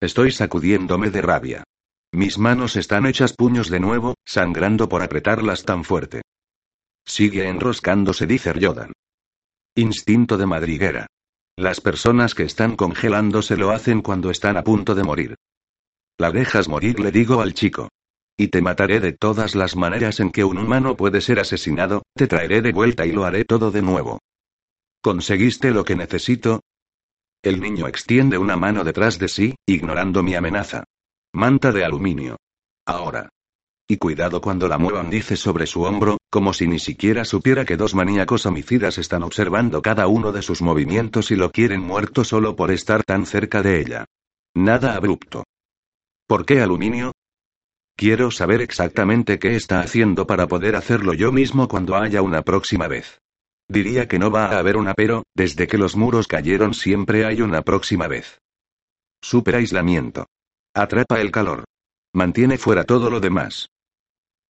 Estoy 0.00 0.30
sacudiéndome 0.30 1.10
de 1.10 1.22
rabia. 1.22 1.64
Mis 2.12 2.38
manos 2.38 2.76
están 2.76 3.06
hechas 3.06 3.32
puños 3.32 3.68
de 3.70 3.80
nuevo, 3.80 4.14
sangrando 4.24 4.88
por 4.88 5.02
apretarlas 5.02 5.64
tan 5.64 5.82
fuerte. 5.84 6.22
Sigue 7.04 7.48
enroscándose, 7.48 8.26
dice 8.26 8.52
Jordan. 8.52 8.92
Instinto 9.74 10.38
de 10.38 10.46
madriguera. 10.46 11.06
Las 11.56 11.80
personas 11.80 12.34
que 12.34 12.44
están 12.44 12.76
congelándose 12.76 13.56
lo 13.56 13.70
hacen 13.70 14.02
cuando 14.02 14.30
están 14.30 14.56
a 14.56 14.62
punto 14.62 14.94
de 14.94 15.04
morir. 15.04 15.34
La 16.18 16.30
dejas 16.30 16.68
morir, 16.68 17.00
le 17.00 17.10
digo 17.10 17.40
al 17.40 17.52
chico. 17.54 17.88
Y 18.36 18.48
te 18.48 18.60
mataré 18.60 19.00
de 19.00 19.12
todas 19.12 19.54
las 19.54 19.76
maneras 19.76 20.20
en 20.20 20.30
que 20.30 20.44
un 20.44 20.58
humano 20.58 20.96
puede 20.96 21.20
ser 21.20 21.40
asesinado, 21.40 22.02
te 22.14 22.26
traeré 22.26 22.60
de 22.60 22.72
vuelta 22.72 23.06
y 23.06 23.12
lo 23.12 23.24
haré 23.24 23.44
todo 23.44 23.70
de 23.70 23.80
nuevo. 23.80 24.20
¿Conseguiste 25.00 25.70
lo 25.70 25.84
que 25.84 25.96
necesito? 25.96 26.60
El 27.42 27.60
niño 27.60 27.86
extiende 27.86 28.38
una 28.38 28.56
mano 28.56 28.84
detrás 28.84 29.18
de 29.18 29.28
sí, 29.28 29.54
ignorando 29.66 30.22
mi 30.22 30.34
amenaza. 30.34 30.84
Manta 31.32 31.72
de 31.72 31.84
aluminio. 31.84 32.36
Ahora. 32.84 33.30
Y 33.88 33.98
cuidado 33.98 34.40
cuando 34.40 34.66
la 34.66 34.78
muevan, 34.78 35.10
dice 35.10 35.36
sobre 35.36 35.66
su 35.66 35.82
hombro, 35.82 36.18
como 36.28 36.52
si 36.52 36.66
ni 36.66 36.80
siquiera 36.80 37.24
supiera 37.24 37.64
que 37.64 37.76
dos 37.76 37.94
maníacos 37.94 38.44
homicidas 38.44 38.98
están 38.98 39.22
observando 39.22 39.80
cada 39.80 40.08
uno 40.08 40.32
de 40.32 40.42
sus 40.42 40.60
movimientos 40.60 41.30
y 41.30 41.36
lo 41.36 41.52
quieren 41.52 41.82
muerto 41.82 42.24
solo 42.24 42.56
por 42.56 42.72
estar 42.72 43.04
tan 43.04 43.26
cerca 43.26 43.62
de 43.62 43.80
ella. 43.80 44.04
Nada 44.54 44.96
abrupto. 44.96 45.44
¿Por 46.26 46.44
qué 46.44 46.60
aluminio? 46.60 47.12
Quiero 47.96 48.30
saber 48.30 48.60
exactamente 48.60 49.38
qué 49.38 49.56
está 49.56 49.80
haciendo 49.80 50.26
para 50.26 50.46
poder 50.46 50.76
hacerlo 50.76 51.14
yo 51.14 51.32
mismo 51.32 51.66
cuando 51.66 51.96
haya 51.96 52.20
una 52.20 52.42
próxima 52.42 52.88
vez. 52.88 53.22
Diría 53.68 54.06
que 54.06 54.18
no 54.18 54.30
va 54.30 54.46
a 54.46 54.58
haber 54.58 54.76
una 54.76 54.92
pero, 54.92 55.24
desde 55.34 55.66
que 55.66 55.78
los 55.78 55.96
muros 55.96 56.28
cayeron 56.28 56.74
siempre 56.74 57.24
hay 57.24 57.40
una 57.40 57.62
próxima 57.62 58.06
vez. 58.06 58.38
Super 59.22 59.56
aislamiento. 59.56 60.26
Atrapa 60.74 61.22
el 61.22 61.30
calor. 61.30 61.64
Mantiene 62.14 62.58
fuera 62.58 62.84
todo 62.84 63.08
lo 63.08 63.18
demás. 63.18 63.70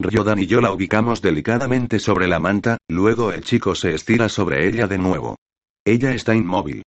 Ryodan 0.01 0.41
y 0.41 0.47
yo 0.47 0.61
la 0.61 0.73
ubicamos 0.73 1.23
delicadamente 1.23 2.01
sobre 2.01 2.27
la 2.27 2.41
manta, 2.41 2.79
luego 2.89 3.33
el 3.33 3.43
chico 3.45 3.75
se 3.77 3.95
estira 3.95 4.29
sobre 4.29 4.69
ella 4.69 4.89
de 4.89 4.99
nuevo. 4.99 5.37
Ella 5.85 6.13
está 6.13 6.35
inmóvil. 6.35 6.83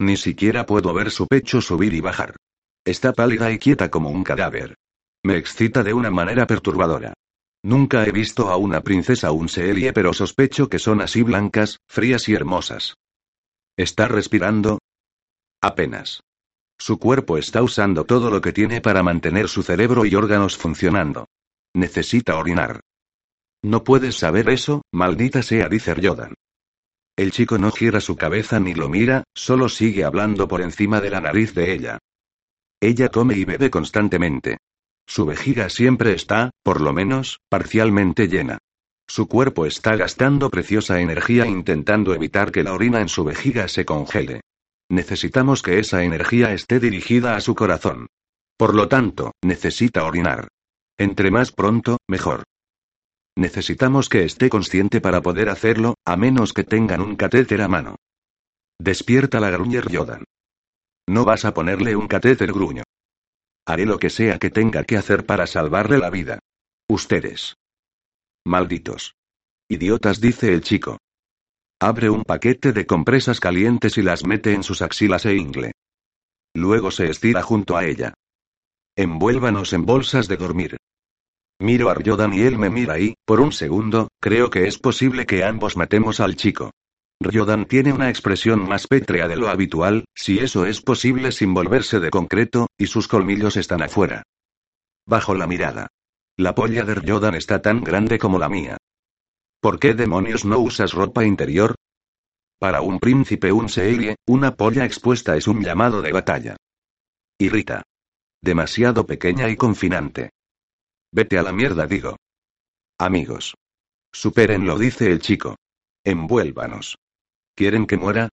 Ni 0.00 0.16
siquiera 0.16 0.64
puedo 0.64 0.94
ver 0.94 1.10
su 1.10 1.26
pecho 1.26 1.60
subir 1.60 1.92
y 1.92 2.00
bajar. 2.00 2.36
Está 2.84 3.12
pálida 3.12 3.50
y 3.50 3.58
quieta 3.58 3.90
como 3.90 4.10
un 4.10 4.22
cadáver. 4.22 4.76
Me 5.24 5.38
excita 5.38 5.82
de 5.82 5.94
una 5.94 6.10
manera 6.10 6.46
perturbadora. 6.46 7.14
Nunca 7.62 8.04
he 8.04 8.12
visto 8.12 8.50
a 8.50 8.58
una 8.58 8.82
princesa 8.82 9.32
Unseelie, 9.32 9.94
pero 9.94 10.12
sospecho 10.12 10.68
que 10.68 10.78
son 10.78 11.00
así 11.00 11.22
blancas, 11.22 11.78
frías 11.88 12.28
y 12.28 12.34
hermosas. 12.34 12.94
¿Está 13.78 14.06
respirando? 14.06 14.80
Apenas. 15.62 16.20
Su 16.78 16.98
cuerpo 16.98 17.38
está 17.38 17.62
usando 17.62 18.04
todo 18.04 18.30
lo 18.30 18.42
que 18.42 18.52
tiene 18.52 18.82
para 18.82 19.02
mantener 19.02 19.48
su 19.48 19.62
cerebro 19.62 20.04
y 20.04 20.14
órganos 20.14 20.58
funcionando. 20.58 21.26
Necesita 21.72 22.36
orinar. 22.36 22.80
No 23.62 23.82
puedes 23.82 24.16
saber 24.16 24.50
eso, 24.50 24.82
maldita 24.92 25.42
sea, 25.42 25.70
dice 25.70 25.94
Jordan. 26.02 26.34
El 27.16 27.32
chico 27.32 27.56
no 27.56 27.70
gira 27.70 28.02
su 28.02 28.16
cabeza 28.16 28.60
ni 28.60 28.74
lo 28.74 28.90
mira, 28.90 29.24
solo 29.34 29.70
sigue 29.70 30.04
hablando 30.04 30.48
por 30.48 30.60
encima 30.60 31.00
de 31.00 31.08
la 31.08 31.22
nariz 31.22 31.54
de 31.54 31.72
ella. 31.72 31.98
Ella 32.78 33.08
come 33.08 33.38
y 33.38 33.46
bebe 33.46 33.70
constantemente. 33.70 34.58
Su 35.06 35.26
vejiga 35.26 35.68
siempre 35.68 36.12
está, 36.12 36.50
por 36.62 36.80
lo 36.80 36.92
menos, 36.92 37.40
parcialmente 37.48 38.28
llena. 38.28 38.58
Su 39.06 39.28
cuerpo 39.28 39.66
está 39.66 39.96
gastando 39.96 40.50
preciosa 40.50 41.00
energía 41.00 41.46
intentando 41.46 42.14
evitar 42.14 42.52
que 42.52 42.62
la 42.62 42.72
orina 42.72 43.00
en 43.00 43.08
su 43.08 43.24
vejiga 43.24 43.68
se 43.68 43.84
congele. 43.84 44.40
Necesitamos 44.88 45.62
que 45.62 45.78
esa 45.78 46.04
energía 46.04 46.52
esté 46.52 46.80
dirigida 46.80 47.36
a 47.36 47.40
su 47.40 47.54
corazón. 47.54 48.06
Por 48.56 48.74
lo 48.74 48.88
tanto, 48.88 49.32
necesita 49.42 50.04
orinar. 50.04 50.48
Entre 50.96 51.30
más 51.30 51.52
pronto, 51.52 51.98
mejor. 52.08 52.44
Necesitamos 53.36 54.08
que 54.08 54.24
esté 54.24 54.48
consciente 54.48 55.00
para 55.00 55.20
poder 55.20 55.48
hacerlo, 55.48 55.94
a 56.06 56.16
menos 56.16 56.52
que 56.52 56.62
tengan 56.62 57.00
un 57.00 57.16
catéter 57.16 57.62
a 57.62 57.68
mano. 57.68 57.96
Despierta 58.78 59.40
la 59.40 59.50
Gruñer 59.50 59.90
Yodan. 59.90 60.24
No 61.08 61.24
vas 61.24 61.44
a 61.44 61.52
ponerle 61.52 61.96
un 61.96 62.06
catéter 62.06 62.52
gruño. 62.52 62.83
Haré 63.66 63.86
lo 63.86 63.98
que 63.98 64.10
sea 64.10 64.38
que 64.38 64.50
tenga 64.50 64.84
que 64.84 64.96
hacer 64.96 65.24
para 65.24 65.46
salvarle 65.46 65.98
la 65.98 66.10
vida. 66.10 66.38
Ustedes. 66.88 67.56
Malditos. 68.44 69.14
Idiotas, 69.68 70.20
dice 70.20 70.52
el 70.52 70.60
chico. 70.60 70.98
Abre 71.80 72.10
un 72.10 72.24
paquete 72.24 72.72
de 72.72 72.86
compresas 72.86 73.40
calientes 73.40 73.96
y 73.96 74.02
las 74.02 74.24
mete 74.24 74.52
en 74.52 74.62
sus 74.62 74.82
axilas 74.82 75.24
e 75.26 75.34
ingle. 75.34 75.72
Luego 76.54 76.90
se 76.90 77.08
estira 77.08 77.42
junto 77.42 77.76
a 77.76 77.84
ella. 77.84 78.14
Envuélvanos 78.96 79.72
en 79.72 79.86
bolsas 79.86 80.28
de 80.28 80.36
dormir. 80.36 80.76
Miro 81.58 81.88
a 81.88 81.94
Ryodan 81.94 82.34
y 82.34 82.42
él 82.42 82.58
me 82.58 82.68
mira 82.68 82.98
y, 82.98 83.14
por 83.24 83.40
un 83.40 83.52
segundo, 83.52 84.08
creo 84.20 84.50
que 84.50 84.66
es 84.66 84.78
posible 84.78 85.24
que 85.24 85.42
ambos 85.42 85.76
matemos 85.76 86.20
al 86.20 86.36
chico. 86.36 86.70
Ryodan 87.24 87.66
tiene 87.66 87.92
una 87.92 88.08
expresión 88.08 88.68
más 88.68 88.86
pétrea 88.86 89.26
de 89.26 89.36
lo 89.36 89.48
habitual, 89.48 90.04
si 90.14 90.38
eso 90.38 90.66
es 90.66 90.80
posible 90.80 91.32
sin 91.32 91.52
volverse 91.54 91.98
de 91.98 92.10
concreto, 92.10 92.68
y 92.78 92.86
sus 92.86 93.08
colmillos 93.08 93.56
están 93.56 93.82
afuera. 93.82 94.22
Bajo 95.06 95.34
la 95.34 95.46
mirada. 95.46 95.88
La 96.36 96.54
polla 96.54 96.84
de 96.84 96.94
Ryodan 96.94 97.34
está 97.34 97.62
tan 97.62 97.82
grande 97.82 98.18
como 98.18 98.38
la 98.38 98.48
mía. 98.48 98.76
¿Por 99.60 99.78
qué 99.78 99.94
demonios 99.94 100.44
no 100.44 100.58
usas 100.58 100.92
ropa 100.92 101.24
interior? 101.24 101.74
Para 102.58 102.80
un 102.80 103.00
príncipe 103.00 103.52
un 103.52 103.68
seelie, 103.68 104.16
una 104.26 104.54
polla 104.54 104.84
expuesta 104.84 105.36
es 105.36 105.48
un 105.48 105.62
llamado 105.62 106.02
de 106.02 106.12
batalla. 106.12 106.56
Irrita. 107.38 107.82
Demasiado 108.40 109.06
pequeña 109.06 109.48
y 109.48 109.56
confinante. 109.56 110.30
Vete 111.12 111.38
a 111.38 111.42
la 111.42 111.52
mierda, 111.52 111.86
digo. 111.86 112.16
Amigos. 112.98 113.54
Supérenlo, 114.12 114.78
dice 114.78 115.10
el 115.10 115.20
chico. 115.20 115.56
Envuélvanos. 116.04 116.96
¿Quieren 117.54 117.86
que 117.86 117.96
muera? 117.96 118.28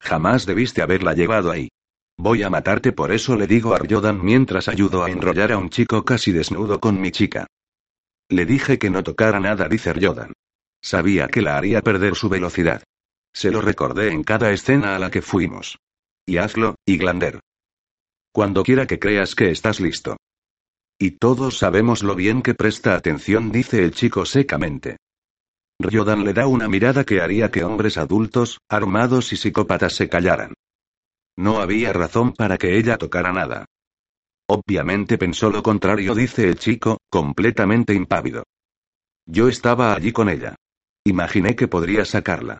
Jamás 0.00 0.46
debiste 0.46 0.82
haberla 0.82 1.14
llevado 1.14 1.50
ahí. 1.50 1.68
Voy 2.18 2.42
a 2.42 2.50
matarte, 2.50 2.92
por 2.92 3.12
eso 3.12 3.36
le 3.36 3.46
digo 3.46 3.74
a 3.74 3.78
Ryodan 3.78 4.24
mientras 4.24 4.68
ayudo 4.68 5.04
a 5.04 5.10
enrollar 5.10 5.52
a 5.52 5.58
un 5.58 5.70
chico 5.70 6.04
casi 6.04 6.32
desnudo 6.32 6.80
con 6.80 7.00
mi 7.00 7.10
chica. 7.10 7.46
Le 8.28 8.46
dije 8.46 8.78
que 8.78 8.90
no 8.90 9.02
tocara 9.02 9.40
nada, 9.40 9.68
dice 9.68 9.92
Ryodan. 9.92 10.32
Sabía 10.80 11.28
que 11.28 11.42
la 11.42 11.56
haría 11.56 11.80
perder 11.82 12.16
su 12.16 12.28
velocidad. 12.28 12.82
Se 13.32 13.50
lo 13.50 13.60
recordé 13.60 14.10
en 14.10 14.24
cada 14.24 14.52
escena 14.52 14.96
a 14.96 14.98
la 14.98 15.10
que 15.10 15.22
fuimos. 15.22 15.78
Y 16.26 16.36
hazlo, 16.36 16.76
Iglander. 16.84 17.40
Cuando 18.32 18.62
quiera 18.62 18.86
que 18.86 18.98
creas 18.98 19.34
que 19.34 19.50
estás 19.50 19.80
listo. 19.80 20.16
Y 20.98 21.12
todos 21.12 21.58
sabemos 21.58 22.02
lo 22.02 22.14
bien 22.14 22.42
que 22.42 22.54
presta 22.54 22.94
atención, 22.94 23.50
dice 23.52 23.82
el 23.82 23.92
chico 23.92 24.24
secamente. 24.24 24.96
Ryodan 25.82 26.24
le 26.24 26.32
da 26.32 26.46
una 26.46 26.68
mirada 26.68 27.04
que 27.04 27.20
haría 27.20 27.50
que 27.50 27.64
hombres 27.64 27.98
adultos, 27.98 28.58
armados 28.68 29.32
y 29.32 29.36
psicópatas 29.36 29.94
se 29.94 30.08
callaran. 30.08 30.54
No 31.36 31.60
había 31.60 31.92
razón 31.92 32.32
para 32.32 32.58
que 32.58 32.78
ella 32.78 32.98
tocara 32.98 33.32
nada. 33.32 33.66
Obviamente 34.48 35.18
pensó 35.18 35.50
lo 35.50 35.62
contrario, 35.62 36.14
dice 36.14 36.48
el 36.48 36.58
chico, 36.58 36.98
completamente 37.10 37.94
impávido. 37.94 38.44
Yo 39.26 39.48
estaba 39.48 39.94
allí 39.94 40.12
con 40.12 40.28
ella. 40.28 40.56
Imaginé 41.04 41.56
que 41.56 41.68
podría 41.68 42.04
sacarla. 42.04 42.58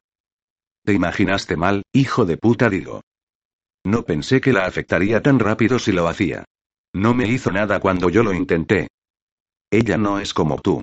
Te 0.85 0.93
imaginaste 0.93 1.57
mal, 1.57 1.83
hijo 1.93 2.25
de 2.25 2.37
puta, 2.37 2.69
digo. 2.71 3.03
No 3.85 4.05
pensé 4.05 4.41
que 4.41 4.53
la 4.53 4.65
afectaría 4.67 5.23
tan 5.23 5.39
rápido 5.39 5.79
si 5.79 5.93
lo 5.93 6.09
hacía. 6.09 6.45
No 6.95 7.15
me 7.15 7.29
hizo 7.29 7.51
nada 7.51 7.81
cuando 7.81 8.11
yo 8.11 8.23
lo 8.23 8.33
intenté. 8.33 8.89
Ella 9.71 9.97
no 9.97 10.19
es 10.19 10.35
como 10.35 10.61
tú. 10.61 10.83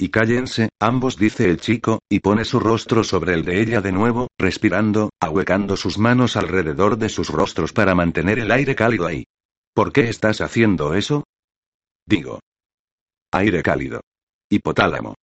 Y 0.00 0.10
cállense, 0.10 0.68
ambos, 0.80 1.16
dice 1.16 1.50
el 1.50 1.58
chico, 1.60 1.98
y 2.08 2.20
pone 2.20 2.44
su 2.44 2.60
rostro 2.60 3.02
sobre 3.02 3.34
el 3.34 3.44
de 3.44 3.60
ella 3.60 3.80
de 3.80 3.90
nuevo, 3.90 4.28
respirando, 4.38 5.10
ahuecando 5.20 5.76
sus 5.76 5.98
manos 5.98 6.36
alrededor 6.36 6.98
de 6.98 7.08
sus 7.08 7.30
rostros 7.30 7.72
para 7.72 7.96
mantener 7.96 8.38
el 8.38 8.52
aire 8.52 8.76
cálido 8.76 9.06
ahí. 9.06 9.24
¿Por 9.74 9.92
qué 9.92 10.08
estás 10.08 10.40
haciendo 10.40 10.94
eso? 10.94 11.24
Digo. 12.06 12.38
Aire 13.32 13.62
cálido. 13.64 14.00
Hipotálamo. 14.48 15.14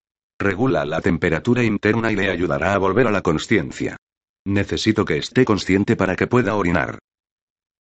Regula 0.40 0.84
la 0.84 1.00
temperatura 1.00 1.62
interna 1.62 2.10
y 2.10 2.16
le 2.16 2.30
ayudará 2.30 2.74
a 2.74 2.78
volver 2.78 3.06
a 3.06 3.12
la 3.12 3.22
conciencia. 3.22 3.96
Necesito 4.44 5.04
que 5.04 5.18
esté 5.18 5.44
consciente 5.44 5.94
para 5.94 6.16
que 6.16 6.26
pueda 6.26 6.56
orinar. 6.56 6.98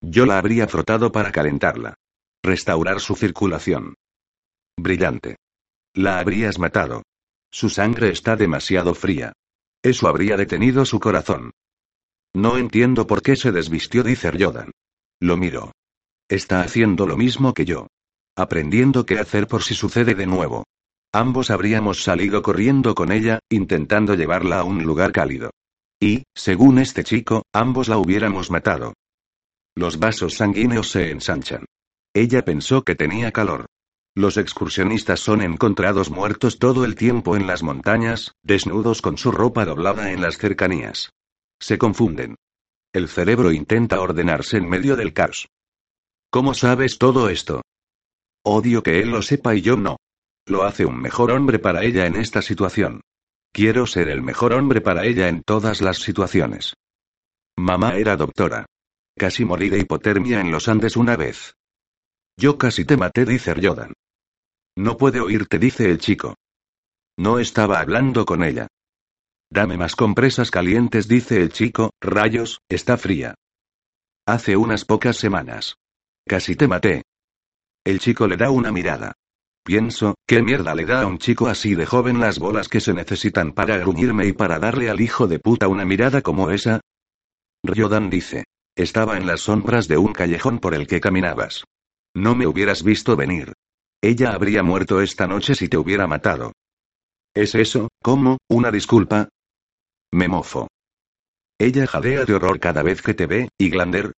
Yo 0.00 0.26
la 0.26 0.38
habría 0.38 0.68
frotado 0.68 1.10
para 1.10 1.32
calentarla. 1.32 1.94
Restaurar 2.42 3.00
su 3.00 3.16
circulación. 3.16 3.94
Brillante. 4.76 5.36
La 5.94 6.18
habrías 6.18 6.58
matado. 6.58 7.04
Su 7.52 7.70
sangre 7.70 8.10
está 8.10 8.34
demasiado 8.34 8.94
fría. 8.94 9.32
Eso 9.80 10.08
habría 10.08 10.36
detenido 10.36 10.84
su 10.84 10.98
corazón. 10.98 11.52
No 12.34 12.58
entiendo 12.58 13.06
por 13.06 13.22
qué 13.22 13.36
se 13.36 13.52
desvistió, 13.52 14.02
dice 14.02 14.32
Ryodan. 14.32 14.72
Lo 15.20 15.36
miro. 15.36 15.70
Está 16.28 16.62
haciendo 16.62 17.06
lo 17.06 17.16
mismo 17.16 17.54
que 17.54 17.64
yo. 17.64 17.86
Aprendiendo 18.36 19.06
qué 19.06 19.20
hacer 19.20 19.46
por 19.46 19.62
si 19.62 19.74
sucede 19.74 20.14
de 20.14 20.26
nuevo. 20.26 20.64
Ambos 21.12 21.50
habríamos 21.50 22.02
salido 22.02 22.42
corriendo 22.42 22.96
con 22.96 23.12
ella, 23.12 23.38
intentando 23.48 24.14
llevarla 24.14 24.58
a 24.58 24.64
un 24.64 24.82
lugar 24.82 25.12
cálido. 25.12 25.50
Y, 26.00 26.24
según 26.34 26.80
este 26.80 27.04
chico, 27.04 27.44
ambos 27.52 27.88
la 27.88 27.98
hubiéramos 27.98 28.50
matado. 28.50 28.94
Los 29.76 30.00
vasos 30.00 30.34
sanguíneos 30.34 30.90
se 30.90 31.12
ensanchan. 31.12 31.66
Ella 32.12 32.44
pensó 32.44 32.82
que 32.82 32.96
tenía 32.96 33.30
calor. 33.30 33.66
Los 34.16 34.36
excursionistas 34.36 35.18
son 35.18 35.42
encontrados 35.42 36.10
muertos 36.10 36.60
todo 36.60 36.84
el 36.84 36.94
tiempo 36.94 37.34
en 37.34 37.48
las 37.48 37.64
montañas, 37.64 38.36
desnudos 38.44 39.02
con 39.02 39.18
su 39.18 39.32
ropa 39.32 39.64
doblada 39.64 40.12
en 40.12 40.22
las 40.22 40.38
cercanías. 40.38 41.12
Se 41.58 41.78
confunden. 41.78 42.36
El 42.92 43.08
cerebro 43.08 43.50
intenta 43.50 44.00
ordenarse 44.00 44.56
en 44.56 44.68
medio 44.68 44.94
del 44.94 45.12
caos. 45.12 45.48
¿Cómo 46.30 46.54
sabes 46.54 46.98
todo 46.98 47.28
esto? 47.28 47.62
Odio 48.44 48.84
que 48.84 49.00
él 49.00 49.10
lo 49.10 49.20
sepa 49.20 49.56
y 49.56 49.62
yo 49.62 49.76
no. 49.76 49.96
Lo 50.46 50.62
hace 50.62 50.84
un 50.84 51.00
mejor 51.00 51.32
hombre 51.32 51.58
para 51.58 51.82
ella 51.82 52.06
en 52.06 52.14
esta 52.14 52.40
situación. 52.40 53.00
Quiero 53.52 53.86
ser 53.86 54.08
el 54.08 54.22
mejor 54.22 54.52
hombre 54.52 54.80
para 54.80 55.06
ella 55.06 55.28
en 55.28 55.42
todas 55.42 55.80
las 55.80 55.98
situaciones. 55.98 56.74
Mamá 57.56 57.96
era 57.96 58.16
doctora. 58.16 58.66
Casi 59.16 59.44
morí 59.44 59.70
de 59.70 59.78
hipotermia 59.78 60.40
en 60.40 60.52
los 60.52 60.68
Andes 60.68 60.96
una 60.96 61.16
vez. 61.16 61.54
Yo 62.36 62.58
casi 62.58 62.84
te 62.84 62.96
maté, 62.96 63.24
dice 63.24 63.54
Jordan. 63.60 63.92
No 64.76 64.96
puede 64.96 65.20
oírte, 65.20 65.58
dice 65.58 65.90
el 65.90 65.98
chico. 65.98 66.36
No 67.16 67.38
estaba 67.38 67.78
hablando 67.78 68.24
con 68.24 68.42
ella. 68.42 68.66
Dame 69.50 69.76
más 69.76 69.94
compresas 69.94 70.50
calientes, 70.50 71.06
dice 71.06 71.40
el 71.40 71.52
chico, 71.52 71.90
rayos, 72.00 72.60
está 72.68 72.96
fría. 72.96 73.34
Hace 74.26 74.56
unas 74.56 74.84
pocas 74.84 75.16
semanas. 75.16 75.76
Casi 76.26 76.56
te 76.56 76.66
maté. 76.66 77.02
El 77.84 78.00
chico 78.00 78.26
le 78.26 78.36
da 78.36 78.50
una 78.50 78.72
mirada. 78.72 79.12
Pienso, 79.64 80.16
¿qué 80.26 80.42
mierda 80.42 80.74
le 80.74 80.86
da 80.86 81.02
a 81.02 81.06
un 81.06 81.18
chico 81.18 81.46
así 81.46 81.74
de 81.74 81.86
joven 81.86 82.20
las 82.20 82.38
bolas 82.38 82.68
que 82.68 82.80
se 82.80 82.92
necesitan 82.92 83.52
para 83.52 83.78
gruñirme 83.78 84.26
y 84.26 84.32
para 84.32 84.58
darle 84.58 84.90
al 84.90 85.00
hijo 85.00 85.26
de 85.26 85.38
puta 85.38 85.68
una 85.68 85.84
mirada 85.84 86.20
como 86.20 86.50
esa? 86.50 86.80
Ryodan 87.62 88.10
dice. 88.10 88.44
Estaba 88.76 89.16
en 89.16 89.26
las 89.26 89.42
sombras 89.42 89.86
de 89.86 89.98
un 89.98 90.12
callejón 90.12 90.58
por 90.58 90.74
el 90.74 90.88
que 90.88 91.00
caminabas. 91.00 91.64
No 92.12 92.34
me 92.34 92.46
hubieras 92.46 92.82
visto 92.82 93.14
venir. 93.16 93.52
Ella 94.04 94.34
habría 94.34 94.62
muerto 94.62 95.00
esta 95.00 95.26
noche 95.26 95.54
si 95.54 95.70
te 95.70 95.78
hubiera 95.78 96.06
matado. 96.06 96.52
¿Es 97.34 97.54
eso, 97.54 97.88
cómo, 98.02 98.36
una 98.50 98.70
disculpa? 98.70 99.30
Me 100.12 100.28
mofo. 100.28 100.68
Ella 101.58 101.86
jadea 101.86 102.26
de 102.26 102.34
horror 102.34 102.60
cada 102.60 102.82
vez 102.82 103.00
que 103.00 103.14
te 103.14 103.24
ve, 103.24 103.48
y 103.56 103.70
Glander. 103.70 104.12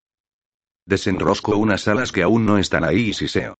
Desenrosco 0.87 1.57
unas 1.57 1.87
alas 1.87 2.11
que 2.11 2.25
aún 2.25 2.45
no 2.45 2.59
están 2.59 2.83
ahí 2.83 3.11
y 3.11 3.13
siseo. 3.13 3.55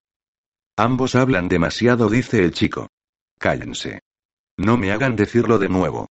Ambos 0.77 1.15
hablan 1.15 1.47
demasiado, 1.47 2.11
dice 2.11 2.43
el 2.43 2.51
chico. 2.51 2.89
Cállense. 3.39 4.01
No 4.57 4.77
me 4.77 4.91
hagan 4.91 5.15
decirlo 5.15 5.61
de 5.61 5.69
nuevo. 5.69 6.09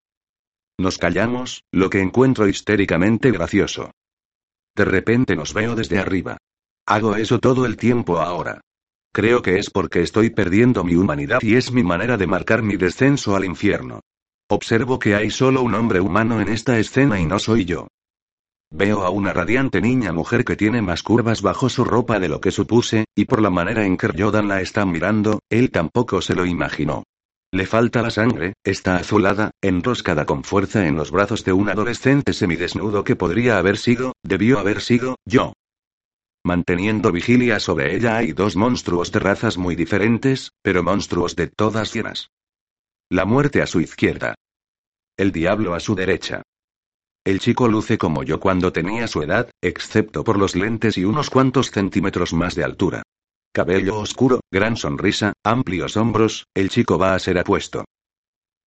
Nos 0.78 0.98
callamos, 0.98 1.66
lo 1.74 1.90
que 1.90 2.00
encuentro 2.00 2.48
histéricamente 2.48 3.32
gracioso. 3.32 3.92
De 4.78 4.86
repente 4.86 5.36
nos 5.36 5.54
veo 5.54 5.76
desde 5.76 6.00
arriba. 6.00 6.38
Hago 6.86 7.18
eso 7.18 7.40
todo 7.40 7.66
el 7.66 7.76
tiempo 7.76 8.20
ahora. 8.20 8.62
Creo 9.16 9.42
que 9.42 9.60
es 9.60 9.70
porque 9.70 10.02
estoy 10.02 10.30
perdiendo 10.30 10.84
mi 10.84 10.96
humanidad 10.96 11.40
y 11.42 11.56
es 11.56 11.72
mi 11.72 11.84
manera 11.84 12.18
de 12.18 12.28
marcar 12.28 12.62
mi 12.62 12.76
descenso 12.76 13.38
al 13.38 13.46
infierno. 13.46 14.02
Observo 14.50 15.00
que 15.00 15.16
hay 15.16 15.32
solo 15.32 15.62
un 15.62 15.74
hombre 15.74 16.02
humano 16.02 16.42
en 16.42 16.50
esta 16.50 16.78
escena 16.80 17.18
y 17.18 17.26
no 17.26 17.40
soy 17.40 17.64
yo. 17.64 17.88
Veo 18.72 19.04
a 19.04 19.10
una 19.12 19.32
radiante 19.32 19.80
niña 19.80 20.12
mujer 20.12 20.44
que 20.44 20.58
tiene 20.58 20.82
más 20.82 21.02
curvas 21.02 21.42
bajo 21.42 21.70
su 21.70 21.86
ropa 21.86 22.20
de 22.20 22.28
lo 22.28 22.42
que 22.42 22.52
supuse, 22.52 23.06
y 23.16 23.24
por 23.24 23.42
la 23.42 23.50
manera 23.50 23.86
en 23.86 23.96
que 23.96 24.10
Jordan 24.22 24.50
la 24.50 24.60
está 24.60 24.86
mirando, 24.86 25.40
él 25.50 25.72
tampoco 25.72 26.20
se 26.20 26.36
lo 26.36 26.46
imaginó. 26.46 27.04
Le 27.54 27.66
falta 27.66 28.02
la 28.02 28.10
sangre, 28.10 28.56
está 28.66 28.98
azulada, 28.98 29.52
enroscada 29.62 30.26
con 30.26 30.44
fuerza 30.44 30.88
en 30.88 30.98
los 30.98 31.12
brazos 31.12 31.46
de 31.46 31.54
un 31.54 31.70
adolescente 31.70 32.34
semidesnudo 32.34 33.06
que 33.06 33.16
podría 33.16 33.60
haber 33.60 33.78
sido, 33.78 34.12
debió 34.24 34.60
haber 34.60 34.82
sido, 34.82 35.16
yo. 35.24 35.54
Manteniendo 36.46 37.12
vigilia 37.12 37.60
sobre 37.60 37.96
ella 37.96 38.18
hay 38.18 38.32
dos 38.32 38.56
monstruos 38.56 39.12
de 39.12 39.18
razas 39.18 39.58
muy 39.58 39.76
diferentes, 39.76 40.52
pero 40.62 40.84
monstruos 40.84 41.36
de 41.36 41.48
todas 41.48 41.92
llenas. 41.92 42.30
La 43.10 43.26
muerte 43.26 43.64
a 43.64 43.66
su 43.66 43.82
izquierda. 43.82 44.36
El 45.18 45.32
diablo 45.32 45.74
a 45.74 45.80
su 45.80 45.96
derecha. 45.96 46.44
El 47.24 47.40
chico 47.40 47.68
luce 47.68 47.98
como 47.98 48.22
yo 48.22 48.40
cuando 48.40 48.72
tenía 48.72 49.08
su 49.08 49.24
edad, 49.24 49.50
excepto 49.60 50.24
por 50.24 50.38
los 50.38 50.56
lentes 50.56 51.00
y 51.00 51.04
unos 51.04 51.32
cuantos 51.32 51.72
centímetros 51.72 52.32
más 52.32 52.54
de 52.54 52.64
altura. 52.64 53.02
Cabello 53.52 53.98
oscuro, 53.98 54.42
gran 54.52 54.78
sonrisa, 54.78 55.34
amplios 55.44 55.98
hombros, 55.98 56.46
el 56.54 56.70
chico 56.70 57.00
va 57.00 57.16
a 57.16 57.20
ser 57.20 57.40
apuesto. 57.40 57.86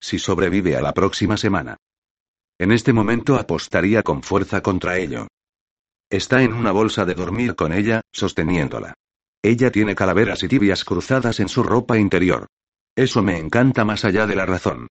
Si 0.00 0.18
sobrevive 0.18 0.74
a 0.74 0.80
la 0.80 0.92
próxima 0.92 1.36
semana. 1.36 1.76
En 2.58 2.72
este 2.72 2.92
momento 2.92 3.36
apostaría 3.36 4.02
con 4.02 4.24
fuerza 4.24 4.62
contra 4.62 4.98
ello. 4.98 5.28
Está 6.10 6.42
en 6.42 6.54
una 6.54 6.72
bolsa 6.72 7.04
de 7.04 7.14
dormir 7.14 7.54
con 7.54 7.72
ella, 7.72 8.00
sosteniéndola. 8.12 8.94
Ella 9.42 9.70
tiene 9.70 9.94
calaveras 9.94 10.42
y 10.42 10.48
tibias 10.48 10.84
cruzadas 10.84 11.38
en 11.40 11.48
su 11.48 11.62
ropa 11.62 11.98
interior. 11.98 12.46
Eso 12.96 13.22
me 13.22 13.36
encanta 13.38 13.84
más 13.84 14.04
allá 14.04 14.26
de 14.26 14.34
la 14.34 14.46
razón. 14.46 14.88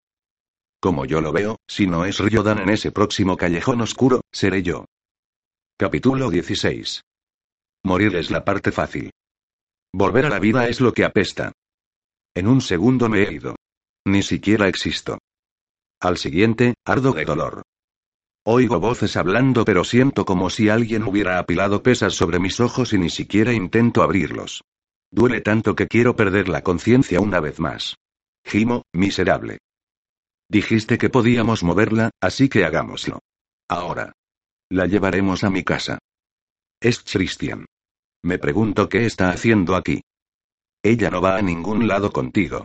Como 0.79 1.05
yo 1.05 1.21
lo 1.21 1.31
veo, 1.31 1.57
si 1.67 1.87
no 1.87 2.05
es 2.05 2.19
Ryodan 2.19 2.59
en 2.59 2.69
ese 2.69 2.91
próximo 2.91 3.35
callejón 3.35 3.81
oscuro, 3.81 4.21
seré 4.31 4.61
yo. 4.61 4.85
Capítulo 5.75 6.29
16. 6.29 7.01
Morir 7.83 8.15
es 8.15 8.29
la 8.29 8.45
parte 8.45 8.71
fácil. 8.71 9.11
Volver 9.93 10.27
a 10.27 10.29
la 10.29 10.39
vida 10.39 10.67
es 10.67 10.79
lo 10.79 10.93
que 10.93 11.03
apesta. 11.03 11.51
En 12.35 12.47
un 12.47 12.61
segundo 12.61 13.09
me 13.09 13.23
he 13.23 13.33
ido. 13.33 13.55
Ni 14.05 14.21
siquiera 14.21 14.67
existo. 14.67 15.17
Al 15.99 16.17
siguiente, 16.17 16.75
ardo 16.85 17.11
de 17.11 17.25
dolor. 17.25 17.63
Oigo 18.49 18.79
voces 18.79 19.17
hablando 19.17 19.65
pero 19.65 19.83
siento 19.83 20.23
como 20.23 20.49
si 20.49 20.69
alguien 20.69 21.03
hubiera 21.03 21.37
apilado 21.37 21.83
pesas 21.83 22.13
sobre 22.13 22.39
mis 22.39 22.61
ojos 22.61 22.93
y 22.93 22.97
ni 22.97 23.09
siquiera 23.09 23.51
intento 23.51 24.01
abrirlos. 24.01 24.63
Duele 25.11 25.41
tanto 25.41 25.75
que 25.75 25.87
quiero 25.87 26.15
perder 26.15 26.47
la 26.47 26.61
conciencia 26.61 27.19
una 27.19 27.41
vez 27.41 27.59
más. 27.59 27.97
Gimo, 28.45 28.83
miserable. 28.93 29.57
Dijiste 30.47 30.97
que 30.97 31.09
podíamos 31.09 31.61
moverla, 31.61 32.11
así 32.21 32.47
que 32.47 32.63
hagámoslo. 32.63 33.19
Ahora. 33.67 34.13
La 34.69 34.85
llevaremos 34.85 35.43
a 35.43 35.49
mi 35.49 35.65
casa. 35.65 35.99
Es 36.79 37.03
Christian. 37.03 37.65
Me 38.23 38.39
pregunto 38.39 38.87
qué 38.87 39.05
está 39.05 39.29
haciendo 39.29 39.75
aquí. 39.75 39.99
Ella 40.81 41.09
no 41.09 41.19
va 41.19 41.35
a 41.35 41.41
ningún 41.41 41.85
lado 41.85 42.13
contigo. 42.13 42.63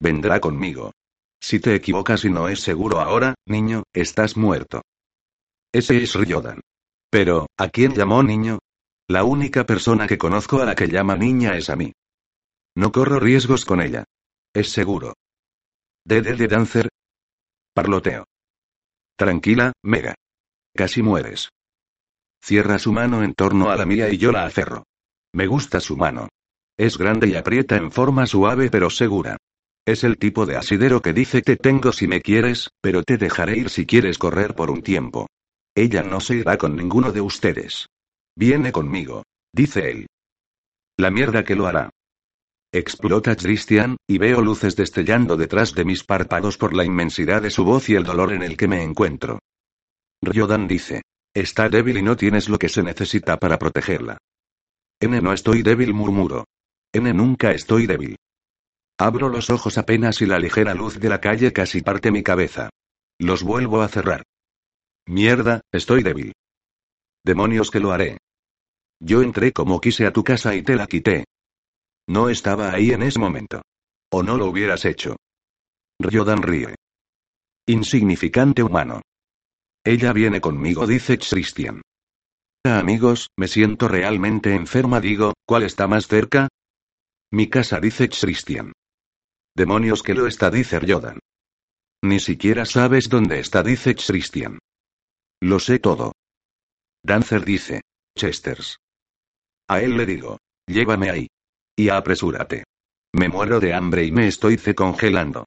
Vendrá 0.00 0.38
conmigo. 0.38 0.92
Si 1.40 1.58
te 1.58 1.74
equivocas 1.74 2.24
y 2.24 2.30
no 2.30 2.48
es 2.48 2.60
seguro 2.60 3.00
ahora, 3.00 3.34
niño, 3.46 3.82
estás 3.92 4.36
muerto. 4.36 4.82
Ese 5.74 6.00
es 6.00 6.14
Ryodan. 6.14 6.60
Pero, 7.10 7.48
¿a 7.58 7.68
quién 7.68 7.94
llamó 7.94 8.22
niño? 8.22 8.60
La 9.08 9.24
única 9.24 9.66
persona 9.66 10.06
que 10.06 10.16
conozco 10.16 10.62
a 10.62 10.64
la 10.64 10.76
que 10.76 10.86
llama 10.86 11.16
niña 11.16 11.56
es 11.56 11.68
a 11.68 11.74
mí. 11.74 11.92
No 12.76 12.92
corro 12.92 13.18
riesgos 13.18 13.64
con 13.64 13.80
ella. 13.80 14.04
Es 14.54 14.70
seguro. 14.70 15.14
Dede 16.04 16.36
de 16.36 16.46
Dancer. 16.46 16.88
Parloteo. 17.74 18.24
Tranquila, 19.16 19.72
Mega. 19.82 20.14
Casi 20.76 21.02
mueres. 21.02 21.48
Cierra 22.40 22.78
su 22.78 22.92
mano 22.92 23.24
en 23.24 23.34
torno 23.34 23.70
a 23.70 23.76
la 23.76 23.84
mía 23.84 24.08
y 24.10 24.16
yo 24.16 24.30
la 24.30 24.46
aferro. 24.46 24.84
Me 25.32 25.48
gusta 25.48 25.80
su 25.80 25.96
mano. 25.96 26.28
Es 26.76 26.98
grande 26.98 27.26
y 27.26 27.34
aprieta 27.34 27.76
en 27.76 27.90
forma 27.90 28.26
suave 28.28 28.70
pero 28.70 28.90
segura. 28.90 29.38
Es 29.84 30.04
el 30.04 30.18
tipo 30.18 30.46
de 30.46 30.56
asidero 30.56 31.02
que 31.02 31.12
dice 31.12 31.42
te 31.42 31.56
tengo 31.56 31.90
si 31.90 32.06
me 32.06 32.20
quieres, 32.20 32.70
pero 32.80 33.02
te 33.02 33.18
dejaré 33.18 33.58
ir 33.58 33.70
si 33.70 33.86
quieres 33.86 34.18
correr 34.18 34.54
por 34.54 34.70
un 34.70 34.80
tiempo. 34.80 35.26
Ella 35.74 36.02
no 36.02 36.20
se 36.20 36.36
irá 36.36 36.56
con 36.56 36.76
ninguno 36.76 37.10
de 37.10 37.20
ustedes. 37.20 37.88
Viene 38.36 38.70
conmigo, 38.70 39.24
dice 39.52 39.90
él. 39.90 40.06
La 40.96 41.10
mierda 41.10 41.44
que 41.44 41.56
lo 41.56 41.66
hará. 41.66 41.90
Explota 42.72 43.36
Christian, 43.36 43.96
y 44.08 44.18
veo 44.18 44.40
luces 44.40 44.76
destellando 44.76 45.36
detrás 45.36 45.74
de 45.74 45.84
mis 45.84 46.04
párpados 46.04 46.58
por 46.58 46.74
la 46.74 46.84
inmensidad 46.84 47.42
de 47.42 47.50
su 47.50 47.64
voz 47.64 47.88
y 47.88 47.94
el 47.94 48.04
dolor 48.04 48.32
en 48.32 48.42
el 48.42 48.56
que 48.56 48.68
me 48.68 48.82
encuentro. 48.82 49.38
Ryodan 50.22 50.66
dice. 50.66 51.02
Está 51.34 51.68
débil 51.68 51.98
y 51.98 52.02
no 52.02 52.16
tienes 52.16 52.48
lo 52.48 52.58
que 52.58 52.68
se 52.68 52.84
necesita 52.84 53.38
para 53.38 53.58
protegerla. 53.58 54.18
N 55.00 55.20
no 55.20 55.32
estoy 55.32 55.62
débil, 55.62 55.92
murmuro. 55.92 56.44
N 56.92 57.12
nunca 57.12 57.50
estoy 57.50 57.88
débil. 57.88 58.16
Abro 58.98 59.28
los 59.28 59.50
ojos 59.50 59.76
apenas 59.76 60.22
y 60.22 60.26
la 60.26 60.38
ligera 60.38 60.74
luz 60.74 61.00
de 61.00 61.08
la 61.08 61.20
calle 61.20 61.52
casi 61.52 61.80
parte 61.80 62.12
mi 62.12 62.22
cabeza. 62.22 62.70
Los 63.18 63.42
vuelvo 63.42 63.82
a 63.82 63.88
cerrar. 63.88 64.22
Mierda, 65.06 65.60
estoy 65.72 66.02
débil. 66.02 66.32
Demonios 67.24 67.70
que 67.70 67.80
lo 67.80 67.92
haré. 67.92 68.18
Yo 69.00 69.22
entré 69.22 69.52
como 69.52 69.80
quise 69.80 70.06
a 70.06 70.12
tu 70.12 70.24
casa 70.24 70.54
y 70.54 70.62
te 70.62 70.76
la 70.76 70.86
quité. 70.86 71.24
No 72.08 72.28
estaba 72.28 72.72
ahí 72.72 72.90
en 72.90 73.02
ese 73.02 73.18
momento. 73.18 73.62
O 74.10 74.22
no 74.22 74.36
lo 74.36 74.46
hubieras 74.46 74.84
hecho. 74.84 75.16
Ryodan 76.00 76.42
ríe. 76.42 76.74
Insignificante 77.66 78.62
humano. 78.62 79.02
Ella 79.84 80.12
viene 80.12 80.40
conmigo, 80.40 80.86
dice 80.86 81.18
Christian. 81.18 81.82
Amigos, 82.64 83.28
me 83.36 83.48
siento 83.48 83.88
realmente 83.88 84.54
enferma, 84.54 85.00
digo, 85.00 85.34
¿cuál 85.46 85.64
está 85.64 85.86
más 85.86 86.06
cerca? 86.06 86.48
Mi 87.30 87.48
casa, 87.48 87.80
dice 87.80 88.08
Christian. 88.08 88.72
Demonios 89.54 90.02
que 90.02 90.14
lo 90.14 90.26
está, 90.26 90.50
dice 90.50 90.78
Ryodan. 90.80 91.18
Ni 92.02 92.20
siquiera 92.20 92.64
sabes 92.64 93.08
dónde 93.08 93.40
está, 93.40 93.62
dice 93.62 93.94
Christian. 93.94 94.58
Lo 95.44 95.58
sé 95.58 95.78
todo. 95.78 96.12
Dancer 97.04 97.44
dice. 97.44 97.82
Chesters. 98.16 98.78
A 99.68 99.82
él 99.82 99.94
le 99.94 100.06
digo. 100.06 100.38
Llévame 100.66 101.10
ahí. 101.10 101.26
Y 101.76 101.90
apresúrate. 101.90 102.64
Me 103.12 103.28
muero 103.28 103.60
de 103.60 103.74
hambre 103.74 104.06
y 104.06 104.10
me 104.10 104.26
estoy 104.26 104.56
congelando. 104.74 105.44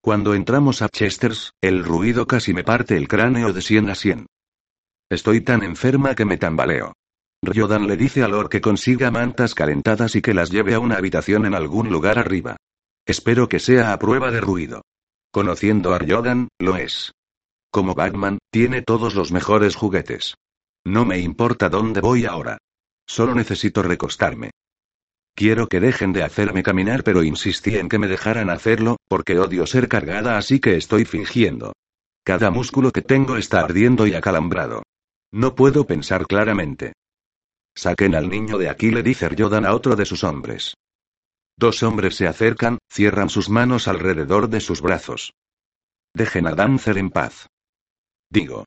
Cuando 0.00 0.34
entramos 0.34 0.82
a 0.82 0.88
Chesters, 0.88 1.50
el 1.60 1.82
ruido 1.82 2.28
casi 2.28 2.54
me 2.54 2.62
parte 2.62 2.96
el 2.96 3.08
cráneo 3.08 3.52
de 3.52 3.60
sien 3.60 3.90
a 3.90 3.96
sien. 3.96 4.26
Estoy 5.10 5.40
tan 5.40 5.64
enferma 5.64 6.14
que 6.14 6.24
me 6.24 6.36
tambaleo. 6.36 6.92
Ryodan 7.42 7.88
le 7.88 7.96
dice 7.96 8.22
a 8.22 8.28
Lord 8.28 8.50
que 8.50 8.60
consiga 8.60 9.10
mantas 9.10 9.56
calentadas 9.56 10.14
y 10.14 10.22
que 10.22 10.32
las 10.32 10.50
lleve 10.50 10.74
a 10.74 10.78
una 10.78 10.96
habitación 10.96 11.44
en 11.44 11.56
algún 11.56 11.90
lugar 11.90 12.20
arriba. 12.20 12.56
Espero 13.04 13.48
que 13.48 13.58
sea 13.58 13.92
a 13.92 13.98
prueba 13.98 14.30
de 14.30 14.40
ruido. 14.40 14.82
Conociendo 15.32 15.92
a 15.92 15.98
Ryodan, 15.98 16.46
lo 16.60 16.76
es. 16.76 17.10
Como 17.70 17.94
Batman, 17.94 18.38
tiene 18.50 18.82
todos 18.82 19.14
los 19.14 19.32
mejores 19.32 19.76
juguetes. 19.76 20.34
No 20.84 21.04
me 21.04 21.18
importa 21.18 21.68
dónde 21.68 22.00
voy 22.00 22.24
ahora. 22.24 22.58
Solo 23.06 23.34
necesito 23.34 23.82
recostarme. 23.82 24.50
Quiero 25.34 25.68
que 25.68 25.80
dejen 25.80 26.12
de 26.12 26.22
hacerme 26.22 26.62
caminar, 26.62 27.04
pero 27.04 27.22
insistí 27.22 27.76
en 27.76 27.88
que 27.88 27.98
me 27.98 28.08
dejaran 28.08 28.50
hacerlo, 28.50 28.96
porque 29.08 29.38
odio 29.38 29.66
ser 29.66 29.88
cargada, 29.88 30.36
así 30.36 30.60
que 30.60 30.76
estoy 30.76 31.04
fingiendo. 31.04 31.72
Cada 32.24 32.50
músculo 32.50 32.90
que 32.90 33.02
tengo 33.02 33.36
está 33.36 33.60
ardiendo 33.60 34.06
y 34.06 34.14
acalambrado. 34.14 34.82
No 35.32 35.54
puedo 35.54 35.86
pensar 35.86 36.26
claramente. 36.26 36.92
Saquen 37.74 38.14
al 38.14 38.28
niño 38.28 38.58
de 38.58 38.68
aquí, 38.68 38.90
le 38.90 39.02
dice 39.02 39.28
Ryodan 39.28 39.64
a 39.64 39.74
otro 39.74 39.96
de 39.96 40.04
sus 40.04 40.24
hombres. 40.24 40.74
Dos 41.56 41.82
hombres 41.82 42.16
se 42.16 42.26
acercan, 42.26 42.78
cierran 42.90 43.28
sus 43.28 43.48
manos 43.48 43.86
alrededor 43.86 44.48
de 44.48 44.60
sus 44.60 44.80
brazos. 44.80 45.32
Dejen 46.14 46.46
a 46.46 46.54
Dancer 46.54 46.98
en 46.98 47.10
paz. 47.10 47.49
Digo. 48.30 48.64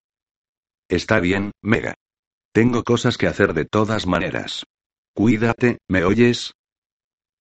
Está 0.90 1.20
bien, 1.20 1.52
Mega. 1.62 1.96
Tengo 2.52 2.84
cosas 2.84 3.18
que 3.18 3.28
hacer 3.28 3.54
de 3.54 3.66
todas 3.66 4.06
maneras. 4.06 4.66
Cuídate, 5.16 5.80
¿me 5.88 6.04
oyes? 6.04 6.54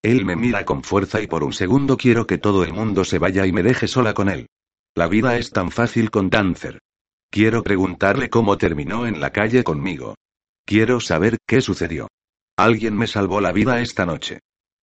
Él 0.03 0.25
me 0.25 0.37
mira 0.37 0.65
con 0.65 0.83
fuerza 0.83 1.21
y 1.21 1.27
por 1.27 1.45
un 1.45 1.53
segundo 1.53 1.97
quiero 1.97 2.27
que 2.27 2.39
todo 2.39 2.65
el 2.65 2.73
mundo 2.73 3.05
se 3.05 3.19
vaya 3.19 3.47
y 3.47 3.53
me 3.53 3.63
deje 3.63 3.89
sola 3.89 4.15
con 4.15 4.29
él. 4.29 4.49
La 4.95 5.09
vida 5.09 5.37
es 5.37 5.51
tan 5.51 5.71
fácil 5.71 6.11
con 6.11 6.31
Dancer. 6.31 6.81
Quiero 7.31 7.63
preguntarle 7.63 8.29
cómo 8.29 8.59
terminó 8.59 9.07
en 9.07 9.21
la 9.21 9.31
calle 9.31 9.65
conmigo. 9.65 10.17
Quiero 10.65 11.01
saber 11.01 11.39
qué 11.47 11.61
sucedió. 11.61 12.09
Alguien 12.57 12.97
me 12.97 13.07
salvó 13.07 13.41
la 13.41 13.53
vida 13.53 13.81
esta 13.81 14.07
noche. 14.07 14.41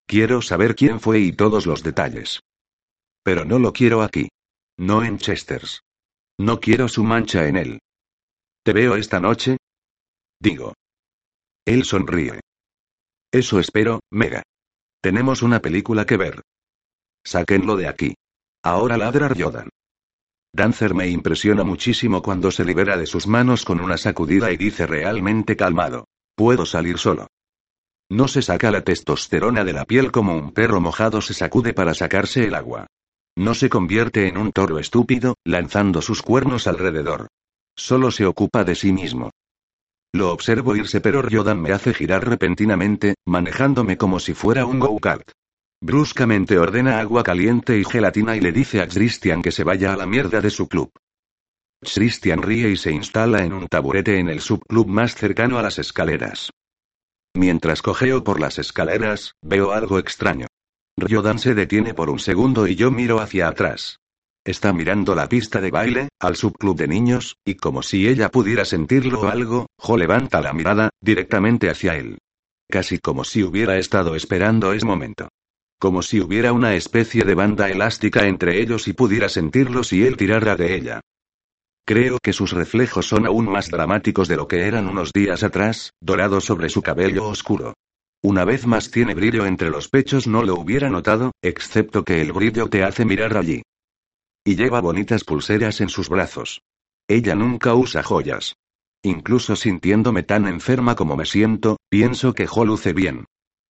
Quiero 0.07 0.41
saber 0.41 0.75
quién 0.75 0.99
fue 0.99 1.19
y 1.19 1.31
todos 1.31 1.65
los 1.65 1.83
detalles. 1.83 2.41
Pero 3.23 3.45
no 3.45 3.59
lo 3.59 3.71
quiero 3.73 4.01
aquí. 4.01 4.29
No 4.77 5.03
en 5.03 5.19
Chesters. 5.19 5.81
No 6.39 6.61
quiero 6.61 6.87
su 6.87 7.03
mancha 7.03 7.47
en 7.49 7.57
él. 7.57 7.79
¿Te 8.63 8.71
veo 8.71 8.95
esta 8.95 9.19
noche? 9.19 9.57
Digo. 10.39 10.73
Él 11.65 11.83
sonríe. 11.83 12.39
Eso 13.29 13.59
espero, 13.59 13.99
Mega. 14.09 14.43
Tenemos 15.01 15.41
una 15.41 15.59
película 15.59 16.05
que 16.05 16.15
ver. 16.15 16.41
Sáquenlo 17.25 17.75
de 17.75 17.89
aquí. 17.89 18.15
Ahora 18.63 18.97
ladra 18.97 19.29
Jordan. 19.37 19.67
Dancer 20.53 20.93
me 20.93 21.09
impresiona 21.09 21.65
muchísimo 21.65 22.21
cuando 22.21 22.51
se 22.51 22.63
libera 22.63 22.95
de 22.95 23.05
sus 23.05 23.27
manos 23.27 23.65
con 23.65 23.81
una 23.81 23.97
sacudida 23.97 24.49
y 24.51 24.55
dice 24.55 24.87
realmente 24.87 25.57
calmado. 25.57 26.05
Puedo 26.35 26.65
salir 26.65 26.99
solo. 26.99 27.27
No 28.09 28.29
se 28.29 28.41
saca 28.41 28.71
la 28.71 28.85
testosterona 28.85 29.65
de 29.65 29.73
la 29.73 29.83
piel 29.83 30.09
como 30.11 30.35
un 30.37 30.53
perro 30.53 30.79
mojado 30.79 31.21
se 31.21 31.33
sacude 31.33 31.73
para 31.73 31.93
sacarse 31.93 32.45
el 32.45 32.55
agua. 32.55 32.87
No 33.39 33.53
se 33.53 33.69
convierte 33.69 34.27
en 34.27 34.37
un 34.37 34.51
toro 34.51 34.79
estúpido, 34.79 35.35
lanzando 35.45 36.01
sus 36.01 36.21
cuernos 36.21 36.67
alrededor. 36.67 37.29
Solo 37.73 38.11
se 38.11 38.25
ocupa 38.25 38.65
de 38.65 38.75
sí 38.75 38.91
mismo. 38.91 39.31
Lo 40.13 40.33
observo 40.33 40.75
irse 40.75 40.99
pero 40.99 41.21
Ryodan 41.21 41.61
me 41.61 41.71
hace 41.71 41.93
girar 41.93 42.27
repentinamente, 42.27 43.15
manejándome 43.25 43.95
como 43.95 44.19
si 44.19 44.33
fuera 44.33 44.65
un 44.65 44.79
go-kart. 44.79 45.31
Bruscamente 45.79 46.59
ordena 46.59 46.99
agua 46.99 47.23
caliente 47.23 47.79
y 47.79 47.85
gelatina 47.85 48.35
y 48.35 48.41
le 48.41 48.51
dice 48.51 48.81
a 48.81 48.89
Christian 48.89 49.41
que 49.41 49.53
se 49.53 49.63
vaya 49.63 49.93
a 49.93 49.95
la 49.95 50.05
mierda 50.05 50.41
de 50.41 50.49
su 50.49 50.67
club. 50.67 50.91
Christian 51.79 52.41
ríe 52.41 52.69
y 52.69 52.75
se 52.75 52.91
instala 52.91 53.45
en 53.45 53.53
un 53.53 53.69
taburete 53.69 54.19
en 54.19 54.27
el 54.27 54.41
subclub 54.41 54.87
más 54.87 55.15
cercano 55.15 55.57
a 55.57 55.61
las 55.61 55.79
escaleras. 55.79 56.51
Mientras 57.33 57.81
cojeo 57.81 58.21
por 58.21 58.41
las 58.41 58.59
escaleras, 58.59 59.35
veo 59.41 59.71
algo 59.71 59.97
extraño. 59.97 60.47
Ryodan 61.01 61.39
se 61.39 61.53
detiene 61.53 61.93
por 61.93 62.09
un 62.09 62.19
segundo 62.19 62.67
y 62.67 62.75
yo 62.75 62.91
miro 62.91 63.19
hacia 63.19 63.47
atrás. 63.47 63.99
Está 64.45 64.73
mirando 64.73 65.15
la 65.15 65.27
pista 65.27 65.61
de 65.61 65.69
baile, 65.69 66.09
al 66.19 66.35
subclub 66.35 66.77
de 66.77 66.87
niños, 66.87 67.35
y 67.45 67.55
como 67.55 67.83
si 67.83 68.07
ella 68.07 68.29
pudiera 68.29 68.65
sentirlo 68.65 69.21
o 69.21 69.27
algo, 69.27 69.67
Jo 69.77 69.97
levanta 69.97 70.41
la 70.41 70.53
mirada, 70.53 70.89
directamente 71.01 71.69
hacia 71.69 71.95
él. 71.95 72.17
Casi 72.69 72.99
como 72.99 73.23
si 73.23 73.43
hubiera 73.43 73.77
estado 73.77 74.15
esperando 74.15 74.73
ese 74.73 74.85
momento. 74.85 75.29
Como 75.79 76.01
si 76.01 76.19
hubiera 76.19 76.53
una 76.53 76.75
especie 76.75 77.23
de 77.23 77.35
banda 77.35 77.69
elástica 77.69 78.27
entre 78.27 78.61
ellos 78.61 78.87
y 78.87 78.93
pudiera 78.93 79.29
sentirlo 79.29 79.83
si 79.83 80.05
él 80.05 80.17
tirara 80.17 80.55
de 80.55 80.75
ella. 80.75 81.01
Creo 81.85 82.19
que 82.21 82.33
sus 82.33 82.51
reflejos 82.51 83.07
son 83.07 83.25
aún 83.25 83.49
más 83.49 83.69
dramáticos 83.69 84.27
de 84.27 84.35
lo 84.35 84.47
que 84.47 84.67
eran 84.67 84.87
unos 84.87 85.11
días 85.11 85.43
atrás, 85.43 85.91
dorados 85.99 86.45
sobre 86.45 86.69
su 86.69 86.81
cabello 86.81 87.27
oscuro. 87.27 87.73
Una 88.21 88.43
vez 88.43 88.67
más 88.67 88.91
tiene 88.91 89.15
brillo 89.15 89.45
entre 89.45 89.69
los 89.69 89.87
pechos, 89.87 90.27
no 90.27 90.43
lo 90.43 90.55
hubiera 90.55 90.89
notado, 90.89 91.31
excepto 91.41 92.03
que 92.03 92.21
el 92.21 92.33
brillo 92.33 92.67
te 92.67 92.83
hace 92.83 93.05
mirar 93.05 93.37
allí. 93.37 93.61
Y 94.43 94.55
lleva 94.55 94.81
bonitas 94.81 95.23
pulseras 95.23 95.79
en 95.79 95.87
sus 95.87 96.09
brazos. 96.09 96.61
Ella 97.07 97.33
nunca 97.35 97.73
usa 97.75 98.03
joyas. 98.03 98.55
Incluso 99.03 99.55
sintiéndome 99.55 100.23
tan 100.23 100.47
enferma 100.47 100.95
como 100.95 101.15
me 101.15 101.25
siento, 101.25 101.77
pienso 101.89 102.33
que 102.33 102.45
Jo 102.45 102.65
luce 102.65 102.91
bien. 102.91 103.25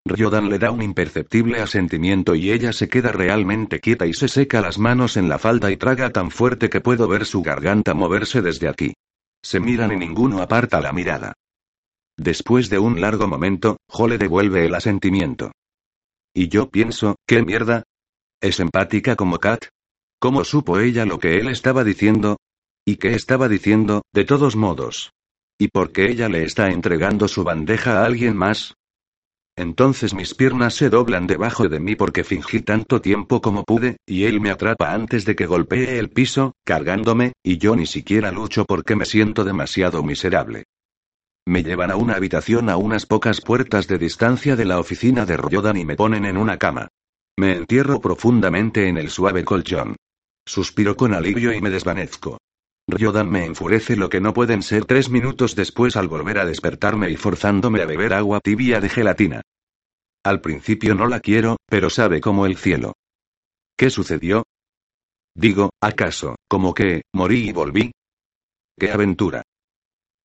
Ryodan 0.05 0.49
le 0.49 0.57
da 0.57 0.71
un 0.71 0.81
imperceptible 0.81 1.59
asentimiento 1.59 2.33
y 2.33 2.51
ella 2.51 2.73
se 2.73 2.89
queda 2.89 3.11
realmente 3.11 3.79
quieta 3.79 4.07
y 4.07 4.13
se 4.13 4.27
seca 4.27 4.61
las 4.61 4.79
manos 4.79 5.17
en 5.17 5.29
la 5.29 5.37
falda 5.37 5.69
y 5.69 5.77
traga 5.77 6.09
tan 6.09 6.31
fuerte 6.31 6.69
que 6.69 6.81
puedo 6.81 7.07
ver 7.07 7.25
su 7.25 7.43
garganta 7.43 7.93
moverse 7.93 8.41
desde 8.41 8.67
aquí. 8.67 8.93
Se 9.43 9.59
miran 9.59 9.91
y 9.91 9.97
ninguno 9.97 10.41
aparta 10.41 10.81
la 10.81 10.91
mirada. 10.91 11.33
Después 12.19 12.69
de 12.69 12.79
un 12.79 12.99
largo 12.99 13.29
momento, 13.29 13.77
Jo 13.87 14.09
le 14.09 14.17
devuelve 14.17 14.65
el 14.65 14.75
asentimiento. 14.75 15.53
Y 16.35 16.49
yo 16.49 16.69
pienso, 16.69 17.15
¿qué 17.25 17.41
mierda? 17.43 17.83
¿Es 18.41 18.59
empática 18.59 19.15
como 19.15 19.37
Kat? 19.37 19.67
¿Cómo 20.19 20.43
supo 20.43 20.79
ella 20.79 21.05
lo 21.05 21.17
que 21.17 21.37
él 21.37 21.47
estaba 21.47 21.85
diciendo? 21.85 22.35
¿Y 22.85 22.97
qué 22.97 23.13
estaba 23.13 23.47
diciendo, 23.47 24.01
de 24.13 24.25
todos 24.25 24.57
modos? 24.57 25.13
¿Y 25.57 25.69
por 25.69 25.93
qué 25.93 26.11
ella 26.11 26.27
le 26.27 26.43
está 26.43 26.71
entregando 26.71 27.29
su 27.29 27.45
bandeja 27.45 28.01
a 28.01 28.05
alguien 28.05 28.35
más? 28.35 28.73
Entonces 29.55 30.13
mis 30.13 30.35
piernas 30.35 30.73
se 30.73 30.89
doblan 30.89 31.25
debajo 31.25 31.69
de 31.69 31.79
mí 31.79 31.95
porque 31.95 32.25
fingí 32.25 32.59
tanto 32.59 32.99
tiempo 32.99 33.39
como 33.39 33.63
pude, 33.63 33.95
y 34.05 34.25
él 34.25 34.41
me 34.41 34.49
atrapa 34.51 34.93
antes 34.93 35.23
de 35.23 35.37
que 35.37 35.45
golpee 35.45 35.97
el 35.97 36.09
piso, 36.09 36.51
cargándome, 36.65 37.31
y 37.43 37.59
yo 37.59 37.77
ni 37.77 37.85
siquiera 37.85 38.29
lucho 38.29 38.65
porque 38.65 38.97
me 38.97 39.05
siento 39.05 39.45
demasiado 39.45 40.03
miserable. 40.03 40.65
Me 41.49 41.63
llevan 41.63 41.89
a 41.89 41.95
una 41.95 42.13
habitación 42.13 42.69
a 42.69 42.77
unas 42.77 43.07
pocas 43.07 43.41
puertas 43.41 43.87
de 43.87 43.97
distancia 43.97 44.55
de 44.55 44.65
la 44.65 44.79
oficina 44.79 45.25
de 45.25 45.35
Ryodan 45.35 45.77
y 45.77 45.83
me 45.83 45.95
ponen 45.95 46.25
en 46.25 46.37
una 46.37 46.57
cama. 46.57 46.89
Me 47.39 47.55
entierro 47.55 47.99
profundamente 47.99 48.87
en 48.87 48.99
el 48.99 49.09
suave 49.09 49.43
colchón. 49.43 49.95
Suspiro 50.45 50.95
con 50.95 51.15
alivio 51.15 51.51
y 51.51 51.59
me 51.59 51.71
desvanezco. 51.71 52.37
Ryodan 52.87 53.31
me 53.31 53.45
enfurece 53.45 53.95
lo 53.95 54.11
que 54.11 54.21
no 54.21 54.31
pueden 54.31 54.61
ser 54.61 54.85
tres 54.85 55.09
minutos 55.09 55.55
después 55.55 55.95
al 55.95 56.07
volver 56.07 56.37
a 56.37 56.45
despertarme 56.45 57.09
y 57.09 57.15
forzándome 57.15 57.81
a 57.81 57.87
beber 57.87 58.13
agua 58.13 58.41
tibia 58.41 58.79
de 58.79 58.89
gelatina. 58.89 59.41
Al 60.23 60.41
principio 60.41 60.93
no 60.93 61.07
la 61.07 61.19
quiero, 61.19 61.57
pero 61.65 61.89
sabe 61.89 62.21
como 62.21 62.45
el 62.45 62.57
cielo. 62.57 62.93
¿Qué 63.75 63.89
sucedió? 63.89 64.43
Digo, 65.33 65.71
¿acaso, 65.81 66.35
como 66.47 66.75
que, 66.75 67.01
morí 67.11 67.49
y 67.49 67.53
volví? 67.53 67.91
¡Qué 68.77 68.91
aventura! 68.91 69.41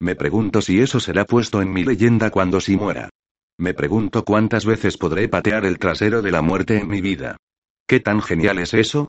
Me 0.05 0.17
pregunto 0.17 0.61
si 0.61 0.81
eso 0.81 1.01
será 1.01 1.25
puesto 1.25 1.63
en 1.63 1.73
mi 1.73 1.83
leyenda 1.83 2.31
cuando 2.31 2.61
sí 2.61 2.77
muera. 2.77 3.09
Me 3.57 3.73
pregunto 3.73 4.23
cuántas 4.23 4.67
veces 4.67 4.99
podré 4.99 5.31
patear 5.31 5.65
el 5.65 5.79
trasero 5.79 6.21
de 6.21 6.31
la 6.31 6.43
muerte 6.43 6.77
en 6.77 6.89
mi 6.89 7.01
vida. 7.01 7.39
¿Qué 7.87 8.01
tan 8.01 8.21
genial 8.21 8.59
es 8.59 8.75
eso? 8.75 9.09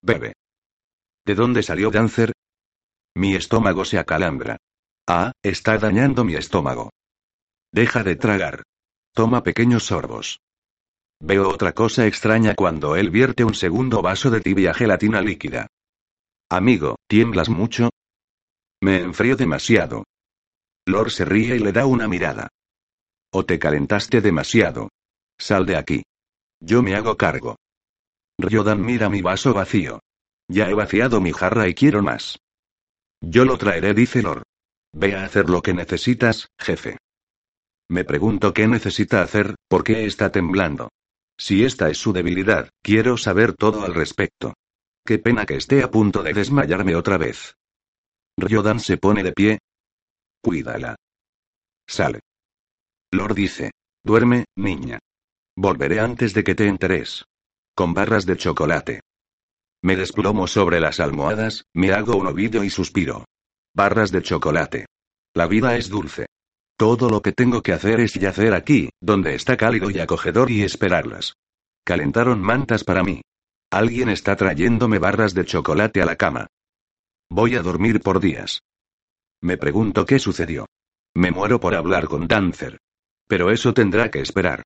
Bebe. 0.00 0.32
¿De 1.26 1.34
dónde 1.34 1.62
salió 1.62 1.90
Dancer? 1.90 2.32
Mi 3.14 3.34
estómago 3.34 3.84
se 3.84 3.98
acalambra. 3.98 4.56
Ah, 5.06 5.32
está 5.42 5.76
dañando 5.76 6.24
mi 6.24 6.34
estómago. 6.34 6.88
Deja 7.70 8.02
de 8.02 8.16
tragar. 8.16 8.62
Toma 9.12 9.42
pequeños 9.42 9.84
sorbos. 9.84 10.40
Veo 11.20 11.46
otra 11.50 11.72
cosa 11.74 12.06
extraña 12.06 12.54
cuando 12.54 12.96
él 12.96 13.10
vierte 13.10 13.44
un 13.44 13.54
segundo 13.54 14.00
vaso 14.00 14.30
de 14.30 14.40
tibia 14.40 14.72
gelatina 14.72 15.20
líquida. 15.20 15.66
Amigo, 16.48 16.96
¿tiemblas 17.06 17.50
mucho? 17.50 17.90
Me 18.86 19.00
enfrío 19.00 19.34
demasiado. 19.34 20.04
Lord 20.86 21.10
se 21.10 21.24
ríe 21.24 21.56
y 21.56 21.58
le 21.58 21.72
da 21.72 21.86
una 21.86 22.06
mirada. 22.06 22.46
O 23.32 23.44
te 23.44 23.58
calentaste 23.58 24.20
demasiado. 24.20 24.90
Sal 25.36 25.66
de 25.66 25.74
aquí. 25.74 26.04
Yo 26.60 26.84
me 26.84 26.94
hago 26.94 27.16
cargo. 27.16 27.56
Ryodan 28.38 28.80
mira 28.80 29.08
mi 29.08 29.22
vaso 29.22 29.52
vacío. 29.52 29.98
Ya 30.46 30.70
he 30.70 30.74
vaciado 30.74 31.20
mi 31.20 31.32
jarra 31.32 31.66
y 31.66 31.74
quiero 31.74 32.00
más. 32.00 32.38
Yo 33.20 33.44
lo 33.44 33.58
traeré, 33.58 33.92
dice 33.92 34.22
Lord. 34.22 34.44
Ve 34.92 35.16
a 35.16 35.24
hacer 35.24 35.50
lo 35.50 35.62
que 35.62 35.74
necesitas, 35.74 36.46
jefe. 36.56 36.96
Me 37.88 38.04
pregunto 38.04 38.54
qué 38.54 38.68
necesita 38.68 39.20
hacer, 39.20 39.56
por 39.66 39.82
qué 39.82 40.06
está 40.06 40.30
temblando. 40.30 40.90
Si 41.36 41.64
esta 41.64 41.90
es 41.90 41.98
su 41.98 42.12
debilidad, 42.12 42.70
quiero 42.82 43.16
saber 43.16 43.52
todo 43.52 43.82
al 43.82 43.94
respecto. 43.94 44.54
Qué 45.04 45.18
pena 45.18 45.44
que 45.44 45.56
esté 45.56 45.82
a 45.82 45.90
punto 45.90 46.22
de 46.22 46.34
desmayarme 46.34 46.94
otra 46.94 47.18
vez. 47.18 47.56
Ryodan 48.38 48.80
se 48.80 48.96
pone 48.96 49.22
de 49.22 49.32
pie. 49.32 49.58
Cuídala. 50.42 50.96
Sale. 51.88 52.20
Lord 53.12 53.34
dice. 53.34 53.70
Duerme, 54.04 54.44
niña. 54.56 54.98
Volveré 55.56 56.00
antes 56.00 56.34
de 56.34 56.44
que 56.44 56.54
te 56.54 56.66
enteres 56.68 57.24
con 57.76 57.92
barras 57.92 58.24
de 58.24 58.38
chocolate. 58.38 59.02
Me 59.82 59.96
desplomo 59.96 60.46
sobre 60.46 60.80
las 60.80 60.98
almohadas, 60.98 61.64
me 61.74 61.92
hago 61.92 62.16
un 62.16 62.26
ovillo 62.26 62.64
y 62.64 62.70
suspiro. 62.70 63.26
Barras 63.74 64.10
de 64.10 64.22
chocolate. 64.22 64.86
La 65.34 65.46
vida 65.46 65.76
es 65.76 65.90
dulce. 65.90 66.26
Todo 66.78 67.10
lo 67.10 67.20
que 67.20 67.32
tengo 67.32 67.62
que 67.62 67.74
hacer 67.74 68.00
es 68.00 68.14
yacer 68.14 68.54
aquí, 68.54 68.88
donde 69.00 69.34
está 69.34 69.58
cálido 69.58 69.90
y 69.90 69.98
acogedor 69.98 70.50
y 70.50 70.62
esperarlas. 70.62 71.34
Calentaron 71.84 72.40
mantas 72.40 72.82
para 72.82 73.02
mí. 73.02 73.20
Alguien 73.70 74.08
está 74.08 74.36
trayéndome 74.36 74.98
barras 74.98 75.34
de 75.34 75.44
chocolate 75.44 76.00
a 76.00 76.06
la 76.06 76.16
cama. 76.16 76.46
Voy 77.30 77.56
a 77.56 77.62
dormir 77.62 78.00
por 78.00 78.20
días. 78.20 78.62
Me 79.42 79.56
pregunto 79.56 80.06
qué 80.06 80.18
sucedió. 80.18 80.66
Me 81.14 81.30
muero 81.30 81.60
por 81.60 81.74
hablar 81.74 82.06
con 82.06 82.28
Dancer. 82.28 82.78
Pero 83.28 83.50
eso 83.50 83.74
tendrá 83.74 84.10
que 84.10 84.20
esperar. 84.20 84.62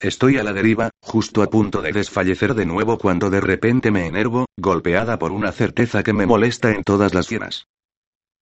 Estoy 0.00 0.38
a 0.38 0.42
la 0.42 0.52
deriva, 0.52 0.90
justo 1.00 1.42
a 1.42 1.48
punto 1.48 1.82
de 1.82 1.92
desfallecer 1.92 2.54
de 2.54 2.66
nuevo 2.66 2.98
cuando 2.98 3.30
de 3.30 3.40
repente 3.40 3.90
me 3.90 4.06
enervo, 4.06 4.46
golpeada 4.56 5.18
por 5.18 5.32
una 5.32 5.50
certeza 5.50 6.02
que 6.02 6.12
me 6.12 6.26
molesta 6.26 6.70
en 6.70 6.82
todas 6.84 7.14
las 7.14 7.26
sienas. 7.26 7.66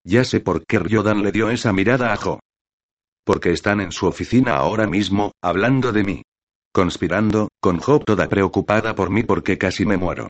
Ya 0.05 0.25
sé 0.25 0.41
por 0.41 0.66
qué 0.66 0.79
Ryodan 0.79 1.23
le 1.23 1.33
dio 1.33 1.51
esa 1.51 1.73
mirada 1.73 2.12
a 2.12 2.16
Jo. 2.16 2.41
Porque 3.25 3.53
están 3.53 3.81
en 3.81 3.93
su 3.93 4.07
oficina 4.07 4.57
ahora 4.57 4.87
mismo, 4.87 5.33
hablando 5.41 5.93
de 5.93 6.05
mí. 6.05 6.23
conspirando, 6.73 7.49
con 7.61 7.79
Job 7.79 8.05
toda 8.05 8.29
preocupada 8.29 8.95
por 8.95 9.11
mí 9.11 9.23
porque 9.23 9.59
casi 9.59 9.85
me 9.87 9.97
muero. 9.97 10.29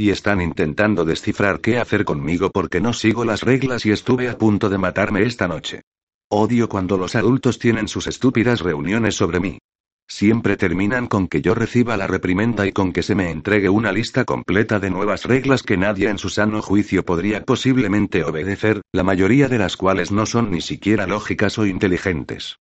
Y 0.00 0.10
están 0.10 0.40
intentando 0.40 1.04
descifrar 1.04 1.60
qué 1.60 1.78
hacer 1.78 2.04
conmigo 2.04 2.50
porque 2.50 2.80
no 2.80 2.92
sigo 2.92 3.24
las 3.24 3.42
reglas 3.42 3.84
y 3.84 3.90
estuve 3.90 4.28
a 4.28 4.38
punto 4.38 4.68
de 4.68 4.78
matarme 4.78 5.24
esta 5.24 5.48
noche. 5.48 5.82
Odio 6.30 6.68
cuando 6.68 6.96
los 6.96 7.16
adultos 7.16 7.58
tienen 7.58 7.88
sus 7.88 8.06
estúpidas 8.06 8.60
reuniones 8.60 9.16
sobre 9.16 9.40
mí. 9.40 9.58
Siempre 10.06 10.56
terminan 10.56 11.08
con 11.08 11.26
que 11.26 11.42
yo 11.42 11.52
reciba 11.52 11.96
la 11.96 12.06
reprimenda 12.06 12.64
y 12.64 12.70
con 12.70 12.92
que 12.92 13.02
se 13.02 13.16
me 13.16 13.32
entregue 13.32 13.68
una 13.68 13.90
lista 13.90 14.24
completa 14.24 14.78
de 14.78 14.88
nuevas 14.88 15.24
reglas 15.24 15.64
que 15.64 15.76
nadie 15.76 16.08
en 16.08 16.18
su 16.18 16.28
sano 16.28 16.62
juicio 16.62 17.04
podría 17.04 17.44
posiblemente 17.44 18.22
obedecer, 18.22 18.82
la 18.92 19.02
mayoría 19.02 19.48
de 19.48 19.58
las 19.58 19.76
cuales 19.76 20.12
no 20.12 20.26
son 20.26 20.52
ni 20.52 20.60
siquiera 20.60 21.08
lógicas 21.08 21.58
o 21.58 21.66
inteligentes. 21.66 22.60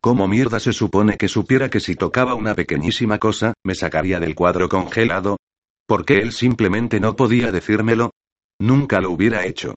¿Cómo 0.00 0.26
mierda 0.26 0.58
se 0.58 0.72
supone 0.72 1.16
que 1.18 1.28
supiera 1.28 1.70
que 1.70 1.78
si 1.78 1.94
tocaba 1.94 2.34
una 2.34 2.56
pequeñísima 2.56 3.18
cosa, 3.18 3.54
me 3.64 3.76
sacaría 3.76 4.18
del 4.18 4.34
cuadro 4.34 4.68
congelado? 4.68 5.36
¿Por 5.88 6.04
qué 6.04 6.18
él 6.18 6.32
simplemente 6.32 7.00
no 7.00 7.16
podía 7.16 7.50
decírmelo? 7.50 8.10
Nunca 8.60 9.00
lo 9.00 9.10
hubiera 9.10 9.46
hecho. 9.46 9.74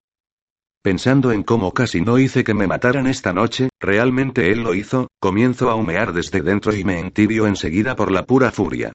Pensando 0.84 1.32
en 1.32 1.44
cómo 1.44 1.74
casi 1.74 2.02
no 2.02 2.20
hice 2.20 2.44
que 2.44 2.54
me 2.54 2.68
mataran 2.68 3.08
esta 3.08 3.32
noche, 3.32 3.70
realmente 3.80 4.52
él 4.52 4.62
lo 4.62 4.74
hizo, 4.76 5.08
comienzo 5.22 5.70
a 5.70 5.76
humear 5.76 6.12
desde 6.12 6.42
dentro 6.42 6.76
y 6.76 6.84
me 6.84 7.00
entibio 7.00 7.48
enseguida 7.48 7.96
por 7.96 8.12
la 8.12 8.26
pura 8.26 8.52
furia. 8.52 8.92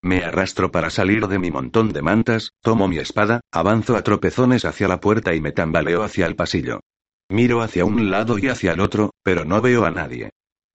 Me 0.00 0.22
arrastro 0.22 0.70
para 0.70 0.90
salir 0.90 1.26
de 1.26 1.40
mi 1.40 1.50
montón 1.50 1.92
de 1.92 2.02
mantas, 2.02 2.52
tomo 2.62 2.86
mi 2.86 2.98
espada, 2.98 3.40
avanzo 3.50 3.96
a 3.96 4.02
tropezones 4.02 4.64
hacia 4.64 4.86
la 4.86 5.00
puerta 5.00 5.34
y 5.34 5.40
me 5.40 5.50
tambaleo 5.50 6.04
hacia 6.04 6.26
el 6.26 6.36
pasillo. 6.36 6.78
Miro 7.28 7.62
hacia 7.62 7.84
un 7.84 8.12
lado 8.12 8.38
y 8.38 8.46
hacia 8.46 8.74
el 8.74 8.80
otro, 8.80 9.10
pero 9.24 9.44
no 9.44 9.60
veo 9.60 9.84
a 9.84 9.90
nadie. 9.90 10.30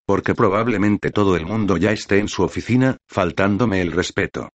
Porque 0.05 0.35
probablemente 0.35 1.09
todo 1.11 1.37
el 1.37 1.45
mundo 1.45 1.77
ya 1.77 1.93
esté 1.93 2.19
en 2.19 2.27
su 2.27 2.43
oficina, 2.43 2.97
faltándome 3.07 3.81
el 3.81 3.93
respeto. 3.93 4.49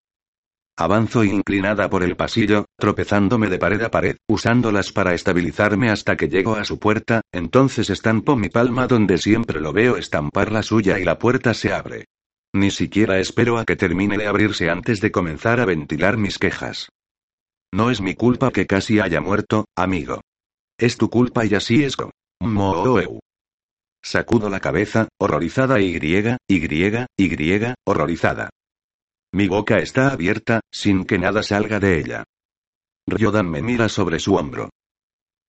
Avanzo 0.80 1.24
inclinada 1.24 1.90
por 1.90 2.04
el 2.04 2.14
pasillo, 2.14 2.66
tropezándome 2.78 3.48
de 3.48 3.58
pared 3.58 3.82
a 3.82 3.90
pared, 3.90 4.16
usándolas 4.28 4.92
para 4.92 5.12
estabilizarme 5.12 5.90
hasta 5.90 6.16
que 6.16 6.28
llego 6.28 6.54
a 6.54 6.64
su 6.64 6.78
puerta, 6.78 7.22
entonces 7.32 7.90
estampo 7.90 8.36
mi 8.36 8.48
palma 8.48 8.86
donde 8.86 9.18
siempre 9.18 9.60
lo 9.60 9.72
veo 9.72 9.96
estampar 9.96 10.52
la 10.52 10.62
suya 10.62 11.00
y 11.00 11.04
la 11.04 11.18
puerta 11.18 11.52
se 11.52 11.72
abre. 11.72 12.04
Ni 12.54 12.70
siquiera 12.70 13.18
espero 13.18 13.58
a 13.58 13.64
que 13.64 13.74
termine 13.74 14.16
de 14.18 14.28
abrirse 14.28 14.70
antes 14.70 15.00
de 15.00 15.10
comenzar 15.10 15.58
a 15.58 15.64
ventilar 15.64 16.16
mis 16.16 16.38
quejas. 16.38 16.90
No 17.74 17.90
es 17.90 18.00
mi 18.00 18.14
culpa 18.14 18.52
que 18.52 18.68
casi 18.68 19.00
haya 19.00 19.20
muerto, 19.20 19.64
amigo. 19.76 20.20
Es 20.78 20.96
tu 20.96 21.10
culpa 21.10 21.44
y 21.44 21.56
así 21.56 21.82
es. 21.82 21.96
Mooeu. 22.40 23.18
Sacudo 24.00 24.48
la 24.48 24.60
cabeza, 24.60 25.08
horrorizada 25.18 25.80
y 25.80 25.92
griega, 25.92 26.36
y 26.46 26.60
griega, 26.60 27.08
y 27.16 27.26
griega, 27.26 27.74
horrorizada. 27.84 28.50
Mi 29.32 29.46
boca 29.46 29.78
está 29.78 30.10
abierta, 30.10 30.60
sin 30.70 31.04
que 31.04 31.18
nada 31.18 31.42
salga 31.42 31.78
de 31.78 32.00
ella. 32.00 32.24
Ryodan 33.06 33.50
me 33.50 33.62
mira 33.62 33.88
sobre 33.88 34.18
su 34.18 34.34
hombro. 34.36 34.70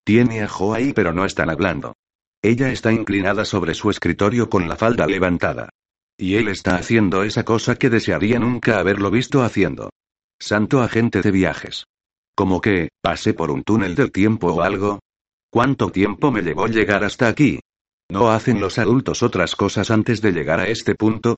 Tiene 0.04 0.42
a 0.42 0.48
Jo 0.48 0.74
ahí 0.74 0.94
pero 0.94 1.14
no 1.14 1.26
están 1.26 1.50
hablando. 1.50 1.94
Ella 2.42 2.72
está 2.72 2.92
inclinada 2.92 3.46
sobre 3.46 3.74
su 3.74 3.90
escritorio 3.90 4.50
con 4.50 4.68
la 4.68 4.76
falda 4.76 5.06
levantada. 5.06 5.70
Y 6.18 6.36
él 6.36 6.50
está 6.50 6.76
haciendo 6.76 7.24
esa 7.24 7.46
cosa 7.46 7.76
que 7.76 7.90
desearía 7.90 8.40
nunca 8.40 8.80
haberlo 8.80 9.12
visto 9.12 9.44
haciendo. 9.44 9.90
Santo 10.40 10.82
agente 10.82 11.22
de 11.22 11.32
viajes. 11.32 11.86
Como 12.36 12.62
que, 12.62 12.90
pasé 13.02 13.34
por 13.34 13.52
un 13.52 13.64
túnel 13.64 13.96
del 13.96 14.12
tiempo 14.12 14.54
o 14.54 14.62
algo. 14.62 15.00
¿Cuánto 15.50 15.90
tiempo 15.90 16.32
me 16.32 16.42
llevó 16.42 16.68
llegar 16.68 17.04
hasta 17.04 17.28
aquí? 17.28 17.60
¿No 18.10 18.32
hacen 18.32 18.60
los 18.60 18.78
adultos 18.78 19.24
otras 19.24 19.56
cosas 19.56 19.92
antes 19.92 20.22
de 20.22 20.32
llegar 20.32 20.60
a 20.60 20.68
este 20.68 20.96
punto? 20.96 21.38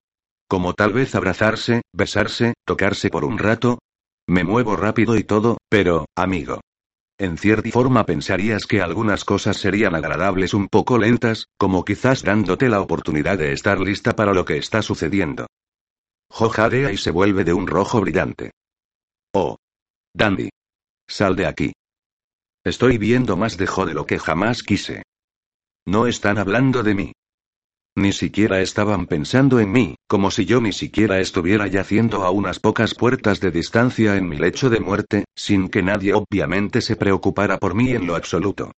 Como 0.52 0.74
tal 0.74 0.92
vez 0.92 1.16
abrazarse, 1.16 1.82
besarse, 1.94 2.56
tocarse 2.66 3.10
por 3.10 3.24
un 3.24 3.38
rato. 3.38 3.80
Me 4.28 4.44
muevo 4.44 4.76
rápido 4.76 5.16
y 5.16 5.24
todo, 5.24 5.56
pero, 5.70 6.08
amigo. 6.14 6.60
En 7.18 7.38
cierta 7.38 7.70
forma 7.70 8.06
pensarías 8.06 8.66
que 8.66 8.82
algunas 8.82 9.24
cosas 9.24 9.56
serían 9.56 9.96
agradables 9.96 10.54
un 10.54 10.68
poco 10.68 10.98
lentas, 10.98 11.46
como 11.58 11.86
quizás 11.86 12.24
dándote 12.24 12.68
la 12.68 12.82
oportunidad 12.82 13.38
de 13.38 13.54
estar 13.54 13.80
lista 13.80 14.14
para 14.14 14.34
lo 14.34 14.44
que 14.44 14.58
está 14.58 14.82
sucediendo. 14.82 15.48
Jojarea 16.30 16.92
y 16.92 16.98
se 16.98 17.12
vuelve 17.12 17.46
de 17.46 17.54
un 17.54 17.66
rojo 17.66 18.02
brillante. 18.02 18.52
Oh. 19.34 19.56
Dandy. 20.14 20.50
Sal 21.08 21.38
de 21.38 21.46
aquí. 21.46 21.72
Estoy 22.66 22.98
viendo 22.98 23.38
más 23.38 23.56
de 23.56 23.68
Jo 23.68 23.86
de 23.86 23.94
lo 23.94 24.06
que 24.06 24.20
jamás 24.20 24.64
quise. 24.64 25.04
No 25.86 26.08
están 26.08 26.38
hablando 26.38 26.84
de 26.84 26.94
mí. 26.94 27.14
Ni 27.96 28.14
siquiera 28.14 28.62
estaban 28.62 29.06
pensando 29.06 29.60
en 29.60 29.72
mí, 29.72 29.96
como 30.08 30.32
si 30.32 30.46
yo 30.46 30.62
ni 30.62 30.72
siquiera 30.72 31.20
estuviera 31.20 31.68
yaciendo 31.68 32.24
a 32.24 32.32
unas 32.32 32.60
pocas 32.60 32.96
puertas 32.96 33.42
de 33.42 33.52
distancia 33.52 34.16
en 34.16 34.30
mi 34.30 34.38
lecho 34.38 34.70
de 34.70 34.80
muerte, 34.80 35.26
sin 35.36 35.68
que 35.68 35.84
nadie 35.84 36.14
obviamente 36.14 36.82
se 36.82 36.96
preocupara 36.96 37.58
por 37.58 37.76
mí 37.76 37.92
en 37.92 38.08
lo 38.08 38.16
absoluto. 38.16 38.72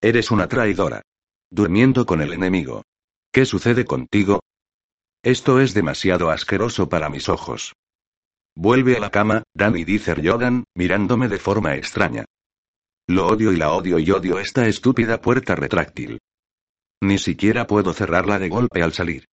Eres 0.00 0.30
una 0.30 0.46
traidora. 0.46 1.02
Durmiendo 1.50 2.06
con 2.06 2.20
el 2.20 2.32
enemigo. 2.32 2.82
¿Qué 3.32 3.44
sucede 3.44 3.84
contigo? 3.84 4.40
Esto 5.22 5.60
es 5.60 5.74
demasiado 5.74 6.30
asqueroso 6.30 6.88
para 6.88 7.08
mis 7.08 7.28
ojos. 7.28 7.74
Vuelve 8.54 8.96
a 8.96 9.00
la 9.00 9.10
cama, 9.10 9.42
Danny 9.54 9.84
dice 9.84 10.14
Jordan, 10.14 10.64
mirándome 10.74 11.28
de 11.28 11.38
forma 11.38 11.74
extraña. 11.74 12.24
Lo 13.08 13.26
odio 13.26 13.52
y 13.52 13.56
la 13.56 13.72
odio 13.72 13.98
y 13.98 14.10
odio 14.10 14.38
esta 14.38 14.68
estúpida 14.68 15.20
puerta 15.20 15.56
retráctil. 15.56 16.18
Ni 17.00 17.18
siquiera 17.18 17.66
puedo 17.66 17.92
cerrarla 17.92 18.38
de 18.38 18.48
golpe 18.48 18.82
al 18.82 18.92
salir. 18.92 19.26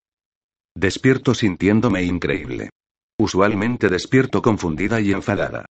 Despierto 0.76 1.34
sintiéndome 1.34 2.04
increíble. 2.04 2.70
Usualmente 3.18 3.90
despierto 3.90 4.42
confundida 4.42 5.02
y 5.02 5.12
enfadada. 5.12 5.66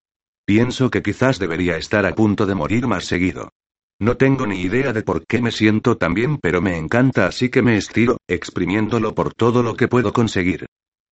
Pienso 0.47 0.91
que 0.91 1.03
quizás 1.03 1.39
debería 1.39 1.77
estar 1.77 2.05
a 2.07 2.15
punto 2.15 2.47
de 2.47 2.55
morir 2.55 2.87
más 2.87 3.05
seguido. 3.05 3.51
No 4.01 4.17
tengo 4.17 4.47
ni 4.47 4.61
idea 4.61 4.93
de 4.93 5.03
por 5.03 5.25
qué 5.27 5.41
me 5.41 5.53
siento 5.53 5.97
tan 5.97 6.15
bien, 6.15 6.39
pero 6.39 6.61
me 6.61 6.77
encanta 6.77 7.27
así 7.27 7.49
que 7.49 7.63
me 7.63 7.77
estiro, 7.77 8.19
exprimiéndolo 8.29 9.15
por 9.15 9.33
todo 9.33 9.63
lo 9.63 9.77
que 9.77 9.89
puedo 9.89 10.13
conseguir. 10.13 10.67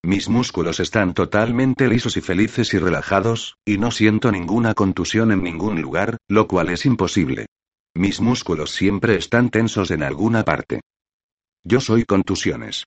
Mis 0.05 0.28
músculos 0.28 0.80
están 0.80 1.14
totalmente 1.14 1.87
lisos 1.87 2.16
y 2.16 2.20
felices 2.20 2.74
y 2.74 2.78
relajados, 2.78 3.57
y 3.64 3.78
no 3.78 3.93
siento 3.93 4.33
ninguna 4.33 4.74
contusión 4.74 5.30
en 5.30 5.45
ningún 5.45 5.80
lugar, 5.80 6.16
lo 6.28 6.49
cual 6.49 6.70
es 6.70 6.85
imposible. 6.87 7.47
Mis 7.95 8.20
músculos 8.22 8.70
siempre 8.70 9.16
están 9.16 9.51
tensos 9.51 9.90
en 9.90 10.03
alguna 10.03 10.45
parte. 10.45 10.80
Yo 11.62 11.80
soy 11.80 12.05
contusiones. 12.05 12.84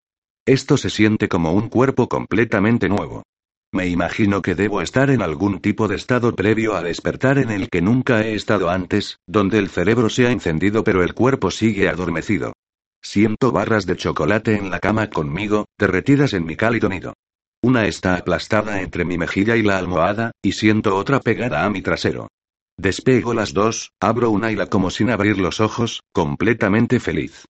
Esto 0.48 0.78
se 0.78 0.90
siente 0.90 1.28
como 1.28 1.54
un 1.54 1.70
cuerpo 1.70 2.10
completamente 2.10 2.90
nuevo. 2.90 3.24
Me 3.72 3.88
imagino 3.88 4.42
que 4.42 4.56
debo 4.56 4.82
estar 4.82 5.12
en 5.12 5.22
algún 5.22 5.60
tipo 5.60 5.88
de 5.88 5.96
estado 5.96 6.36
previo 6.36 6.76
a 6.76 6.82
despertar 6.82 7.38
en 7.38 7.52
el 7.52 7.70
que 7.70 7.82
nunca 7.82 8.26
he 8.26 8.34
estado 8.34 8.70
antes, 8.70 9.20
donde 9.28 9.60
el 9.60 9.70
cerebro 9.70 10.10
se 10.10 10.26
ha 10.28 10.32
encendido 10.32 10.84
pero 10.84 11.04
el 11.04 11.14
cuerpo 11.14 11.52
sigue 11.52 11.88
adormecido. 11.88 12.54
Siento 13.02 13.52
barras 13.52 13.86
de 13.86 13.98
chocolate 13.98 14.56
en 14.56 14.72
la 14.72 14.80
cama 14.80 15.10
conmigo, 15.10 15.66
derretidas 15.78 16.34
en 16.34 16.46
mi 16.46 16.56
cálido 16.56 16.90
nido. 16.90 17.14
Una 17.62 17.86
está 17.86 18.16
aplastada 18.16 18.82
entre 18.82 19.06
mi 19.06 19.18
mejilla 19.18 19.56
y 19.56 19.62
la 19.62 19.78
almohada, 19.78 20.32
y 20.42 20.54
siento 20.54 20.96
otra 20.96 21.20
pegada 21.20 21.64
a 21.64 21.70
mi 21.70 21.82
trasero. 21.82 22.28
Despego 22.78 23.34
las 23.34 23.54
dos, 23.54 23.92
abro 24.02 24.32
una 24.32 24.52
y 24.52 24.56
la 24.56 24.68
como 24.68 24.90
sin 24.90 25.10
abrir 25.10 25.38
los 25.38 25.60
ojos, 25.60 26.02
completamente 26.12 27.00
feliz. 27.00 27.46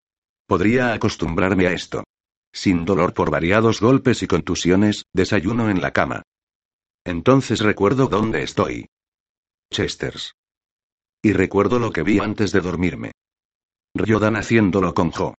Podría 0.47 0.93
acostumbrarme 0.93 1.67
a 1.67 1.71
esto. 1.71 2.03
Sin 2.53 2.86
dolor 2.86 3.13
por 3.13 3.32
variados 3.32 3.82
golpes 3.82 4.21
y 4.23 4.28
contusiones, 4.28 5.03
desayuno 5.13 5.69
en 5.69 5.82
la 5.82 5.91
cama. 5.91 6.21
Entonces 7.03 7.59
recuerdo 7.59 8.07
dónde 8.07 8.43
estoy. 8.43 8.88
Chesters. 9.71 10.36
Y 11.23 11.34
recuerdo 11.34 11.80
lo 11.80 11.91
que 11.91 12.03
vi 12.03 12.19
antes 12.19 12.51
de 12.51 12.61
dormirme. 12.61 13.11
Ryodan 13.95 14.36
haciéndolo 14.36 14.93
con 14.93 15.11
Jo. 15.11 15.34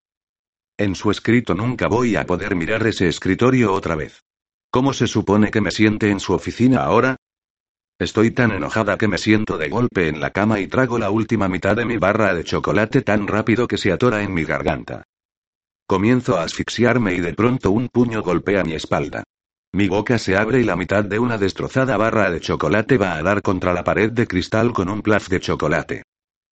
En 0.79 0.95
su 0.95 1.11
escrito 1.11 1.55
nunca 1.55 1.89
voy 1.89 2.17
a 2.17 2.27
poder 2.27 2.55
mirar 2.55 2.87
ese 2.87 3.09
escritorio 3.09 3.73
otra 3.73 3.95
vez. 3.95 4.23
¿Cómo 4.71 4.93
se 4.93 5.07
supone 5.07 5.51
que 5.51 5.61
me 5.61 5.71
siente 5.71 6.11
en 6.11 6.21
su 6.21 6.35
oficina 6.35 6.83
ahora? 6.83 7.17
Estoy 7.99 8.31
tan 8.31 8.51
enojada 8.51 8.99
que 8.99 9.09
me 9.09 9.17
siento 9.17 9.57
de 9.57 9.71
golpe 9.71 10.09
en 10.09 10.21
la 10.21 10.31
cama 10.31 10.61
y 10.61 10.67
trago 10.67 10.99
la 10.99 11.09
última 11.09 11.49
mitad 11.49 11.75
de 11.75 11.87
mi 11.87 11.97
barra 11.97 12.35
de 12.35 12.45
chocolate 12.45 13.01
tan 13.01 13.27
rápido 13.27 13.67
que 13.67 13.79
se 13.79 13.91
atora 13.91 14.23
en 14.23 14.35
mi 14.35 14.45
garganta. 14.45 15.05
Comienzo 15.87 16.37
a 16.37 16.43
asfixiarme 16.43 17.15
y 17.15 17.21
de 17.21 17.33
pronto 17.33 17.71
un 17.71 17.89
puño 17.89 18.23
golpea 18.23 18.65
mi 18.65 18.75
espalda. 18.75 19.25
Mi 19.73 19.89
boca 19.89 20.19
se 20.19 20.37
abre 20.37 20.61
y 20.61 20.65
la 20.65 20.77
mitad 20.77 21.05
de 21.05 21.19
una 21.19 21.39
destrozada 21.39 21.97
barra 21.97 22.31
de 22.31 22.41
chocolate 22.41 22.99
va 22.99 23.15
a 23.15 23.23
dar 23.23 23.41
contra 23.41 23.73
la 23.73 23.83
pared 23.83 24.13
de 24.13 24.27
cristal 24.27 24.75
con 24.75 24.91
un 24.91 25.01
plaf 25.01 25.29
de 25.29 25.41
chocolate. 25.41 26.03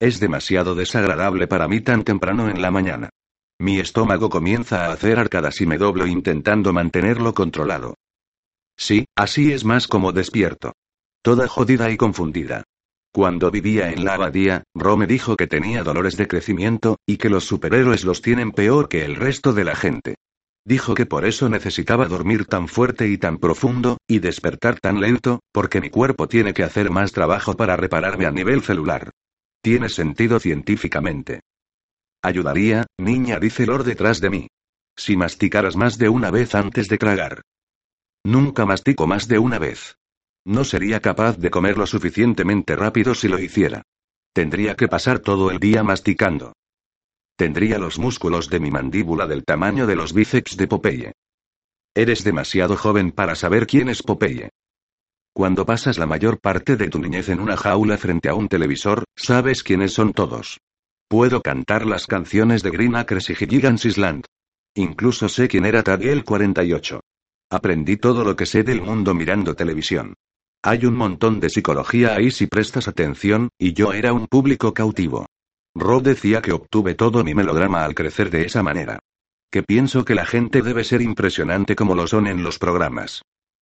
Es 0.00 0.20
demasiado 0.20 0.74
desagradable 0.74 1.46
para 1.46 1.68
mí 1.68 1.82
tan 1.82 2.04
temprano 2.04 2.48
en 2.48 2.62
la 2.62 2.70
mañana. 2.70 3.10
Mi 3.58 3.80
estómago 3.80 4.30
comienza 4.30 4.86
a 4.86 4.92
hacer 4.92 5.18
arcadas 5.18 5.60
y 5.60 5.66
me 5.66 5.76
doblo 5.76 6.06
intentando 6.06 6.72
mantenerlo 6.72 7.34
controlado. 7.34 7.96
Sí, 8.78 9.04
así 9.14 9.52
es 9.52 9.64
más 9.64 9.86
como 9.86 10.12
despierto. 10.12 10.72
Toda 11.24 11.48
jodida 11.48 11.90
y 11.90 11.96
confundida. 11.96 12.64
Cuando 13.10 13.50
vivía 13.50 13.90
en 13.90 14.04
la 14.04 14.12
abadía, 14.12 14.64
Ro 14.74 14.98
me 14.98 15.06
dijo 15.06 15.36
que 15.36 15.46
tenía 15.46 15.82
dolores 15.82 16.18
de 16.18 16.28
crecimiento, 16.28 16.98
y 17.06 17.16
que 17.16 17.30
los 17.30 17.44
superhéroes 17.44 18.04
los 18.04 18.20
tienen 18.20 18.52
peor 18.52 18.90
que 18.90 19.06
el 19.06 19.16
resto 19.16 19.54
de 19.54 19.64
la 19.64 19.74
gente. 19.74 20.16
Dijo 20.66 20.94
que 20.94 21.06
por 21.06 21.24
eso 21.24 21.48
necesitaba 21.48 22.08
dormir 22.08 22.44
tan 22.44 22.68
fuerte 22.68 23.08
y 23.08 23.16
tan 23.16 23.38
profundo, 23.38 23.96
y 24.06 24.18
despertar 24.18 24.80
tan 24.80 25.00
lento, 25.00 25.40
porque 25.50 25.80
mi 25.80 25.88
cuerpo 25.88 26.28
tiene 26.28 26.52
que 26.52 26.62
hacer 26.62 26.90
más 26.90 27.12
trabajo 27.12 27.54
para 27.54 27.74
repararme 27.74 28.26
a 28.26 28.30
nivel 28.30 28.60
celular. 28.60 29.10
Tiene 29.62 29.88
sentido 29.88 30.38
científicamente. 30.40 31.40
Ayudaría, 32.22 32.84
niña, 32.98 33.40
dice 33.40 33.64
Lord 33.64 33.84
detrás 33.84 34.20
de 34.20 34.28
mí. 34.28 34.48
Si 34.94 35.16
masticaras 35.16 35.74
más 35.74 35.96
de 35.96 36.10
una 36.10 36.30
vez 36.30 36.54
antes 36.54 36.86
de 36.88 36.98
tragar. 36.98 37.40
Nunca 38.26 38.66
mastico 38.66 39.06
más 39.06 39.26
de 39.26 39.38
una 39.38 39.58
vez. 39.58 39.96
No 40.46 40.64
sería 40.64 41.00
capaz 41.00 41.38
de 41.38 41.50
comer 41.50 41.78
lo 41.78 41.86
suficientemente 41.86 42.76
rápido 42.76 43.14
si 43.14 43.28
lo 43.28 43.38
hiciera. 43.38 43.82
Tendría 44.34 44.74
que 44.74 44.88
pasar 44.88 45.20
todo 45.20 45.50
el 45.50 45.58
día 45.58 45.82
masticando. 45.82 46.52
Tendría 47.36 47.78
los 47.78 47.98
músculos 47.98 48.50
de 48.50 48.60
mi 48.60 48.70
mandíbula 48.70 49.26
del 49.26 49.44
tamaño 49.44 49.86
de 49.86 49.96
los 49.96 50.12
bíceps 50.12 50.56
de 50.56 50.66
Popeye. 50.68 51.12
Eres 51.94 52.24
demasiado 52.24 52.76
joven 52.76 53.12
para 53.12 53.34
saber 53.34 53.66
quién 53.66 53.88
es 53.88 54.02
Popeye. 54.02 54.50
Cuando 55.32 55.64
pasas 55.64 55.98
la 55.98 56.06
mayor 56.06 56.40
parte 56.40 56.76
de 56.76 56.88
tu 56.88 57.00
niñez 57.00 57.28
en 57.28 57.40
una 57.40 57.56
jaula 57.56 57.96
frente 57.96 58.28
a 58.28 58.34
un 58.34 58.48
televisor, 58.48 59.04
sabes 59.16 59.62
quiénes 59.62 59.92
son 59.92 60.12
todos. 60.12 60.58
Puedo 61.08 61.40
cantar 61.42 61.86
las 61.86 62.06
canciones 62.06 62.62
de 62.62 62.70
Green 62.70 62.96
Acres 62.96 63.30
y 63.30 63.34
Gigants 63.34 63.84
Island. 63.84 64.24
Incluso 64.74 65.28
sé 65.28 65.48
quién 65.48 65.64
era 65.64 65.82
Tadiel 65.82 66.24
48. 66.24 67.00
Aprendí 67.50 67.96
todo 67.96 68.24
lo 68.24 68.36
que 68.36 68.46
sé 68.46 68.62
del 68.62 68.82
mundo 68.82 69.14
mirando 69.14 69.54
televisión. 69.54 70.14
Hay 70.66 70.86
un 70.86 70.96
montón 70.96 71.40
de 71.40 71.50
psicología 71.50 72.14
ahí 72.14 72.30
si 72.30 72.46
prestas 72.46 72.88
atención, 72.88 73.50
y 73.58 73.74
yo 73.74 73.92
era 73.92 74.14
un 74.14 74.26
público 74.26 74.72
cautivo. 74.72 75.26
Rob 75.74 76.02
decía 76.02 76.40
que 76.40 76.52
obtuve 76.52 76.94
todo 76.94 77.22
mi 77.22 77.34
melodrama 77.34 77.84
al 77.84 77.94
crecer 77.94 78.30
de 78.30 78.46
esa 78.46 78.62
manera. 78.62 78.98
Que 79.52 79.62
pienso 79.62 80.06
que 80.06 80.14
la 80.14 80.24
gente 80.24 80.62
debe 80.62 80.82
ser 80.82 81.02
impresionante 81.02 81.76
como 81.76 81.94
lo 81.94 82.06
son 82.06 82.26
en 82.26 82.42
los 82.42 82.58
programas. 82.58 83.20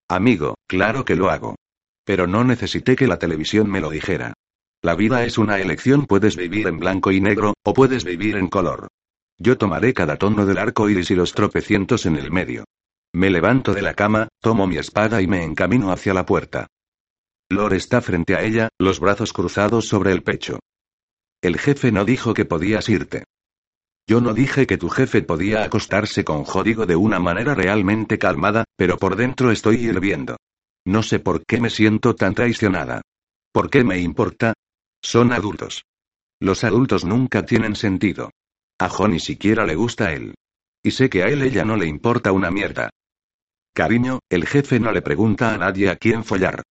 Amigo, 0.08 0.54
claro 0.68 1.04
que 1.04 1.16
lo 1.16 1.28
hago. 1.28 1.56
Pero 2.04 2.28
no 2.28 2.44
necesité 2.44 2.94
que 2.94 3.08
la 3.08 3.18
televisión 3.18 3.68
me 3.68 3.80
lo 3.80 3.90
dijera. 3.90 4.34
La 4.80 4.94
vida 4.94 5.24
es 5.24 5.38
una 5.38 5.58
elección, 5.58 6.06
puedes 6.06 6.36
vivir 6.36 6.68
en 6.68 6.78
blanco 6.78 7.10
y 7.10 7.20
negro, 7.20 7.54
o 7.64 7.74
puedes 7.74 8.04
vivir 8.04 8.36
en 8.36 8.46
color. 8.46 8.86
Yo 9.38 9.58
tomaré 9.58 9.92
cada 9.92 10.18
tono 10.18 10.46
del 10.46 10.58
arco 10.58 10.88
iris 10.88 11.10
y 11.10 11.16
los 11.16 11.32
tropecientos 11.32 12.06
en 12.06 12.14
el 12.14 12.30
medio. 12.30 12.62
Me 13.12 13.28
levanto 13.28 13.74
de 13.74 13.82
la 13.82 13.94
cama, 13.94 14.28
tomo 14.40 14.68
mi 14.68 14.76
espada 14.76 15.20
y 15.20 15.26
me 15.26 15.42
encamino 15.42 15.90
hacia 15.90 16.14
la 16.14 16.24
puerta. 16.24 16.68
Lor 17.52 17.74
está 17.74 18.00
frente 18.00 18.34
a 18.34 18.42
ella, 18.42 18.68
los 18.78 18.98
brazos 18.98 19.32
cruzados 19.32 19.86
sobre 19.86 20.12
el 20.12 20.22
pecho. 20.22 20.58
El 21.42 21.58
jefe 21.58 21.92
no 21.92 22.04
dijo 22.04 22.34
que 22.34 22.44
podías 22.44 22.88
irte. 22.88 23.24
Yo 24.08 24.20
no 24.20 24.34
dije 24.34 24.66
que 24.66 24.78
tu 24.78 24.88
jefe 24.88 25.22
podía 25.22 25.62
acostarse 25.62 26.24
con 26.24 26.44
Jodigo 26.44 26.86
de 26.86 26.96
una 26.96 27.20
manera 27.20 27.54
realmente 27.54 28.18
calmada, 28.18 28.64
pero 28.76 28.96
por 28.96 29.16
dentro 29.16 29.50
estoy 29.50 29.76
hirviendo. 29.76 30.36
No 30.84 31.02
sé 31.02 31.20
por 31.20 31.44
qué 31.46 31.60
me 31.60 31.70
siento 31.70 32.14
tan 32.14 32.34
traicionada. 32.34 33.02
¿Por 33.52 33.70
qué 33.70 33.84
me 33.84 33.98
importa? 33.98 34.54
Son 35.02 35.32
adultos. 35.32 35.84
Los 36.40 36.64
adultos 36.64 37.04
nunca 37.04 37.44
tienen 37.44 37.76
sentido. 37.76 38.30
A 38.80 38.88
Jo 38.88 39.06
ni 39.06 39.20
siquiera 39.20 39.64
le 39.66 39.76
gusta 39.76 40.12
él. 40.12 40.34
Y 40.82 40.90
sé 40.90 41.08
que 41.08 41.22
a 41.22 41.26
él 41.26 41.42
ella 41.42 41.64
no 41.64 41.76
le 41.76 41.86
importa 41.86 42.32
una 42.32 42.50
mierda. 42.50 42.90
Cariño, 43.74 44.18
el 44.28 44.46
jefe 44.46 44.80
no 44.80 44.90
le 44.90 45.02
pregunta 45.02 45.54
a 45.54 45.58
nadie 45.58 45.88
a 45.88 45.96
quién 45.96 46.24
follar. 46.24 46.62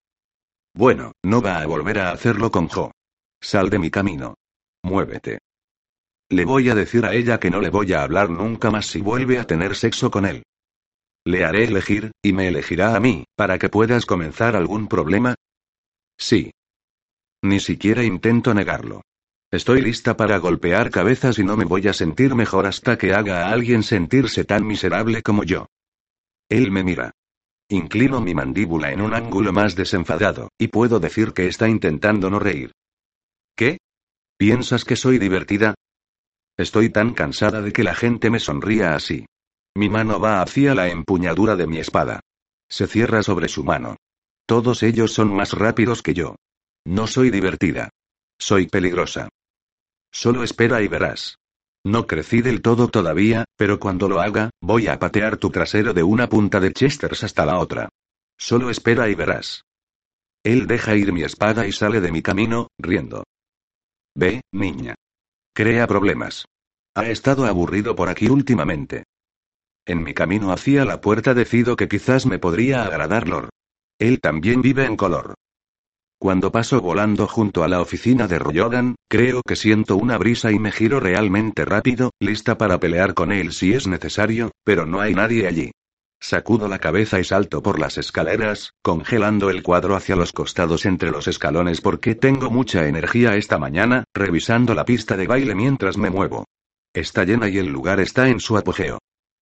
Bueno, 0.74 1.12
no 1.22 1.42
va 1.42 1.60
a 1.60 1.66
volver 1.66 1.98
a 1.98 2.12
hacerlo 2.12 2.50
con 2.50 2.68
Jo. 2.68 2.92
Sal 3.40 3.70
de 3.70 3.78
mi 3.78 3.90
camino. 3.90 4.34
Muévete. 4.82 5.38
Le 6.28 6.44
voy 6.44 6.68
a 6.68 6.74
decir 6.74 7.04
a 7.04 7.14
ella 7.14 7.40
que 7.40 7.50
no 7.50 7.60
le 7.60 7.70
voy 7.70 7.92
a 7.92 8.02
hablar 8.02 8.30
nunca 8.30 8.70
más 8.70 8.86
si 8.86 9.00
vuelve 9.00 9.38
a 9.38 9.44
tener 9.44 9.74
sexo 9.74 10.10
con 10.10 10.26
él. 10.26 10.44
Le 11.24 11.44
haré 11.44 11.64
elegir, 11.64 12.12
y 12.22 12.32
me 12.32 12.48
elegirá 12.48 12.94
a 12.94 13.00
mí, 13.00 13.24
para 13.36 13.58
que 13.58 13.68
puedas 13.68 14.06
comenzar 14.06 14.56
algún 14.56 14.86
problema. 14.86 15.34
Sí. 16.16 16.52
Ni 17.42 17.58
siquiera 17.58 18.04
intento 18.04 18.54
negarlo. 18.54 19.02
Estoy 19.50 19.80
lista 19.80 20.16
para 20.16 20.38
golpear 20.38 20.90
cabezas 20.90 21.38
y 21.40 21.44
no 21.44 21.56
me 21.56 21.64
voy 21.64 21.88
a 21.88 21.92
sentir 21.92 22.36
mejor 22.36 22.66
hasta 22.66 22.96
que 22.96 23.12
haga 23.12 23.46
a 23.46 23.52
alguien 23.52 23.82
sentirse 23.82 24.44
tan 24.44 24.64
miserable 24.64 25.22
como 25.22 25.42
yo. 25.42 25.66
Él 26.48 26.70
me 26.70 26.84
mira. 26.84 27.10
Inclino 27.72 28.20
mi 28.20 28.34
mandíbula 28.34 28.90
en 28.90 29.00
un 29.00 29.14
ángulo 29.14 29.52
más 29.52 29.76
desenfadado, 29.76 30.50
y 30.58 30.68
puedo 30.68 30.98
decir 30.98 31.32
que 31.32 31.46
está 31.46 31.68
intentando 31.68 32.28
no 32.28 32.40
reír. 32.40 32.72
¿Qué? 33.56 33.78
¿Piensas 34.36 34.84
que 34.84 34.96
soy 34.96 35.18
divertida? 35.18 35.74
Estoy 36.56 36.90
tan 36.90 37.14
cansada 37.14 37.62
de 37.62 37.72
que 37.72 37.84
la 37.84 37.94
gente 37.94 38.28
me 38.28 38.40
sonría 38.40 38.96
así. 38.96 39.24
Mi 39.76 39.88
mano 39.88 40.18
va 40.18 40.42
hacia 40.42 40.74
la 40.74 40.88
empuñadura 40.88 41.54
de 41.54 41.68
mi 41.68 41.78
espada. 41.78 42.18
Se 42.68 42.88
cierra 42.88 43.22
sobre 43.22 43.46
su 43.46 43.62
mano. 43.62 43.96
Todos 44.46 44.82
ellos 44.82 45.12
son 45.12 45.32
más 45.32 45.52
rápidos 45.52 46.02
que 46.02 46.12
yo. 46.12 46.34
No 46.84 47.06
soy 47.06 47.30
divertida. 47.30 47.90
Soy 48.36 48.66
peligrosa. 48.66 49.28
Solo 50.10 50.42
espera 50.42 50.82
y 50.82 50.88
verás. 50.88 51.36
No 51.84 52.06
crecí 52.06 52.42
del 52.42 52.60
todo 52.60 52.88
todavía, 52.88 53.44
pero 53.56 53.80
cuando 53.80 54.08
lo 54.08 54.20
haga, 54.20 54.50
voy 54.60 54.88
a 54.88 54.98
patear 54.98 55.38
tu 55.38 55.50
trasero 55.50 55.94
de 55.94 56.02
una 56.02 56.28
punta 56.28 56.60
de 56.60 56.72
Chesters 56.72 57.24
hasta 57.24 57.46
la 57.46 57.58
otra. 57.58 57.88
Solo 58.38 58.70
espera 58.70 59.08
y 59.08 59.14
verás. 59.14 59.62
Él 60.44 60.66
deja 60.66 60.94
ir 60.94 61.12
mi 61.12 61.22
espada 61.22 61.66
y 61.66 61.72
sale 61.72 62.00
de 62.00 62.12
mi 62.12 62.22
camino, 62.22 62.68
riendo. 62.78 63.24
Ve, 64.14 64.42
niña. 64.52 64.94
Crea 65.54 65.86
problemas. 65.86 66.46
Ha 66.94 67.08
estado 67.08 67.46
aburrido 67.46 67.94
por 67.94 68.08
aquí 68.08 68.28
últimamente. 68.28 69.04
En 69.86 70.02
mi 70.02 70.14
camino 70.14 70.52
hacia 70.52 70.84
la 70.84 71.00
puerta 71.00 71.34
decido 71.34 71.76
que 71.76 71.88
quizás 71.88 72.26
me 72.26 72.38
podría 72.38 72.84
agradar 72.84 73.28
Lord. 73.28 73.50
Él 73.98 74.20
también 74.20 74.62
vive 74.62 74.84
en 74.84 74.96
color. 74.96 75.34
Cuando 76.20 76.52
paso 76.52 76.82
volando 76.82 77.26
junto 77.26 77.64
a 77.64 77.68
la 77.68 77.80
oficina 77.80 78.28
de 78.28 78.38
Royodan, 78.38 78.96
creo 79.08 79.40
que 79.40 79.56
siento 79.56 79.96
una 79.96 80.18
brisa 80.18 80.52
y 80.52 80.58
me 80.58 80.70
giro 80.70 81.00
realmente 81.00 81.64
rápido, 81.64 82.10
lista 82.20 82.58
para 82.58 82.78
pelear 82.78 83.14
con 83.14 83.32
él 83.32 83.52
si 83.52 83.72
es 83.72 83.86
necesario, 83.86 84.50
pero 84.62 84.84
no 84.84 85.00
hay 85.00 85.14
nadie 85.14 85.46
allí. 85.46 85.70
Sacudo 86.20 86.68
la 86.68 86.78
cabeza 86.78 87.18
y 87.20 87.24
salto 87.24 87.62
por 87.62 87.78
las 87.78 87.96
escaleras, 87.96 88.74
congelando 88.82 89.48
el 89.48 89.62
cuadro 89.62 89.96
hacia 89.96 90.14
los 90.14 90.32
costados 90.32 90.84
entre 90.84 91.10
los 91.10 91.26
escalones 91.26 91.80
porque 91.80 92.14
tengo 92.14 92.50
mucha 92.50 92.86
energía 92.86 93.36
esta 93.36 93.56
mañana, 93.56 94.04
revisando 94.14 94.74
la 94.74 94.84
pista 94.84 95.16
de 95.16 95.26
baile 95.26 95.54
mientras 95.54 95.96
me 95.96 96.10
muevo. 96.10 96.44
Está 96.92 97.24
llena 97.24 97.48
y 97.48 97.56
el 97.56 97.68
lugar 97.68 97.98
está 97.98 98.28
en 98.28 98.40
su 98.40 98.58
apogeo. 98.58 98.98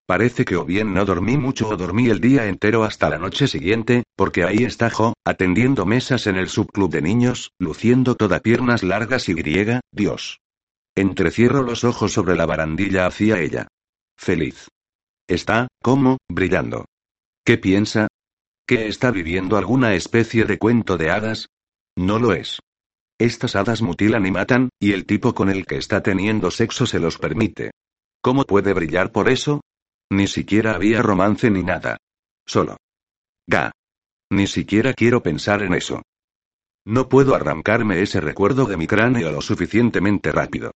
Parece 0.09 0.47
que 0.47 0.57
o 0.57 0.65
bien 0.65 0.95
no 0.95 1.05
dormí 1.05 1.37
mucho 1.37 1.69
o 1.69 1.77
dormí 1.77 2.09
el 2.09 2.19
día 2.19 2.47
entero 2.47 2.83
hasta 2.83 3.11
la 3.11 3.19
noche 3.19 3.47
siguiente, 3.47 4.05
porque 4.17 4.43
ahí 4.45 4.65
está 4.65 4.89
Jo, 4.89 5.13
atendiendo 5.23 5.85
mesas 5.85 6.27
en 6.27 6.37
el 6.37 6.49
subclub 6.49 6.91
de 6.91 7.03
niños, 7.03 7.53
luciendo 7.59 8.15
toda 8.15 8.41
piernas 8.41 8.83
largas 8.83 9.29
y 9.29 9.35
griega, 9.35 9.83
Dios. 9.93 10.41
Entrecierro 10.97 11.63
los 11.63 11.85
ojos 11.85 12.15
sobre 12.15 12.37
la 12.37 12.47
barandilla 12.47 13.05
hacia 13.05 13.39
ella. 13.39 13.69
Feliz. 14.17 14.69
Está, 15.29 15.69
¿cómo? 15.83 16.17
Brillando. 16.27 16.87
¿Qué 17.45 17.59
piensa? 17.59 18.09
¿Que 18.67 18.89
está 18.89 19.11
viviendo 19.11 19.59
alguna 19.59 19.93
especie 19.93 20.47
de 20.47 20.57
cuento 20.57 20.97
de 20.97 21.11
hadas? 21.11 21.49
No 21.99 22.19
lo 22.19 22.33
es. 22.33 22.61
Estas 23.19 23.57
hadas 23.57 23.83
mutilan 23.83 24.25
y 24.25 24.31
matan, 24.31 24.71
y 24.81 24.93
el 24.93 25.05
tipo 25.05 25.35
con 25.35 25.51
el 25.51 25.67
que 25.67 25.77
está 25.77 26.03
teniendo 26.03 26.51
sexo 26.51 26.87
se 26.87 26.99
los 26.99 27.19
permite. 27.19 27.73
¿Cómo 28.23 28.45
puede 28.45 28.73
brillar 28.73 29.13
por 29.13 29.29
eso? 29.29 29.61
Ni 30.11 30.27
siquiera 30.27 30.75
había 30.75 31.03
romance 31.03 31.51
ni 31.51 31.63
nada. 31.63 31.99
Solo. 32.47 32.77
Ga. 33.47 33.73
Ni 34.31 34.47
siquiera 34.47 34.95
quiero 34.95 35.23
pensar 35.23 35.63
en 35.63 35.75
eso. 35.75 36.03
No 36.87 37.09
puedo 37.09 37.35
arrancarme 37.35 38.01
ese 38.03 38.21
recuerdo 38.21 38.65
de 38.67 38.77
mi 38.77 38.87
cráneo 38.87 39.31
lo 39.31 39.41
suficientemente 39.41 40.33
rápido. 40.33 40.73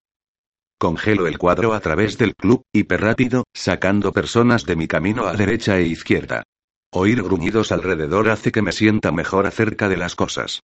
Congelo 0.78 1.28
el 1.28 1.38
cuadro 1.38 1.74
a 1.74 1.80
través 1.80 2.18
del 2.18 2.36
club, 2.36 2.64
hiperrápido, 2.74 3.44
sacando 3.54 4.12
personas 4.12 4.66
de 4.66 4.76
mi 4.76 4.88
camino 4.88 5.28
a 5.28 5.34
derecha 5.34 5.78
e 5.78 5.84
izquierda. 5.84 6.44
Oír 6.92 7.24
gruñidos 7.24 7.72
alrededor 7.72 8.30
hace 8.30 8.52
que 8.52 8.62
me 8.62 8.74
sienta 8.74 9.12
mejor 9.12 9.46
acerca 9.46 9.88
de 9.88 9.98
las 9.98 10.16
cosas. 10.16 10.62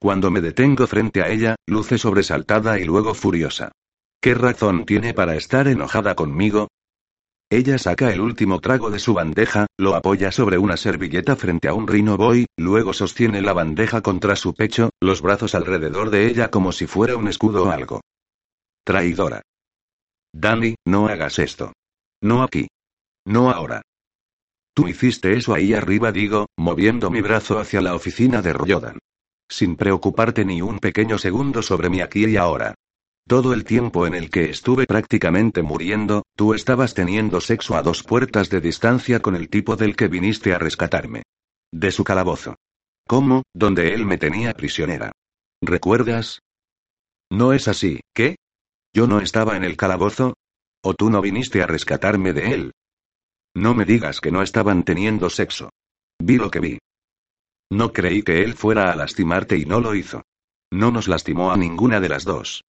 Cuando 0.00 0.30
me 0.30 0.40
detengo 0.40 0.86
frente 0.86 1.22
a 1.22 1.28
ella, 1.28 1.56
luce 1.66 1.98
sobresaltada 1.98 2.80
y 2.80 2.84
luego 2.84 3.14
furiosa. 3.14 3.72
¿Qué 4.20 4.34
razón 4.34 4.84
tiene 4.84 5.14
para 5.14 5.36
estar 5.36 5.68
enojada 5.68 6.14
conmigo? 6.14 6.68
Ella 7.48 7.78
saca 7.78 8.12
el 8.12 8.20
último 8.20 8.60
trago 8.60 8.90
de 8.90 8.98
su 8.98 9.14
bandeja, 9.14 9.66
lo 9.78 9.94
apoya 9.94 10.32
sobre 10.32 10.58
una 10.58 10.76
servilleta 10.76 11.36
frente 11.36 11.68
a 11.68 11.74
un 11.74 11.86
Rhino 11.86 12.16
Boy, 12.16 12.46
luego 12.56 12.92
sostiene 12.92 13.40
la 13.40 13.52
bandeja 13.52 14.00
contra 14.00 14.34
su 14.34 14.52
pecho, 14.52 14.90
los 15.00 15.22
brazos 15.22 15.54
alrededor 15.54 16.10
de 16.10 16.26
ella 16.26 16.50
como 16.50 16.72
si 16.72 16.88
fuera 16.88 17.16
un 17.16 17.28
escudo 17.28 17.64
o 17.64 17.70
algo. 17.70 18.00
Traidora. 18.84 19.42
Danny, 20.34 20.74
no 20.84 21.06
hagas 21.06 21.38
esto. 21.38 21.72
No 22.20 22.42
aquí. 22.42 22.66
No 23.24 23.50
ahora. 23.50 23.82
Tú 24.74 24.88
hiciste 24.88 25.32
eso 25.36 25.54
ahí 25.54 25.72
arriba, 25.72 26.10
digo, 26.10 26.46
moviendo 26.58 27.10
mi 27.10 27.20
brazo 27.20 27.60
hacia 27.60 27.80
la 27.80 27.94
oficina 27.94 28.42
de 28.42 28.52
Royodan. 28.52 28.98
Sin 29.48 29.76
preocuparte 29.76 30.44
ni 30.44 30.62
un 30.62 30.80
pequeño 30.80 31.16
segundo 31.16 31.62
sobre 31.62 31.90
mi 31.90 32.00
aquí 32.00 32.26
y 32.26 32.36
ahora. 32.36 32.74
Todo 33.28 33.52
el 33.52 33.64
tiempo 33.64 34.06
en 34.06 34.14
el 34.14 34.30
que 34.30 34.50
estuve 34.50 34.86
prácticamente 34.86 35.60
muriendo, 35.60 36.22
tú 36.36 36.54
estabas 36.54 36.94
teniendo 36.94 37.40
sexo 37.40 37.74
a 37.74 37.82
dos 37.82 38.04
puertas 38.04 38.50
de 38.50 38.60
distancia 38.60 39.20
con 39.20 39.34
el 39.34 39.48
tipo 39.48 39.74
del 39.74 39.96
que 39.96 40.06
viniste 40.06 40.54
a 40.54 40.58
rescatarme. 40.58 41.24
De 41.72 41.90
su 41.90 42.04
calabozo. 42.04 42.54
¿Cómo? 43.08 43.42
Donde 43.52 43.94
él 43.94 44.04
me 44.06 44.16
tenía 44.16 44.54
prisionera. 44.54 45.10
¿Recuerdas? 45.60 46.38
No 47.28 47.52
es 47.52 47.66
así, 47.66 47.98
¿qué? 48.14 48.36
¿Yo 48.94 49.08
no 49.08 49.20
estaba 49.20 49.56
en 49.56 49.64
el 49.64 49.76
calabozo? 49.76 50.34
¿O 50.84 50.94
tú 50.94 51.10
no 51.10 51.20
viniste 51.20 51.62
a 51.62 51.66
rescatarme 51.66 52.32
de 52.32 52.54
él? 52.54 52.72
No 53.56 53.74
me 53.74 53.84
digas 53.84 54.20
que 54.20 54.30
no 54.30 54.40
estaban 54.40 54.84
teniendo 54.84 55.30
sexo. 55.30 55.70
Vi 56.20 56.36
lo 56.36 56.48
que 56.48 56.60
vi. 56.60 56.78
No 57.72 57.92
creí 57.92 58.22
que 58.22 58.44
él 58.44 58.54
fuera 58.54 58.92
a 58.92 58.94
lastimarte 58.94 59.56
y 59.56 59.64
no 59.64 59.80
lo 59.80 59.96
hizo. 59.96 60.22
No 60.72 60.92
nos 60.92 61.08
lastimó 61.08 61.50
a 61.50 61.56
ninguna 61.56 61.98
de 61.98 62.08
las 62.08 62.24
dos. 62.24 62.62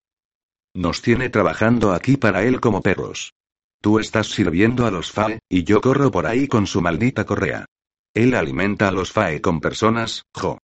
Nos 0.76 1.00
tiene 1.00 1.30
trabajando 1.30 1.92
aquí 1.92 2.18
para 2.18 2.44
él 2.44 2.60
como 2.60 2.82
perros. 2.82 3.32
Tú 3.80 3.98
estás 3.98 4.26
sirviendo 4.26 4.84
a 4.84 4.90
los 4.90 5.10
FAE, 5.10 5.38
y 5.48 5.64
yo 5.64 5.80
corro 5.80 6.10
por 6.10 6.26
ahí 6.26 6.48
con 6.48 6.66
su 6.66 6.82
maldita 6.82 7.24
correa. 7.24 7.64
Él 8.12 8.34
alimenta 8.34 8.88
a 8.88 8.92
los 8.92 9.10
FAE 9.10 9.40
con 9.40 9.62
personas, 9.62 10.24
jo. 10.34 10.58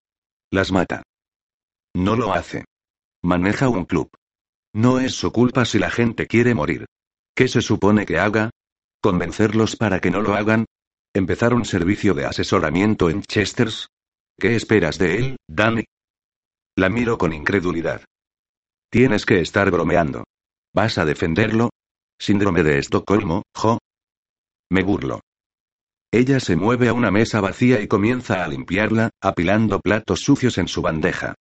Las 0.51 0.73
mata. 0.73 1.03
No 1.95 2.17
lo 2.17 2.33
hace. 2.33 2.65
Maneja 3.23 3.69
un 3.69 3.85
club. 3.85 4.09
No 4.73 4.99
es 4.99 5.15
su 5.15 5.31
culpa 5.31 5.63
si 5.63 5.79
la 5.79 5.89
gente 5.89 6.27
quiere 6.27 6.53
morir. 6.55 6.87
¿Qué 7.33 7.47
se 7.47 7.61
supone 7.61 8.05
que 8.05 8.19
haga? 8.19 8.49
¿Convencerlos 9.01 9.77
para 9.77 10.01
que 10.01 10.11
no 10.11 10.21
lo 10.21 10.35
hagan? 10.35 10.65
¿Empezar 11.13 11.53
un 11.53 11.63
servicio 11.63 12.13
de 12.13 12.25
asesoramiento 12.25 13.09
en 13.09 13.21
Chesters? 13.21 13.87
¿Qué 14.37 14.57
esperas 14.57 14.97
de 14.97 15.15
él, 15.15 15.37
Danny? 15.47 15.85
La 16.75 16.89
miro 16.89 17.17
con 17.17 17.31
incredulidad. 17.31 18.03
Tienes 18.91 19.25
que 19.25 19.39
estar 19.39 19.71
bromeando. 19.71 20.25
¿Vas 20.75 20.97
a 20.97 21.05
defenderlo? 21.05 21.69
Síndrome 22.19 22.61
de 22.61 22.77
Estocolmo, 22.77 23.43
Jo. 23.55 23.79
Me 24.69 24.83
burlo. 24.83 25.21
Ella 26.11 26.41
se 26.41 26.57
mueve 26.57 26.89
a 26.89 26.93
una 26.93 27.09
mesa 27.09 27.39
vacía 27.39 27.79
y 27.81 27.87
comienza 27.87 28.43
a 28.43 28.49
limpiarla, 28.49 29.09
apilando 29.21 29.79
platos 29.79 30.19
sucios 30.19 30.57
en 30.57 30.67
su 30.67 30.81
bandeja. 30.81 31.35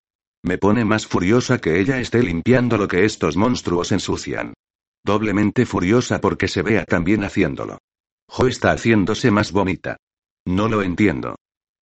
Me 0.45 0.59
pone 0.59 0.85
más 0.85 1.09
furiosa 1.09 1.59
que 1.59 1.81
ella 1.81 1.99
esté 1.99 2.23
limpiando 2.23 2.79
lo 2.79 2.87
que 2.87 3.05
estos 3.05 3.37
monstruos 3.37 3.91
ensucian. 3.91 4.55
Doblemente 5.05 5.67
furiosa 5.67 6.21
porque 6.21 6.47
se 6.47 6.63
vea 6.63 6.85
también 6.85 7.25
haciéndolo. 7.25 7.79
Jo 8.29 8.47
está 8.47 8.71
haciéndose 8.71 9.33
más 9.33 9.51
bonita. 9.51 9.97
No 10.47 10.69
lo 10.69 10.83
entiendo. 10.83 11.35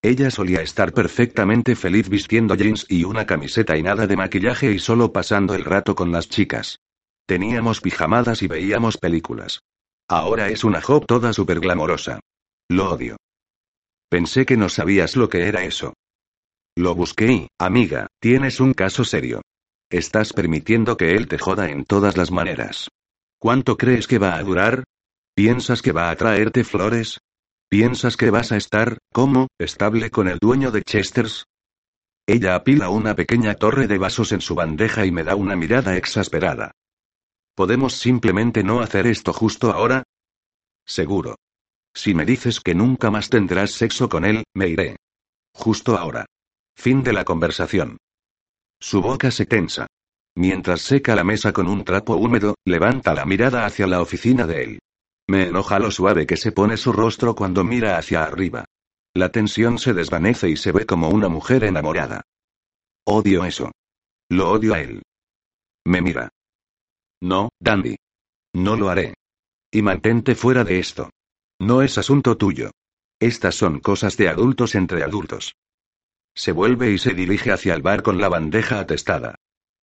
Ella 0.02 0.30
solía 0.30 0.62
estar 0.62 0.92
perfectamente 0.92 1.74
feliz 1.74 2.08
vistiendo 2.08 2.54
jeans 2.54 2.86
y 2.88 3.04
una 3.04 3.26
camiseta 3.26 3.76
y 3.76 3.82
nada 3.82 4.06
de 4.06 4.16
maquillaje 4.16 4.72
y 4.72 4.78
solo 4.78 5.12
pasando 5.12 5.54
el 5.54 5.64
rato 5.64 5.96
con 5.96 6.12
las 6.12 6.28
chicas. 6.28 6.78
Teníamos 7.26 7.80
pijamadas 7.80 8.42
y 8.42 8.46
veíamos 8.46 8.96
películas. 8.96 9.60
Ahora 10.08 10.48
es 10.48 10.62
una 10.64 10.80
Job 10.80 11.04
toda 11.06 11.32
super 11.32 11.58
glamorosa. 11.60 12.20
Lo 12.70 12.92
odio. 12.92 13.16
Pensé 14.08 14.46
que 14.46 14.56
no 14.56 14.68
sabías 14.68 15.16
lo 15.16 15.28
que 15.28 15.48
era 15.48 15.64
eso. 15.64 15.94
Lo 16.76 16.94
busqué 16.94 17.32
y, 17.32 17.48
amiga, 17.58 18.06
tienes 18.20 18.60
un 18.60 18.72
caso 18.72 19.04
serio. 19.04 19.42
Estás 19.90 20.32
permitiendo 20.32 20.96
que 20.96 21.16
él 21.16 21.26
te 21.26 21.38
joda 21.38 21.70
en 21.70 21.84
todas 21.84 22.16
las 22.16 22.30
maneras. 22.30 22.88
¿Cuánto 23.38 23.76
crees 23.76 24.06
que 24.06 24.18
va 24.18 24.36
a 24.36 24.42
durar? 24.42 24.84
¿Piensas 25.34 25.82
que 25.82 25.92
va 25.92 26.10
a 26.10 26.16
traerte 26.16 26.64
flores? 26.64 27.18
¿Piensas 27.70 28.16
que 28.16 28.30
vas 28.30 28.50
a 28.50 28.56
estar, 28.56 28.96
como, 29.12 29.48
estable 29.58 30.10
con 30.10 30.26
el 30.28 30.38
dueño 30.38 30.70
de 30.70 30.82
Chesters? 30.82 31.44
Ella 32.26 32.54
apila 32.54 32.88
una 32.88 33.14
pequeña 33.14 33.54
torre 33.54 33.86
de 33.86 33.98
vasos 33.98 34.32
en 34.32 34.40
su 34.40 34.54
bandeja 34.54 35.04
y 35.04 35.10
me 35.10 35.22
da 35.22 35.34
una 35.34 35.54
mirada 35.54 35.96
exasperada. 35.98 36.70
¿Podemos 37.54 37.92
simplemente 37.94 38.62
no 38.64 38.80
hacer 38.80 39.06
esto 39.06 39.34
justo 39.34 39.70
ahora? 39.70 40.02
Seguro. 40.86 41.36
Si 41.94 42.14
me 42.14 42.24
dices 42.24 42.60
que 42.60 42.74
nunca 42.74 43.10
más 43.10 43.28
tendrás 43.28 43.72
sexo 43.72 44.08
con 44.08 44.24
él, 44.24 44.44
me 44.54 44.68
iré. 44.68 44.96
Justo 45.52 45.98
ahora. 45.98 46.24
Fin 46.74 47.02
de 47.02 47.12
la 47.12 47.24
conversación. 47.24 47.98
Su 48.80 49.02
boca 49.02 49.30
se 49.30 49.44
tensa. 49.44 49.86
Mientras 50.36 50.80
seca 50.80 51.14
la 51.14 51.24
mesa 51.24 51.52
con 51.52 51.68
un 51.68 51.84
trapo 51.84 52.16
húmedo, 52.16 52.54
levanta 52.64 53.12
la 53.12 53.26
mirada 53.26 53.66
hacia 53.66 53.86
la 53.86 54.00
oficina 54.00 54.46
de 54.46 54.64
él. 54.64 54.78
Me 55.28 55.48
enoja 55.48 55.78
lo 55.78 55.90
suave 55.90 56.26
que 56.26 56.38
se 56.38 56.52
pone 56.52 56.76
su 56.76 56.92
rostro 56.92 57.34
cuando 57.34 57.62
mira 57.62 57.98
hacia 57.98 58.22
arriba. 58.24 58.64
La 59.14 59.30
tensión 59.30 59.78
se 59.78 59.92
desvanece 59.92 60.48
y 60.48 60.56
se 60.56 60.72
ve 60.72 60.86
como 60.86 61.10
una 61.10 61.28
mujer 61.28 61.64
enamorada. 61.64 62.22
Odio 63.06 63.44
eso. 63.44 63.72
Lo 64.30 64.50
odio 64.50 64.74
a 64.74 64.80
él. 64.80 65.02
Me 65.84 66.00
mira. 66.00 66.30
No, 67.20 67.50
Dandy. 67.60 67.96
No 68.54 68.76
lo 68.76 68.88
haré. 68.88 69.14
Y 69.70 69.82
mantente 69.82 70.34
fuera 70.34 70.64
de 70.64 70.78
esto. 70.78 71.10
No 71.60 71.82
es 71.82 71.98
asunto 71.98 72.36
tuyo. 72.36 72.70
Estas 73.20 73.54
son 73.54 73.80
cosas 73.80 74.16
de 74.16 74.28
adultos 74.28 74.74
entre 74.74 75.02
adultos. 75.02 75.54
Se 76.34 76.52
vuelve 76.52 76.92
y 76.92 76.98
se 76.98 77.14
dirige 77.14 77.52
hacia 77.52 77.74
el 77.74 77.82
bar 77.82 78.02
con 78.02 78.18
la 78.18 78.28
bandeja 78.28 78.78
atestada. 78.78 79.34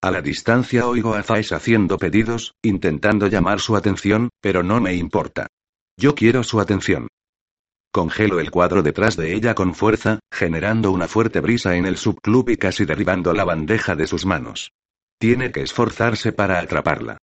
A 0.02 0.12
la 0.12 0.22
distancia 0.22 0.88
oigo 0.88 1.16
a 1.16 1.24
Faes 1.24 1.52
haciendo 1.52 1.98
pedidos, 1.98 2.54
intentando 2.62 3.28
llamar 3.28 3.60
su 3.60 3.76
atención, 3.76 4.30
pero 4.42 4.62
no 4.62 4.80
me 4.80 4.94
importa. 4.94 5.48
Yo 5.98 6.14
quiero 6.14 6.44
su 6.44 6.60
atención. 6.60 7.08
Congelo 7.92 8.40
el 8.40 8.52
cuadro 8.52 8.84
detrás 8.84 9.16
de 9.16 9.34
ella 9.34 9.56
con 9.56 9.74
fuerza, 9.74 10.20
generando 10.32 10.92
una 10.92 11.08
fuerte 11.08 11.40
brisa 11.40 11.76
en 11.76 11.86
el 11.86 11.98
subclub 11.98 12.50
y 12.50 12.58
casi 12.58 12.86
derribando 12.86 13.34
la 13.34 13.46
bandeja 13.46 13.96
de 13.96 14.06
sus 14.06 14.26
manos. 14.26 14.72
Tiene 15.18 15.52
que 15.52 15.62
esforzarse 15.62 16.34
para 16.34 16.60
atraparla. 16.60 17.18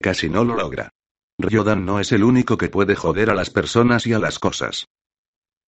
Casi 0.00 0.28
no 0.28 0.44
lo 0.44 0.56
logra. 0.56 0.90
Ryodan 1.38 1.84
no 1.84 2.00
es 2.00 2.12
el 2.12 2.24
único 2.24 2.58
que 2.58 2.68
puede 2.68 2.96
joder 2.96 3.30
a 3.30 3.34
las 3.34 3.50
personas 3.50 4.06
y 4.06 4.14
a 4.14 4.18
las 4.18 4.38
cosas. 4.38 4.86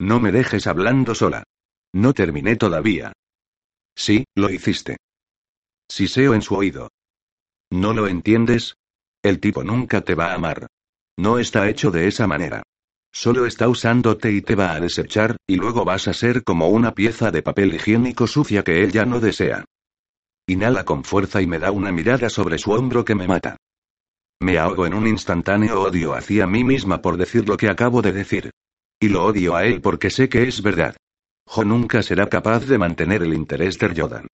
No 0.01 0.19
me 0.19 0.33
dejes 0.33 0.67
hablando 0.67 1.15
sola. 1.15 1.45
No 1.93 2.13
terminé 2.13 2.57
todavía. 2.57 3.13
Sí, 3.97 4.25
lo 4.35 4.51
hiciste. 4.51 4.97
Siseo 5.91 6.35
en 6.35 6.43
su 6.43 6.55
oído. 6.55 6.91
¿No 7.71 7.93
lo 7.93 8.07
entiendes? 8.07 8.77
El 9.23 9.41
tipo 9.41 9.65
nunca 9.65 10.03
te 10.03 10.15
va 10.15 10.33
a 10.33 10.35
amar. 10.35 10.67
No 11.19 11.39
está 11.39 11.69
hecho 11.69 11.91
de 11.91 12.07
esa 12.07 12.27
manera. 12.27 12.63
Solo 13.13 13.47
está 13.47 13.69
usándote 13.69 14.31
y 14.31 14.43
te 14.43 14.55
va 14.55 14.73
a 14.73 14.81
desechar, 14.81 15.37
y 15.47 15.57
luego 15.57 15.85
vas 15.85 16.07
a 16.09 16.13
ser 16.13 16.45
como 16.45 16.69
una 16.69 16.95
pieza 16.95 17.31
de 17.31 17.43
papel 17.43 17.75
higiénico 17.75 18.27
sucia 18.27 18.63
que 18.63 18.83
él 18.85 18.93
ya 18.93 19.07
no 19.07 19.19
desea. 19.19 19.65
Inhala 20.47 20.85
con 20.85 21.05
fuerza 21.05 21.43
y 21.43 21.47
me 21.47 21.59
da 21.59 21.73
una 21.73 21.91
mirada 21.91 22.31
sobre 22.31 22.59
su 22.59 22.73
hombro 22.73 23.05
que 23.05 23.15
me 23.15 23.27
mata. 23.27 23.57
Me 24.41 24.59
ahogo 24.59 24.87
en 24.87 24.95
un 24.95 25.07
instantáneo 25.07 25.83
odio 25.83 26.15
hacia 26.15 26.47
mí 26.47 26.63
misma 26.63 27.03
por 27.03 27.17
decir 27.17 27.49
lo 27.49 27.57
que 27.57 27.69
acabo 27.69 28.03
de 28.03 28.13
decir. 28.13 28.51
Y 29.01 29.09
lo 29.09 29.25
odio 29.25 29.57
a 29.57 29.65
él 29.65 29.81
porque 29.81 30.11
sé 30.11 30.29
que 30.29 30.45
es 30.45 30.63
verdad. 30.63 30.97
Jo 31.47 31.65
nunca 31.65 32.03
será 32.03 32.29
capaz 32.29 32.67
de 32.67 32.79
mantener 32.79 33.23
el 33.23 33.35
interés 33.35 33.79
de 33.79 33.95
Jordan. 33.97 34.27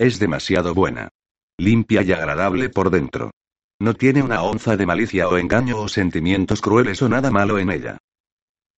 Es 0.00 0.18
demasiado 0.18 0.72
buena. 0.72 1.10
Limpia 1.58 2.00
y 2.00 2.10
agradable 2.12 2.70
por 2.70 2.88
dentro. 2.88 3.32
No 3.78 3.92
tiene 3.92 4.22
una 4.22 4.42
onza 4.42 4.78
de 4.78 4.86
malicia 4.86 5.28
o 5.28 5.36
engaño 5.36 5.78
o 5.78 5.88
sentimientos 5.88 6.62
crueles 6.62 7.02
o 7.02 7.10
nada 7.10 7.30
malo 7.30 7.58
en 7.58 7.70
ella. 7.70 7.98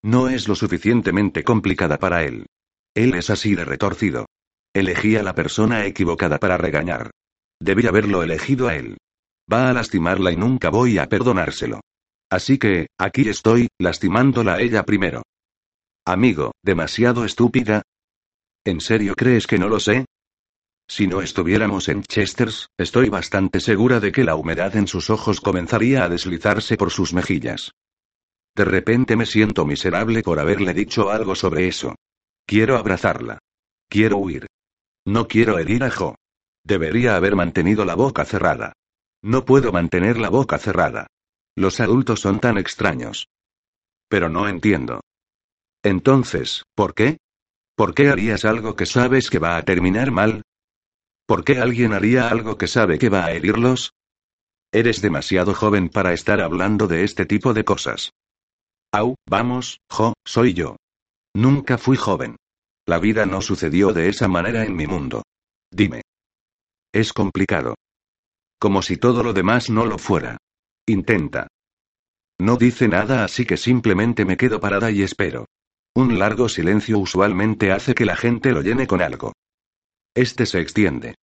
No 0.02 0.28
es 0.28 0.48
lo 0.48 0.56
suficientemente 0.56 1.44
complicada 1.44 2.00
para 2.00 2.24
él. 2.24 2.46
Él 2.92 3.14
es 3.14 3.30
así 3.30 3.54
de 3.54 3.64
retorcido. 3.64 4.26
Elegí 4.74 5.14
a 5.14 5.22
la 5.22 5.32
persona 5.32 5.86
equivocada 5.86 6.38
para 6.38 6.56
regañar. 6.56 7.12
Debí 7.60 7.86
haberlo 7.86 8.24
elegido 8.24 8.66
a 8.66 8.74
él. 8.74 8.96
Va 9.50 9.70
a 9.70 9.72
lastimarla 9.72 10.32
y 10.32 10.36
nunca 10.36 10.70
voy 10.70 10.98
a 10.98 11.08
perdonárselo. 11.08 11.82
Así 12.30 12.58
que, 12.58 12.88
aquí 12.98 13.28
estoy, 13.28 13.68
lastimándola 13.78 14.54
a 14.54 14.60
ella 14.60 14.82
primero. 14.82 15.22
Amigo, 16.04 16.50
demasiado 16.64 17.24
estúpida. 17.24 17.82
¿En 18.64 18.80
serio 18.80 19.14
crees 19.14 19.46
que 19.46 19.58
no 19.58 19.68
lo 19.68 19.78
sé? 19.78 20.04
Si 20.94 21.06
no 21.06 21.22
estuviéramos 21.22 21.88
en 21.88 22.02
Chesters, 22.02 22.68
estoy 22.76 23.08
bastante 23.08 23.60
segura 23.60 23.98
de 23.98 24.12
que 24.12 24.24
la 24.24 24.34
humedad 24.34 24.76
en 24.76 24.86
sus 24.86 25.08
ojos 25.08 25.40
comenzaría 25.40 26.04
a 26.04 26.10
deslizarse 26.10 26.76
por 26.76 26.90
sus 26.90 27.14
mejillas. 27.14 27.72
De 28.54 28.66
repente 28.66 29.16
me 29.16 29.24
siento 29.24 29.64
miserable 29.64 30.22
por 30.22 30.38
haberle 30.38 30.74
dicho 30.74 31.10
algo 31.10 31.34
sobre 31.34 31.66
eso. 31.66 31.94
Quiero 32.46 32.76
abrazarla. 32.76 33.38
Quiero 33.88 34.18
huir. 34.18 34.48
No 35.06 35.28
quiero 35.28 35.58
herir 35.58 35.82
a 35.82 35.90
Jo. 35.90 36.14
Debería 36.62 37.16
haber 37.16 37.36
mantenido 37.36 37.86
la 37.86 37.94
boca 37.94 38.26
cerrada. 38.26 38.74
No 39.22 39.46
puedo 39.46 39.72
mantener 39.72 40.18
la 40.18 40.28
boca 40.28 40.58
cerrada. 40.58 41.06
Los 41.56 41.80
adultos 41.80 42.20
son 42.20 42.38
tan 42.38 42.58
extraños. 42.58 43.28
Pero 44.10 44.28
no 44.28 44.46
entiendo. 44.46 45.00
Entonces, 45.82 46.64
¿por 46.74 46.92
qué? 46.92 47.16
¿Por 47.76 47.94
qué 47.94 48.10
harías 48.10 48.44
algo 48.44 48.76
que 48.76 48.84
sabes 48.84 49.30
que 49.30 49.38
va 49.38 49.56
a 49.56 49.62
terminar 49.62 50.10
mal? 50.10 50.42
¿Por 51.32 51.44
qué 51.44 51.60
alguien 51.60 51.94
haría 51.94 52.28
algo 52.28 52.58
que 52.58 52.66
sabe 52.66 52.98
que 52.98 53.08
va 53.08 53.24
a 53.24 53.32
herirlos? 53.32 53.94
Eres 54.70 55.00
demasiado 55.00 55.54
joven 55.54 55.88
para 55.88 56.12
estar 56.12 56.42
hablando 56.42 56.88
de 56.88 57.04
este 57.04 57.24
tipo 57.24 57.54
de 57.54 57.64
cosas. 57.64 58.12
Au, 58.92 59.14
vamos, 59.26 59.80
Jo, 59.90 60.12
soy 60.26 60.52
yo. 60.52 60.76
Nunca 61.34 61.78
fui 61.78 61.96
joven. 61.96 62.36
La 62.84 62.98
vida 62.98 63.24
no 63.24 63.40
sucedió 63.40 63.94
de 63.94 64.10
esa 64.10 64.28
manera 64.28 64.66
en 64.66 64.76
mi 64.76 64.86
mundo. 64.86 65.22
Dime. 65.70 66.02
Es 66.92 67.14
complicado. 67.14 67.76
como 68.58 68.82
si 68.82 68.98
todo 68.98 69.22
lo 69.22 69.32
demás 69.32 69.70
no 69.70 69.86
lo 69.86 69.96
fuera. 69.96 70.36
Intenta. 70.86 71.48
No 72.38 72.58
dice 72.58 72.88
nada 72.88 73.24
así 73.24 73.46
que 73.46 73.56
simplemente 73.56 74.26
me 74.26 74.36
quedo 74.36 74.60
parada 74.60 74.90
y 74.90 75.02
espero. 75.02 75.46
Un 75.94 76.18
largo 76.18 76.50
silencio 76.50 76.98
usualmente 76.98 77.72
hace 77.72 77.94
que 77.94 78.04
la 78.04 78.16
gente 78.16 78.52
lo 78.52 78.60
llene 78.60 78.86
con 78.86 79.00
algo. 79.00 79.32
Este 80.14 80.44
se 80.44 80.60
extiende. 80.60 81.14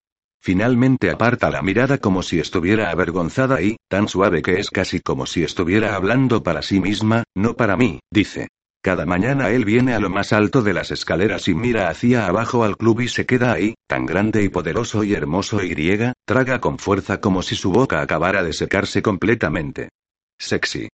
Finalmente 0.40 1.10
aparta 1.10 1.50
la 1.50 1.62
mirada 1.62 1.98
como 1.98 2.22
si 2.22 2.38
estuviera 2.38 2.90
avergonzada 2.90 3.60
y, 3.60 3.76
tan 3.88 4.08
suave 4.08 4.40
que 4.40 4.60
es 4.60 4.70
casi 4.70 5.00
como 5.00 5.26
si 5.26 5.42
estuviera 5.42 5.94
hablando 5.94 6.42
para 6.42 6.62
sí 6.62 6.80
misma, 6.80 7.24
no 7.34 7.54
para 7.54 7.76
mí, 7.76 8.00
dice. 8.10 8.48
Cada 8.80 9.04
mañana 9.04 9.50
él 9.50 9.64
viene 9.64 9.92
a 9.92 9.98
lo 9.98 10.08
más 10.08 10.32
alto 10.32 10.62
de 10.62 10.72
las 10.72 10.92
escaleras 10.92 11.48
y 11.48 11.54
mira 11.54 11.90
hacia 11.90 12.26
abajo 12.26 12.62
al 12.64 12.76
club 12.76 13.00
y 13.00 13.08
se 13.08 13.26
queda 13.26 13.52
ahí, 13.52 13.74
tan 13.88 14.06
grande 14.06 14.42
y 14.44 14.48
poderoso 14.48 15.02
y 15.02 15.14
hermoso 15.14 15.62
y 15.62 15.68
griega, 15.68 16.14
traga 16.24 16.60
con 16.60 16.78
fuerza 16.78 17.20
como 17.20 17.42
si 17.42 17.56
su 17.56 17.72
boca 17.72 18.00
acabara 18.00 18.42
de 18.42 18.52
secarse 18.52 19.02
completamente. 19.02 19.90
Sexy. 20.38 20.88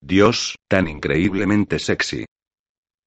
Dios, 0.00 0.56
tan 0.68 0.86
increíblemente 0.86 1.78
sexy. 1.78 2.26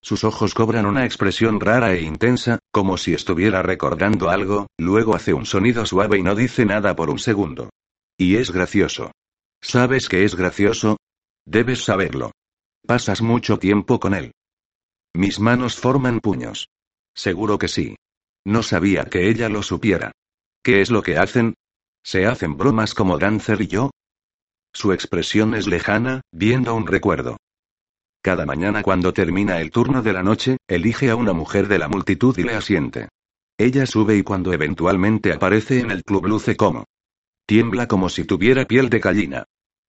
Sus 0.05 0.23
ojos 0.23 0.53
cobran 0.53 0.85
una 0.85 1.03
expresión 1.03 1.59
rara 1.59 1.95
e 1.95 2.01
intensa, 2.01 2.59
como 2.71 2.95
si 2.95 3.15
estuviera 3.15 3.63
recordando 3.63 4.29
algo, 4.29 4.67
luego 4.77 5.15
hace 5.15 5.33
un 5.33 5.47
sonido 5.47 5.83
suave 5.87 6.19
y 6.19 6.21
no 6.21 6.35
dice 6.35 6.63
nada 6.63 6.95
por 6.95 7.09
un 7.09 7.17
segundo. 7.17 7.71
Y 8.15 8.35
es 8.35 8.51
gracioso. 8.51 9.13
¿Sabes 9.63 10.07
que 10.07 10.23
es 10.23 10.35
gracioso? 10.35 10.97
Debes 11.43 11.83
saberlo. 11.83 12.33
Pasas 12.85 13.23
mucho 13.23 13.57
tiempo 13.57 13.99
con 13.99 14.13
él. 14.13 14.31
Mis 15.15 15.39
manos 15.39 15.75
forman 15.75 16.19
puños. 16.19 16.67
Seguro 17.15 17.57
que 17.57 17.67
sí. 17.67 17.95
No 18.45 18.61
sabía 18.61 19.05
que 19.05 19.27
ella 19.27 19.49
lo 19.49 19.63
supiera. 19.63 20.11
¿Qué 20.63 20.81
es 20.81 20.91
lo 20.91 21.01
que 21.01 21.17
hacen? 21.17 21.55
¿Se 22.03 22.27
hacen 22.27 22.57
bromas 22.57 22.93
como 22.93 23.17
Dancer 23.17 23.59
y 23.59 23.67
yo? 23.69 23.89
Su 24.71 24.93
expresión 24.93 25.55
es 25.55 25.65
lejana, 25.65 26.21
viendo 26.31 26.75
un 26.75 26.85
recuerdo. 26.85 27.37
Cada 28.25 28.47
mañana 28.47 28.81
cuando 28.81 29.13
termina 29.13 29.61
el 29.61 29.69
turno 29.69 30.01
de 30.01 30.11
la 30.11 30.23
noche, 30.23 30.57
elige 30.67 31.11
a 31.11 31.15
una 31.15 31.31
mujer 31.31 31.67
de 31.67 31.77
la 31.77 31.87
multitud 31.87 32.35
y 32.39 32.41
le 32.41 32.55
asiente. 32.55 33.09
Ella 33.55 33.85
sube 33.85 34.17
y 34.17 34.23
cuando 34.23 34.51
eventualmente 34.51 35.31
aparece 35.31 35.79
en 35.79 35.91
el 35.91 36.01
club 36.01 36.25
luce 36.25 36.55
como. 36.55 36.85
Tiembla 37.45 37.87
como 37.87 38.09
si 38.09 38.23
tuviera 38.23 38.65
piel 38.65 38.89
de 38.89 38.97
gallina. 38.97 39.43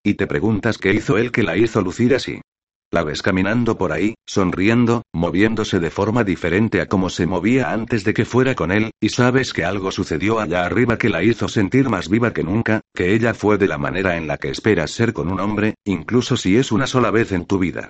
Y 0.04 0.16
te 0.16 0.26
preguntas 0.26 0.76
qué 0.76 0.92
hizo 0.92 1.16
él 1.16 1.32
que 1.32 1.44
la 1.44 1.56
hizo 1.56 1.80
lucir 1.80 2.14
así. 2.14 2.42
La 2.90 3.04
ves 3.04 3.22
caminando 3.22 3.78
por 3.78 3.90
ahí, 3.90 4.16
sonriendo, 4.26 5.00
moviéndose 5.14 5.80
de 5.80 5.90
forma 5.90 6.22
diferente 6.22 6.82
a 6.82 6.88
como 6.88 7.08
se 7.08 7.24
movía 7.24 7.72
antes 7.72 8.04
de 8.04 8.12
que 8.12 8.26
fuera 8.26 8.54
con 8.54 8.70
él, 8.70 8.90
y 9.00 9.08
sabes 9.08 9.54
que 9.54 9.64
algo 9.64 9.90
sucedió 9.90 10.40
allá 10.40 10.66
arriba 10.66 10.98
que 10.98 11.08
la 11.08 11.22
hizo 11.22 11.48
sentir 11.48 11.88
más 11.88 12.10
viva 12.10 12.34
que 12.34 12.44
nunca, 12.44 12.82
que 12.94 13.14
ella 13.14 13.32
fue 13.32 13.56
de 13.56 13.68
la 13.68 13.78
manera 13.78 14.18
en 14.18 14.26
la 14.26 14.36
que 14.36 14.50
esperas 14.50 14.90
ser 14.90 15.14
con 15.14 15.32
un 15.32 15.40
hombre, 15.40 15.76
incluso 15.86 16.36
si 16.36 16.58
es 16.58 16.70
una 16.70 16.86
sola 16.86 17.10
vez 17.10 17.32
en 17.32 17.46
tu 17.46 17.58
vida. 17.58 17.88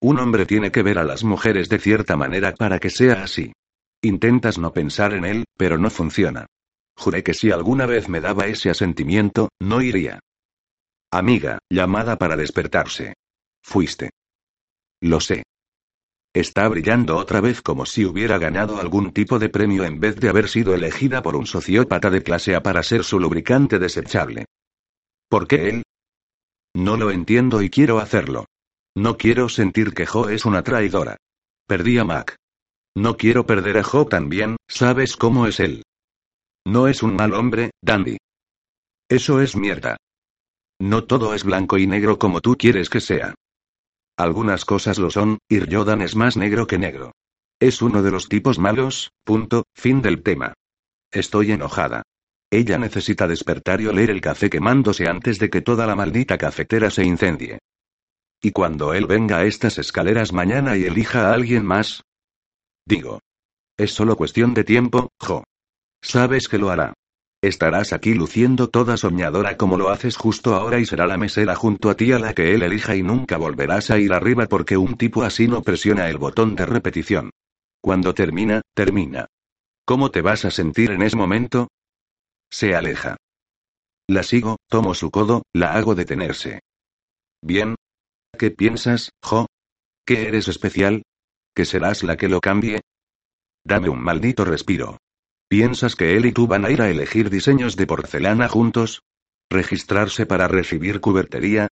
Un 0.00 0.20
hombre 0.20 0.46
tiene 0.46 0.70
que 0.70 0.82
ver 0.82 0.98
a 0.98 1.04
las 1.04 1.24
mujeres 1.24 1.68
de 1.68 1.78
cierta 1.78 2.16
manera 2.16 2.54
para 2.54 2.78
que 2.78 2.90
sea 2.90 3.24
así. 3.24 3.52
Intentas 4.00 4.58
no 4.58 4.72
pensar 4.72 5.12
en 5.12 5.24
él, 5.24 5.44
pero 5.56 5.76
no 5.76 5.90
funciona. 5.90 6.46
Juré 6.96 7.22
que 7.22 7.34
si 7.34 7.50
alguna 7.50 7.86
vez 7.86 8.08
me 8.08 8.20
daba 8.20 8.46
ese 8.46 8.70
asentimiento, 8.70 9.48
no 9.60 9.82
iría. 9.82 10.20
Amiga, 11.10 11.58
llamada 11.70 12.16
para 12.16 12.36
despertarse. 12.36 13.14
Fuiste. 13.62 14.10
Lo 15.00 15.20
sé. 15.20 15.42
Está 16.34 16.68
brillando 16.68 17.16
otra 17.16 17.40
vez 17.40 17.62
como 17.62 17.86
si 17.86 18.04
hubiera 18.04 18.38
ganado 18.38 18.78
algún 18.78 19.12
tipo 19.12 19.38
de 19.38 19.48
premio 19.48 19.84
en 19.84 19.98
vez 19.98 20.16
de 20.16 20.28
haber 20.28 20.48
sido 20.48 20.74
elegida 20.74 21.22
por 21.22 21.34
un 21.34 21.46
sociópata 21.46 22.10
de 22.10 22.22
clase 22.22 22.54
A 22.54 22.62
para 22.62 22.82
ser 22.82 23.02
su 23.02 23.18
lubricante 23.18 23.78
desechable. 23.78 24.44
¿Por 25.28 25.48
qué 25.48 25.70
él? 25.70 25.82
No 26.74 26.96
lo 26.96 27.10
entiendo 27.10 27.62
y 27.62 27.70
quiero 27.70 27.98
hacerlo. 27.98 28.44
No 28.98 29.16
quiero 29.16 29.48
sentir 29.48 29.94
que 29.94 30.06
Jo 30.06 30.28
es 30.28 30.44
una 30.44 30.64
traidora. 30.64 31.18
Perdí 31.68 31.98
a 31.98 32.04
Mac. 32.04 32.34
No 32.96 33.16
quiero 33.16 33.46
perder 33.46 33.78
a 33.78 33.84
Jo 33.84 34.06
también, 34.06 34.56
¿sabes 34.66 35.16
cómo 35.16 35.46
es 35.46 35.60
él? 35.60 35.84
No 36.66 36.88
es 36.88 37.04
un 37.04 37.14
mal 37.14 37.32
hombre, 37.32 37.70
Dandy. 37.80 38.16
Eso 39.08 39.40
es 39.40 39.54
mierda. 39.54 39.98
No 40.80 41.04
todo 41.04 41.32
es 41.32 41.44
blanco 41.44 41.78
y 41.78 41.86
negro 41.86 42.18
como 42.18 42.40
tú 42.40 42.56
quieres 42.56 42.90
que 42.90 43.00
sea. 43.00 43.36
Algunas 44.16 44.64
cosas 44.64 44.98
lo 44.98 45.10
son, 45.10 45.38
y 45.48 45.60
Jordan 45.60 46.02
es 46.02 46.16
más 46.16 46.36
negro 46.36 46.66
que 46.66 46.78
negro. 46.78 47.12
Es 47.60 47.82
uno 47.82 48.02
de 48.02 48.10
los 48.10 48.28
tipos 48.28 48.58
malos, 48.58 49.12
punto, 49.22 49.62
fin 49.76 50.02
del 50.02 50.24
tema. 50.24 50.54
Estoy 51.12 51.52
enojada. 51.52 52.02
Ella 52.50 52.78
necesita 52.78 53.28
despertar 53.28 53.80
y 53.80 53.86
oler 53.86 54.10
el 54.10 54.20
café 54.20 54.50
quemándose 54.50 55.06
antes 55.06 55.38
de 55.38 55.50
que 55.50 55.62
toda 55.62 55.86
la 55.86 55.94
maldita 55.94 56.36
cafetera 56.36 56.90
se 56.90 57.04
incendie. 57.04 57.60
¿Y 58.40 58.52
cuando 58.52 58.94
él 58.94 59.06
venga 59.06 59.38
a 59.38 59.44
estas 59.44 59.78
escaleras 59.78 60.32
mañana 60.32 60.76
y 60.76 60.84
elija 60.84 61.28
a 61.28 61.34
alguien 61.34 61.64
más? 61.64 62.04
Digo. 62.86 63.20
Es 63.76 63.92
solo 63.92 64.16
cuestión 64.16 64.54
de 64.54 64.64
tiempo, 64.64 65.10
Jo. 65.20 65.44
Sabes 66.02 66.48
que 66.48 66.58
lo 66.58 66.70
hará. 66.70 66.94
Estarás 67.40 67.92
aquí 67.92 68.14
luciendo 68.14 68.68
toda 68.68 68.96
soñadora 68.96 69.56
como 69.56 69.76
lo 69.76 69.90
haces 69.90 70.16
justo 70.16 70.56
ahora 70.56 70.80
y 70.80 70.86
será 70.86 71.06
la 71.06 71.16
mesera 71.16 71.54
junto 71.54 71.88
a 71.88 71.94
ti 71.94 72.10
a 72.12 72.18
la 72.18 72.34
que 72.34 72.54
él 72.54 72.62
elija 72.62 72.96
y 72.96 73.02
nunca 73.02 73.36
volverás 73.36 73.90
a 73.90 73.98
ir 73.98 74.12
arriba 74.12 74.46
porque 74.46 74.76
un 74.76 74.96
tipo 74.96 75.22
así 75.22 75.46
no 75.46 75.62
presiona 75.62 76.08
el 76.08 76.18
botón 76.18 76.56
de 76.56 76.66
repetición. 76.66 77.30
Cuando 77.80 78.12
termina, 78.14 78.62
termina. 78.74 79.26
¿Cómo 79.84 80.10
te 80.10 80.20
vas 80.20 80.44
a 80.44 80.50
sentir 80.50 80.90
en 80.90 81.02
ese 81.02 81.16
momento? 81.16 81.68
Se 82.50 82.74
aleja. 82.74 83.16
La 84.08 84.24
sigo, 84.24 84.56
tomo 84.68 84.94
su 84.94 85.10
codo, 85.10 85.42
la 85.52 85.74
hago 85.74 85.94
detenerse. 85.94 86.60
Bien, 87.40 87.76
¿Qué 88.36 88.50
piensas, 88.50 89.10
Jo? 89.22 89.46
¿Que 90.06 90.28
eres 90.28 90.48
especial? 90.48 91.02
¿Que 91.54 91.64
serás 91.64 92.02
la 92.02 92.16
que 92.16 92.28
lo 92.28 92.40
cambie? 92.40 92.80
Dame 93.64 93.88
un 93.88 94.02
maldito 94.02 94.44
respiro. 94.44 94.98
¿Piensas 95.48 95.96
que 95.96 96.16
él 96.16 96.26
y 96.26 96.32
tú 96.32 96.46
van 96.46 96.64
a 96.64 96.70
ir 96.70 96.82
a 96.82 96.90
elegir 96.90 97.30
diseños 97.30 97.76
de 97.76 97.86
porcelana 97.86 98.48
juntos? 98.48 99.02
¿Registrarse 99.50 100.26
para 100.26 100.46
recibir 100.46 101.00
cubertería? 101.00 101.68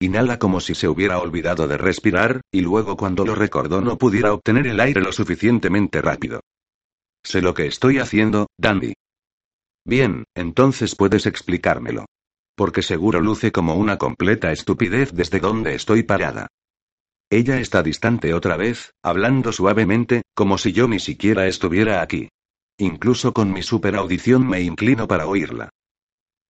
Inhala 0.00 0.38
como 0.38 0.60
si 0.60 0.74
se 0.74 0.88
hubiera 0.88 1.18
olvidado 1.18 1.68
de 1.68 1.76
respirar, 1.76 2.40
y 2.52 2.60
luego 2.60 2.96
cuando 2.96 3.24
lo 3.24 3.34
recordó 3.34 3.80
no 3.80 3.98
pudiera 3.98 4.32
obtener 4.32 4.66
el 4.66 4.80
aire 4.80 5.00
lo 5.00 5.12
suficientemente 5.12 6.02
rápido. 6.02 6.40
Sé 7.24 7.40
lo 7.40 7.54
que 7.54 7.66
estoy 7.66 7.98
haciendo, 7.98 8.46
Dandy. 8.58 8.94
Bien, 9.84 10.24
entonces 10.36 10.94
puedes 10.94 11.26
explicármelo 11.26 12.06
porque 12.58 12.82
seguro 12.82 13.20
luce 13.20 13.52
como 13.52 13.76
una 13.76 13.98
completa 13.98 14.50
estupidez 14.50 15.12
desde 15.12 15.38
donde 15.38 15.76
estoy 15.76 16.02
parada. 16.02 16.48
Ella 17.30 17.60
está 17.60 17.84
distante 17.84 18.34
otra 18.34 18.56
vez, 18.56 18.94
hablando 19.00 19.52
suavemente, 19.52 20.22
como 20.34 20.58
si 20.58 20.72
yo 20.72 20.88
ni 20.88 20.98
siquiera 20.98 21.46
estuviera 21.46 22.02
aquí. 22.02 22.30
Incluso 22.76 23.32
con 23.32 23.52
mi 23.52 23.62
superaudición 23.62 24.44
me 24.44 24.60
inclino 24.60 25.06
para 25.06 25.28
oírla. 25.28 25.70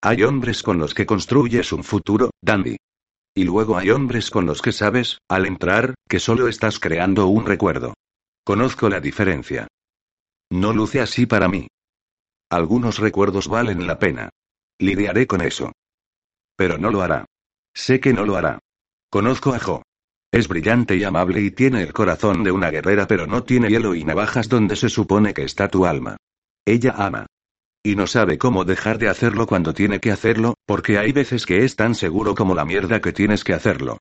Hay 0.02 0.22
hombres 0.22 0.62
con 0.62 0.78
los 0.78 0.94
que 0.94 1.04
construyes 1.04 1.74
un 1.74 1.84
futuro, 1.84 2.30
Dandy. 2.40 2.78
Y 3.34 3.44
luego 3.44 3.76
hay 3.76 3.90
hombres 3.90 4.30
con 4.30 4.46
los 4.46 4.62
que 4.62 4.72
sabes, 4.72 5.18
al 5.28 5.44
entrar, 5.44 5.94
que 6.08 6.20
solo 6.20 6.48
estás 6.48 6.80
creando 6.80 7.26
un 7.26 7.44
recuerdo. 7.44 7.92
Conozco 8.44 8.88
la 8.88 9.00
diferencia. 9.00 9.68
No 10.50 10.72
luce 10.72 11.02
así 11.02 11.26
para 11.26 11.48
mí. 11.48 11.66
Algunos 12.48 12.98
recuerdos 12.98 13.46
valen 13.46 13.86
la 13.86 13.98
pena. 13.98 14.30
Lidiaré 14.78 15.26
con 15.26 15.42
eso. 15.42 15.72
Pero 16.58 16.76
no 16.76 16.90
lo 16.90 17.02
hará. 17.02 17.24
Sé 17.72 18.00
que 18.00 18.12
no 18.12 18.24
lo 18.24 18.36
hará. 18.36 18.58
Conozco 19.10 19.54
a 19.54 19.60
Jo. 19.60 19.84
Es 20.32 20.48
brillante 20.48 20.96
y 20.96 21.04
amable 21.04 21.40
y 21.40 21.52
tiene 21.52 21.82
el 21.82 21.92
corazón 21.92 22.42
de 22.42 22.50
una 22.50 22.70
guerrera, 22.70 23.06
pero 23.06 23.28
no 23.28 23.44
tiene 23.44 23.68
hielo 23.68 23.94
y 23.94 24.04
navajas 24.04 24.48
donde 24.48 24.74
se 24.74 24.88
supone 24.88 25.32
que 25.32 25.44
está 25.44 25.68
tu 25.68 25.86
alma. 25.86 26.16
Ella 26.66 26.94
ama. 26.98 27.26
Y 27.84 27.94
no 27.94 28.08
sabe 28.08 28.38
cómo 28.38 28.64
dejar 28.64 28.98
de 28.98 29.08
hacerlo 29.08 29.46
cuando 29.46 29.72
tiene 29.72 30.00
que 30.00 30.10
hacerlo, 30.10 30.54
porque 30.66 30.98
hay 30.98 31.12
veces 31.12 31.46
que 31.46 31.64
es 31.64 31.76
tan 31.76 31.94
seguro 31.94 32.34
como 32.34 32.56
la 32.56 32.64
mierda 32.64 33.00
que 33.00 33.12
tienes 33.12 33.44
que 33.44 33.54
hacerlo. 33.54 33.98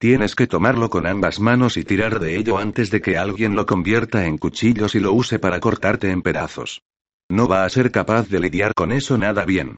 Tienes 0.00 0.34
que 0.34 0.46
tomarlo 0.46 0.88
con 0.88 1.06
ambas 1.06 1.40
manos 1.40 1.76
y 1.76 1.84
tirar 1.84 2.20
de 2.20 2.36
ello 2.36 2.56
antes 2.56 2.90
de 2.90 3.02
que 3.02 3.18
alguien 3.18 3.54
lo 3.54 3.66
convierta 3.66 4.24
en 4.24 4.38
cuchillos 4.38 4.94
y 4.94 5.00
lo 5.00 5.12
use 5.12 5.38
para 5.38 5.60
cortarte 5.60 6.10
en 6.10 6.22
pedazos. 6.22 6.80
No 7.28 7.48
va 7.48 7.64
a 7.64 7.68
ser 7.68 7.92
capaz 7.92 8.30
de 8.30 8.40
lidiar 8.40 8.72
con 8.74 8.92
eso 8.92 9.18
nada 9.18 9.44
bien. 9.44 9.76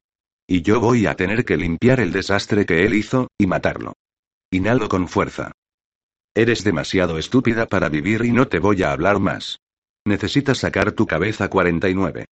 Y 0.50 0.62
yo 0.62 0.80
voy 0.80 1.06
a 1.06 1.14
tener 1.14 1.44
que 1.44 1.56
limpiar 1.56 2.00
el 2.00 2.10
desastre 2.10 2.66
que 2.66 2.84
él 2.84 2.94
hizo, 2.94 3.28
y 3.38 3.46
matarlo. 3.46 3.92
Inhalo 4.50 4.88
con 4.88 5.06
fuerza. 5.06 5.52
Eres 6.34 6.64
demasiado 6.64 7.18
estúpida 7.18 7.66
para 7.66 7.88
vivir 7.88 8.24
y 8.24 8.32
no 8.32 8.48
te 8.48 8.58
voy 8.58 8.82
a 8.82 8.90
hablar 8.90 9.20
más. 9.20 9.60
Necesitas 10.04 10.58
sacar 10.58 10.90
tu 10.90 11.06
cabeza 11.06 11.48
49. 11.48 12.24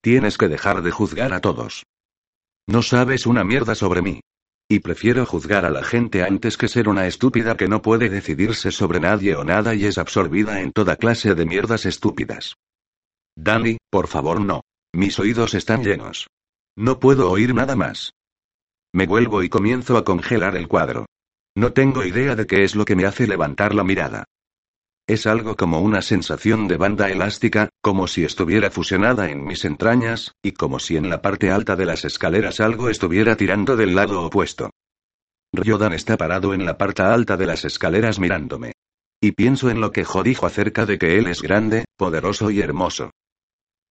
Tienes 0.00 0.38
que 0.38 0.46
dejar 0.46 0.82
de 0.82 0.92
juzgar 0.92 1.32
a 1.32 1.40
todos. 1.40 1.82
No 2.68 2.80
sabes 2.80 3.26
una 3.26 3.42
mierda 3.42 3.74
sobre 3.74 4.02
mí. 4.02 4.20
Y 4.68 4.78
prefiero 4.78 5.26
juzgar 5.26 5.64
a 5.64 5.70
la 5.70 5.82
gente 5.82 6.22
antes 6.22 6.56
que 6.56 6.68
ser 6.68 6.88
una 6.88 7.08
estúpida 7.08 7.56
que 7.56 7.66
no 7.66 7.82
puede 7.82 8.08
decidirse 8.08 8.70
sobre 8.70 9.00
nadie 9.00 9.34
o 9.34 9.42
nada 9.42 9.74
y 9.74 9.86
es 9.86 9.98
absorbida 9.98 10.60
en 10.60 10.70
toda 10.70 10.94
clase 10.94 11.34
de 11.34 11.44
mierdas 11.44 11.86
estúpidas. 11.86 12.54
Danny, 13.34 13.78
por 13.90 14.06
favor 14.06 14.40
no. 14.40 14.60
Mis 14.94 15.18
oídos 15.18 15.54
están 15.54 15.82
llenos. 15.82 16.28
No 16.76 16.98
puedo 16.98 17.30
oír 17.30 17.54
nada 17.54 17.76
más. 17.76 18.14
Me 18.94 19.06
vuelvo 19.06 19.42
y 19.42 19.48
comienzo 19.48 19.96
a 19.96 20.04
congelar 20.04 20.56
el 20.56 20.68
cuadro. 20.68 21.06
No 21.54 21.72
tengo 21.72 22.04
idea 22.04 22.34
de 22.34 22.46
qué 22.46 22.64
es 22.64 22.74
lo 22.74 22.84
que 22.84 22.96
me 22.96 23.04
hace 23.04 23.26
levantar 23.26 23.74
la 23.74 23.84
mirada. 23.84 24.24
Es 25.06 25.26
algo 25.26 25.56
como 25.56 25.80
una 25.80 26.00
sensación 26.00 26.68
de 26.68 26.76
banda 26.76 27.10
elástica, 27.10 27.68
como 27.82 28.06
si 28.06 28.24
estuviera 28.24 28.70
fusionada 28.70 29.30
en 29.30 29.44
mis 29.44 29.64
entrañas, 29.64 30.34
y 30.42 30.52
como 30.52 30.78
si 30.78 30.96
en 30.96 31.10
la 31.10 31.20
parte 31.20 31.50
alta 31.50 31.76
de 31.76 31.84
las 31.84 32.04
escaleras 32.04 32.60
algo 32.60 32.88
estuviera 32.88 33.36
tirando 33.36 33.76
del 33.76 33.94
lado 33.94 34.22
opuesto. 34.22 34.70
Ryodan 35.52 35.92
está 35.92 36.16
parado 36.16 36.54
en 36.54 36.64
la 36.64 36.78
parte 36.78 37.02
alta 37.02 37.36
de 37.36 37.46
las 37.46 37.64
escaleras 37.66 38.18
mirándome. 38.18 38.72
Y 39.20 39.32
pienso 39.32 39.68
en 39.70 39.80
lo 39.80 39.92
que 39.92 40.04
Jo 40.04 40.22
dijo 40.22 40.46
acerca 40.46 40.86
de 40.86 40.98
que 40.98 41.18
él 41.18 41.26
es 41.26 41.42
grande, 41.42 41.84
poderoso 41.96 42.50
y 42.50 42.60
hermoso. 42.60 43.10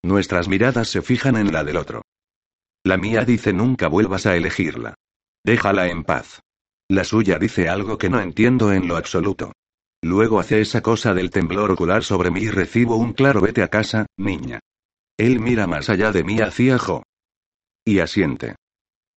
Nuestras 0.02 0.48
miradas 0.48 0.88
se 0.88 1.02
fijan 1.02 1.36
en 1.36 1.52
la 1.52 1.62
del 1.62 1.76
otro. 1.76 2.02
La 2.84 2.96
mía 2.96 3.24
dice 3.24 3.52
nunca 3.52 3.88
vuelvas 3.88 4.26
a 4.26 4.36
elegirla. 4.36 4.94
Déjala 5.44 5.88
en 5.88 6.04
paz. 6.04 6.40
La 6.88 7.04
suya 7.04 7.38
dice 7.38 7.68
algo 7.68 7.96
que 7.96 8.10
no 8.10 8.20
entiendo 8.20 8.72
en 8.72 8.88
lo 8.88 8.96
absoluto. 8.96 9.52
Luego 10.02 10.40
hace 10.40 10.60
esa 10.60 10.80
cosa 10.82 11.14
del 11.14 11.30
temblor 11.30 11.70
ocular 11.70 12.02
sobre 12.02 12.30
mí 12.30 12.40
y 12.40 12.50
recibo 12.50 12.96
un 12.96 13.12
claro 13.12 13.40
vete 13.40 13.62
a 13.62 13.68
casa, 13.68 14.06
niña. 14.16 14.58
Él 15.16 15.38
mira 15.38 15.66
más 15.66 15.88
allá 15.88 16.10
de 16.10 16.24
mí 16.24 16.40
hacia 16.40 16.78
Jo. 16.78 17.04
Y 17.84 18.00
asiente. 18.00 18.56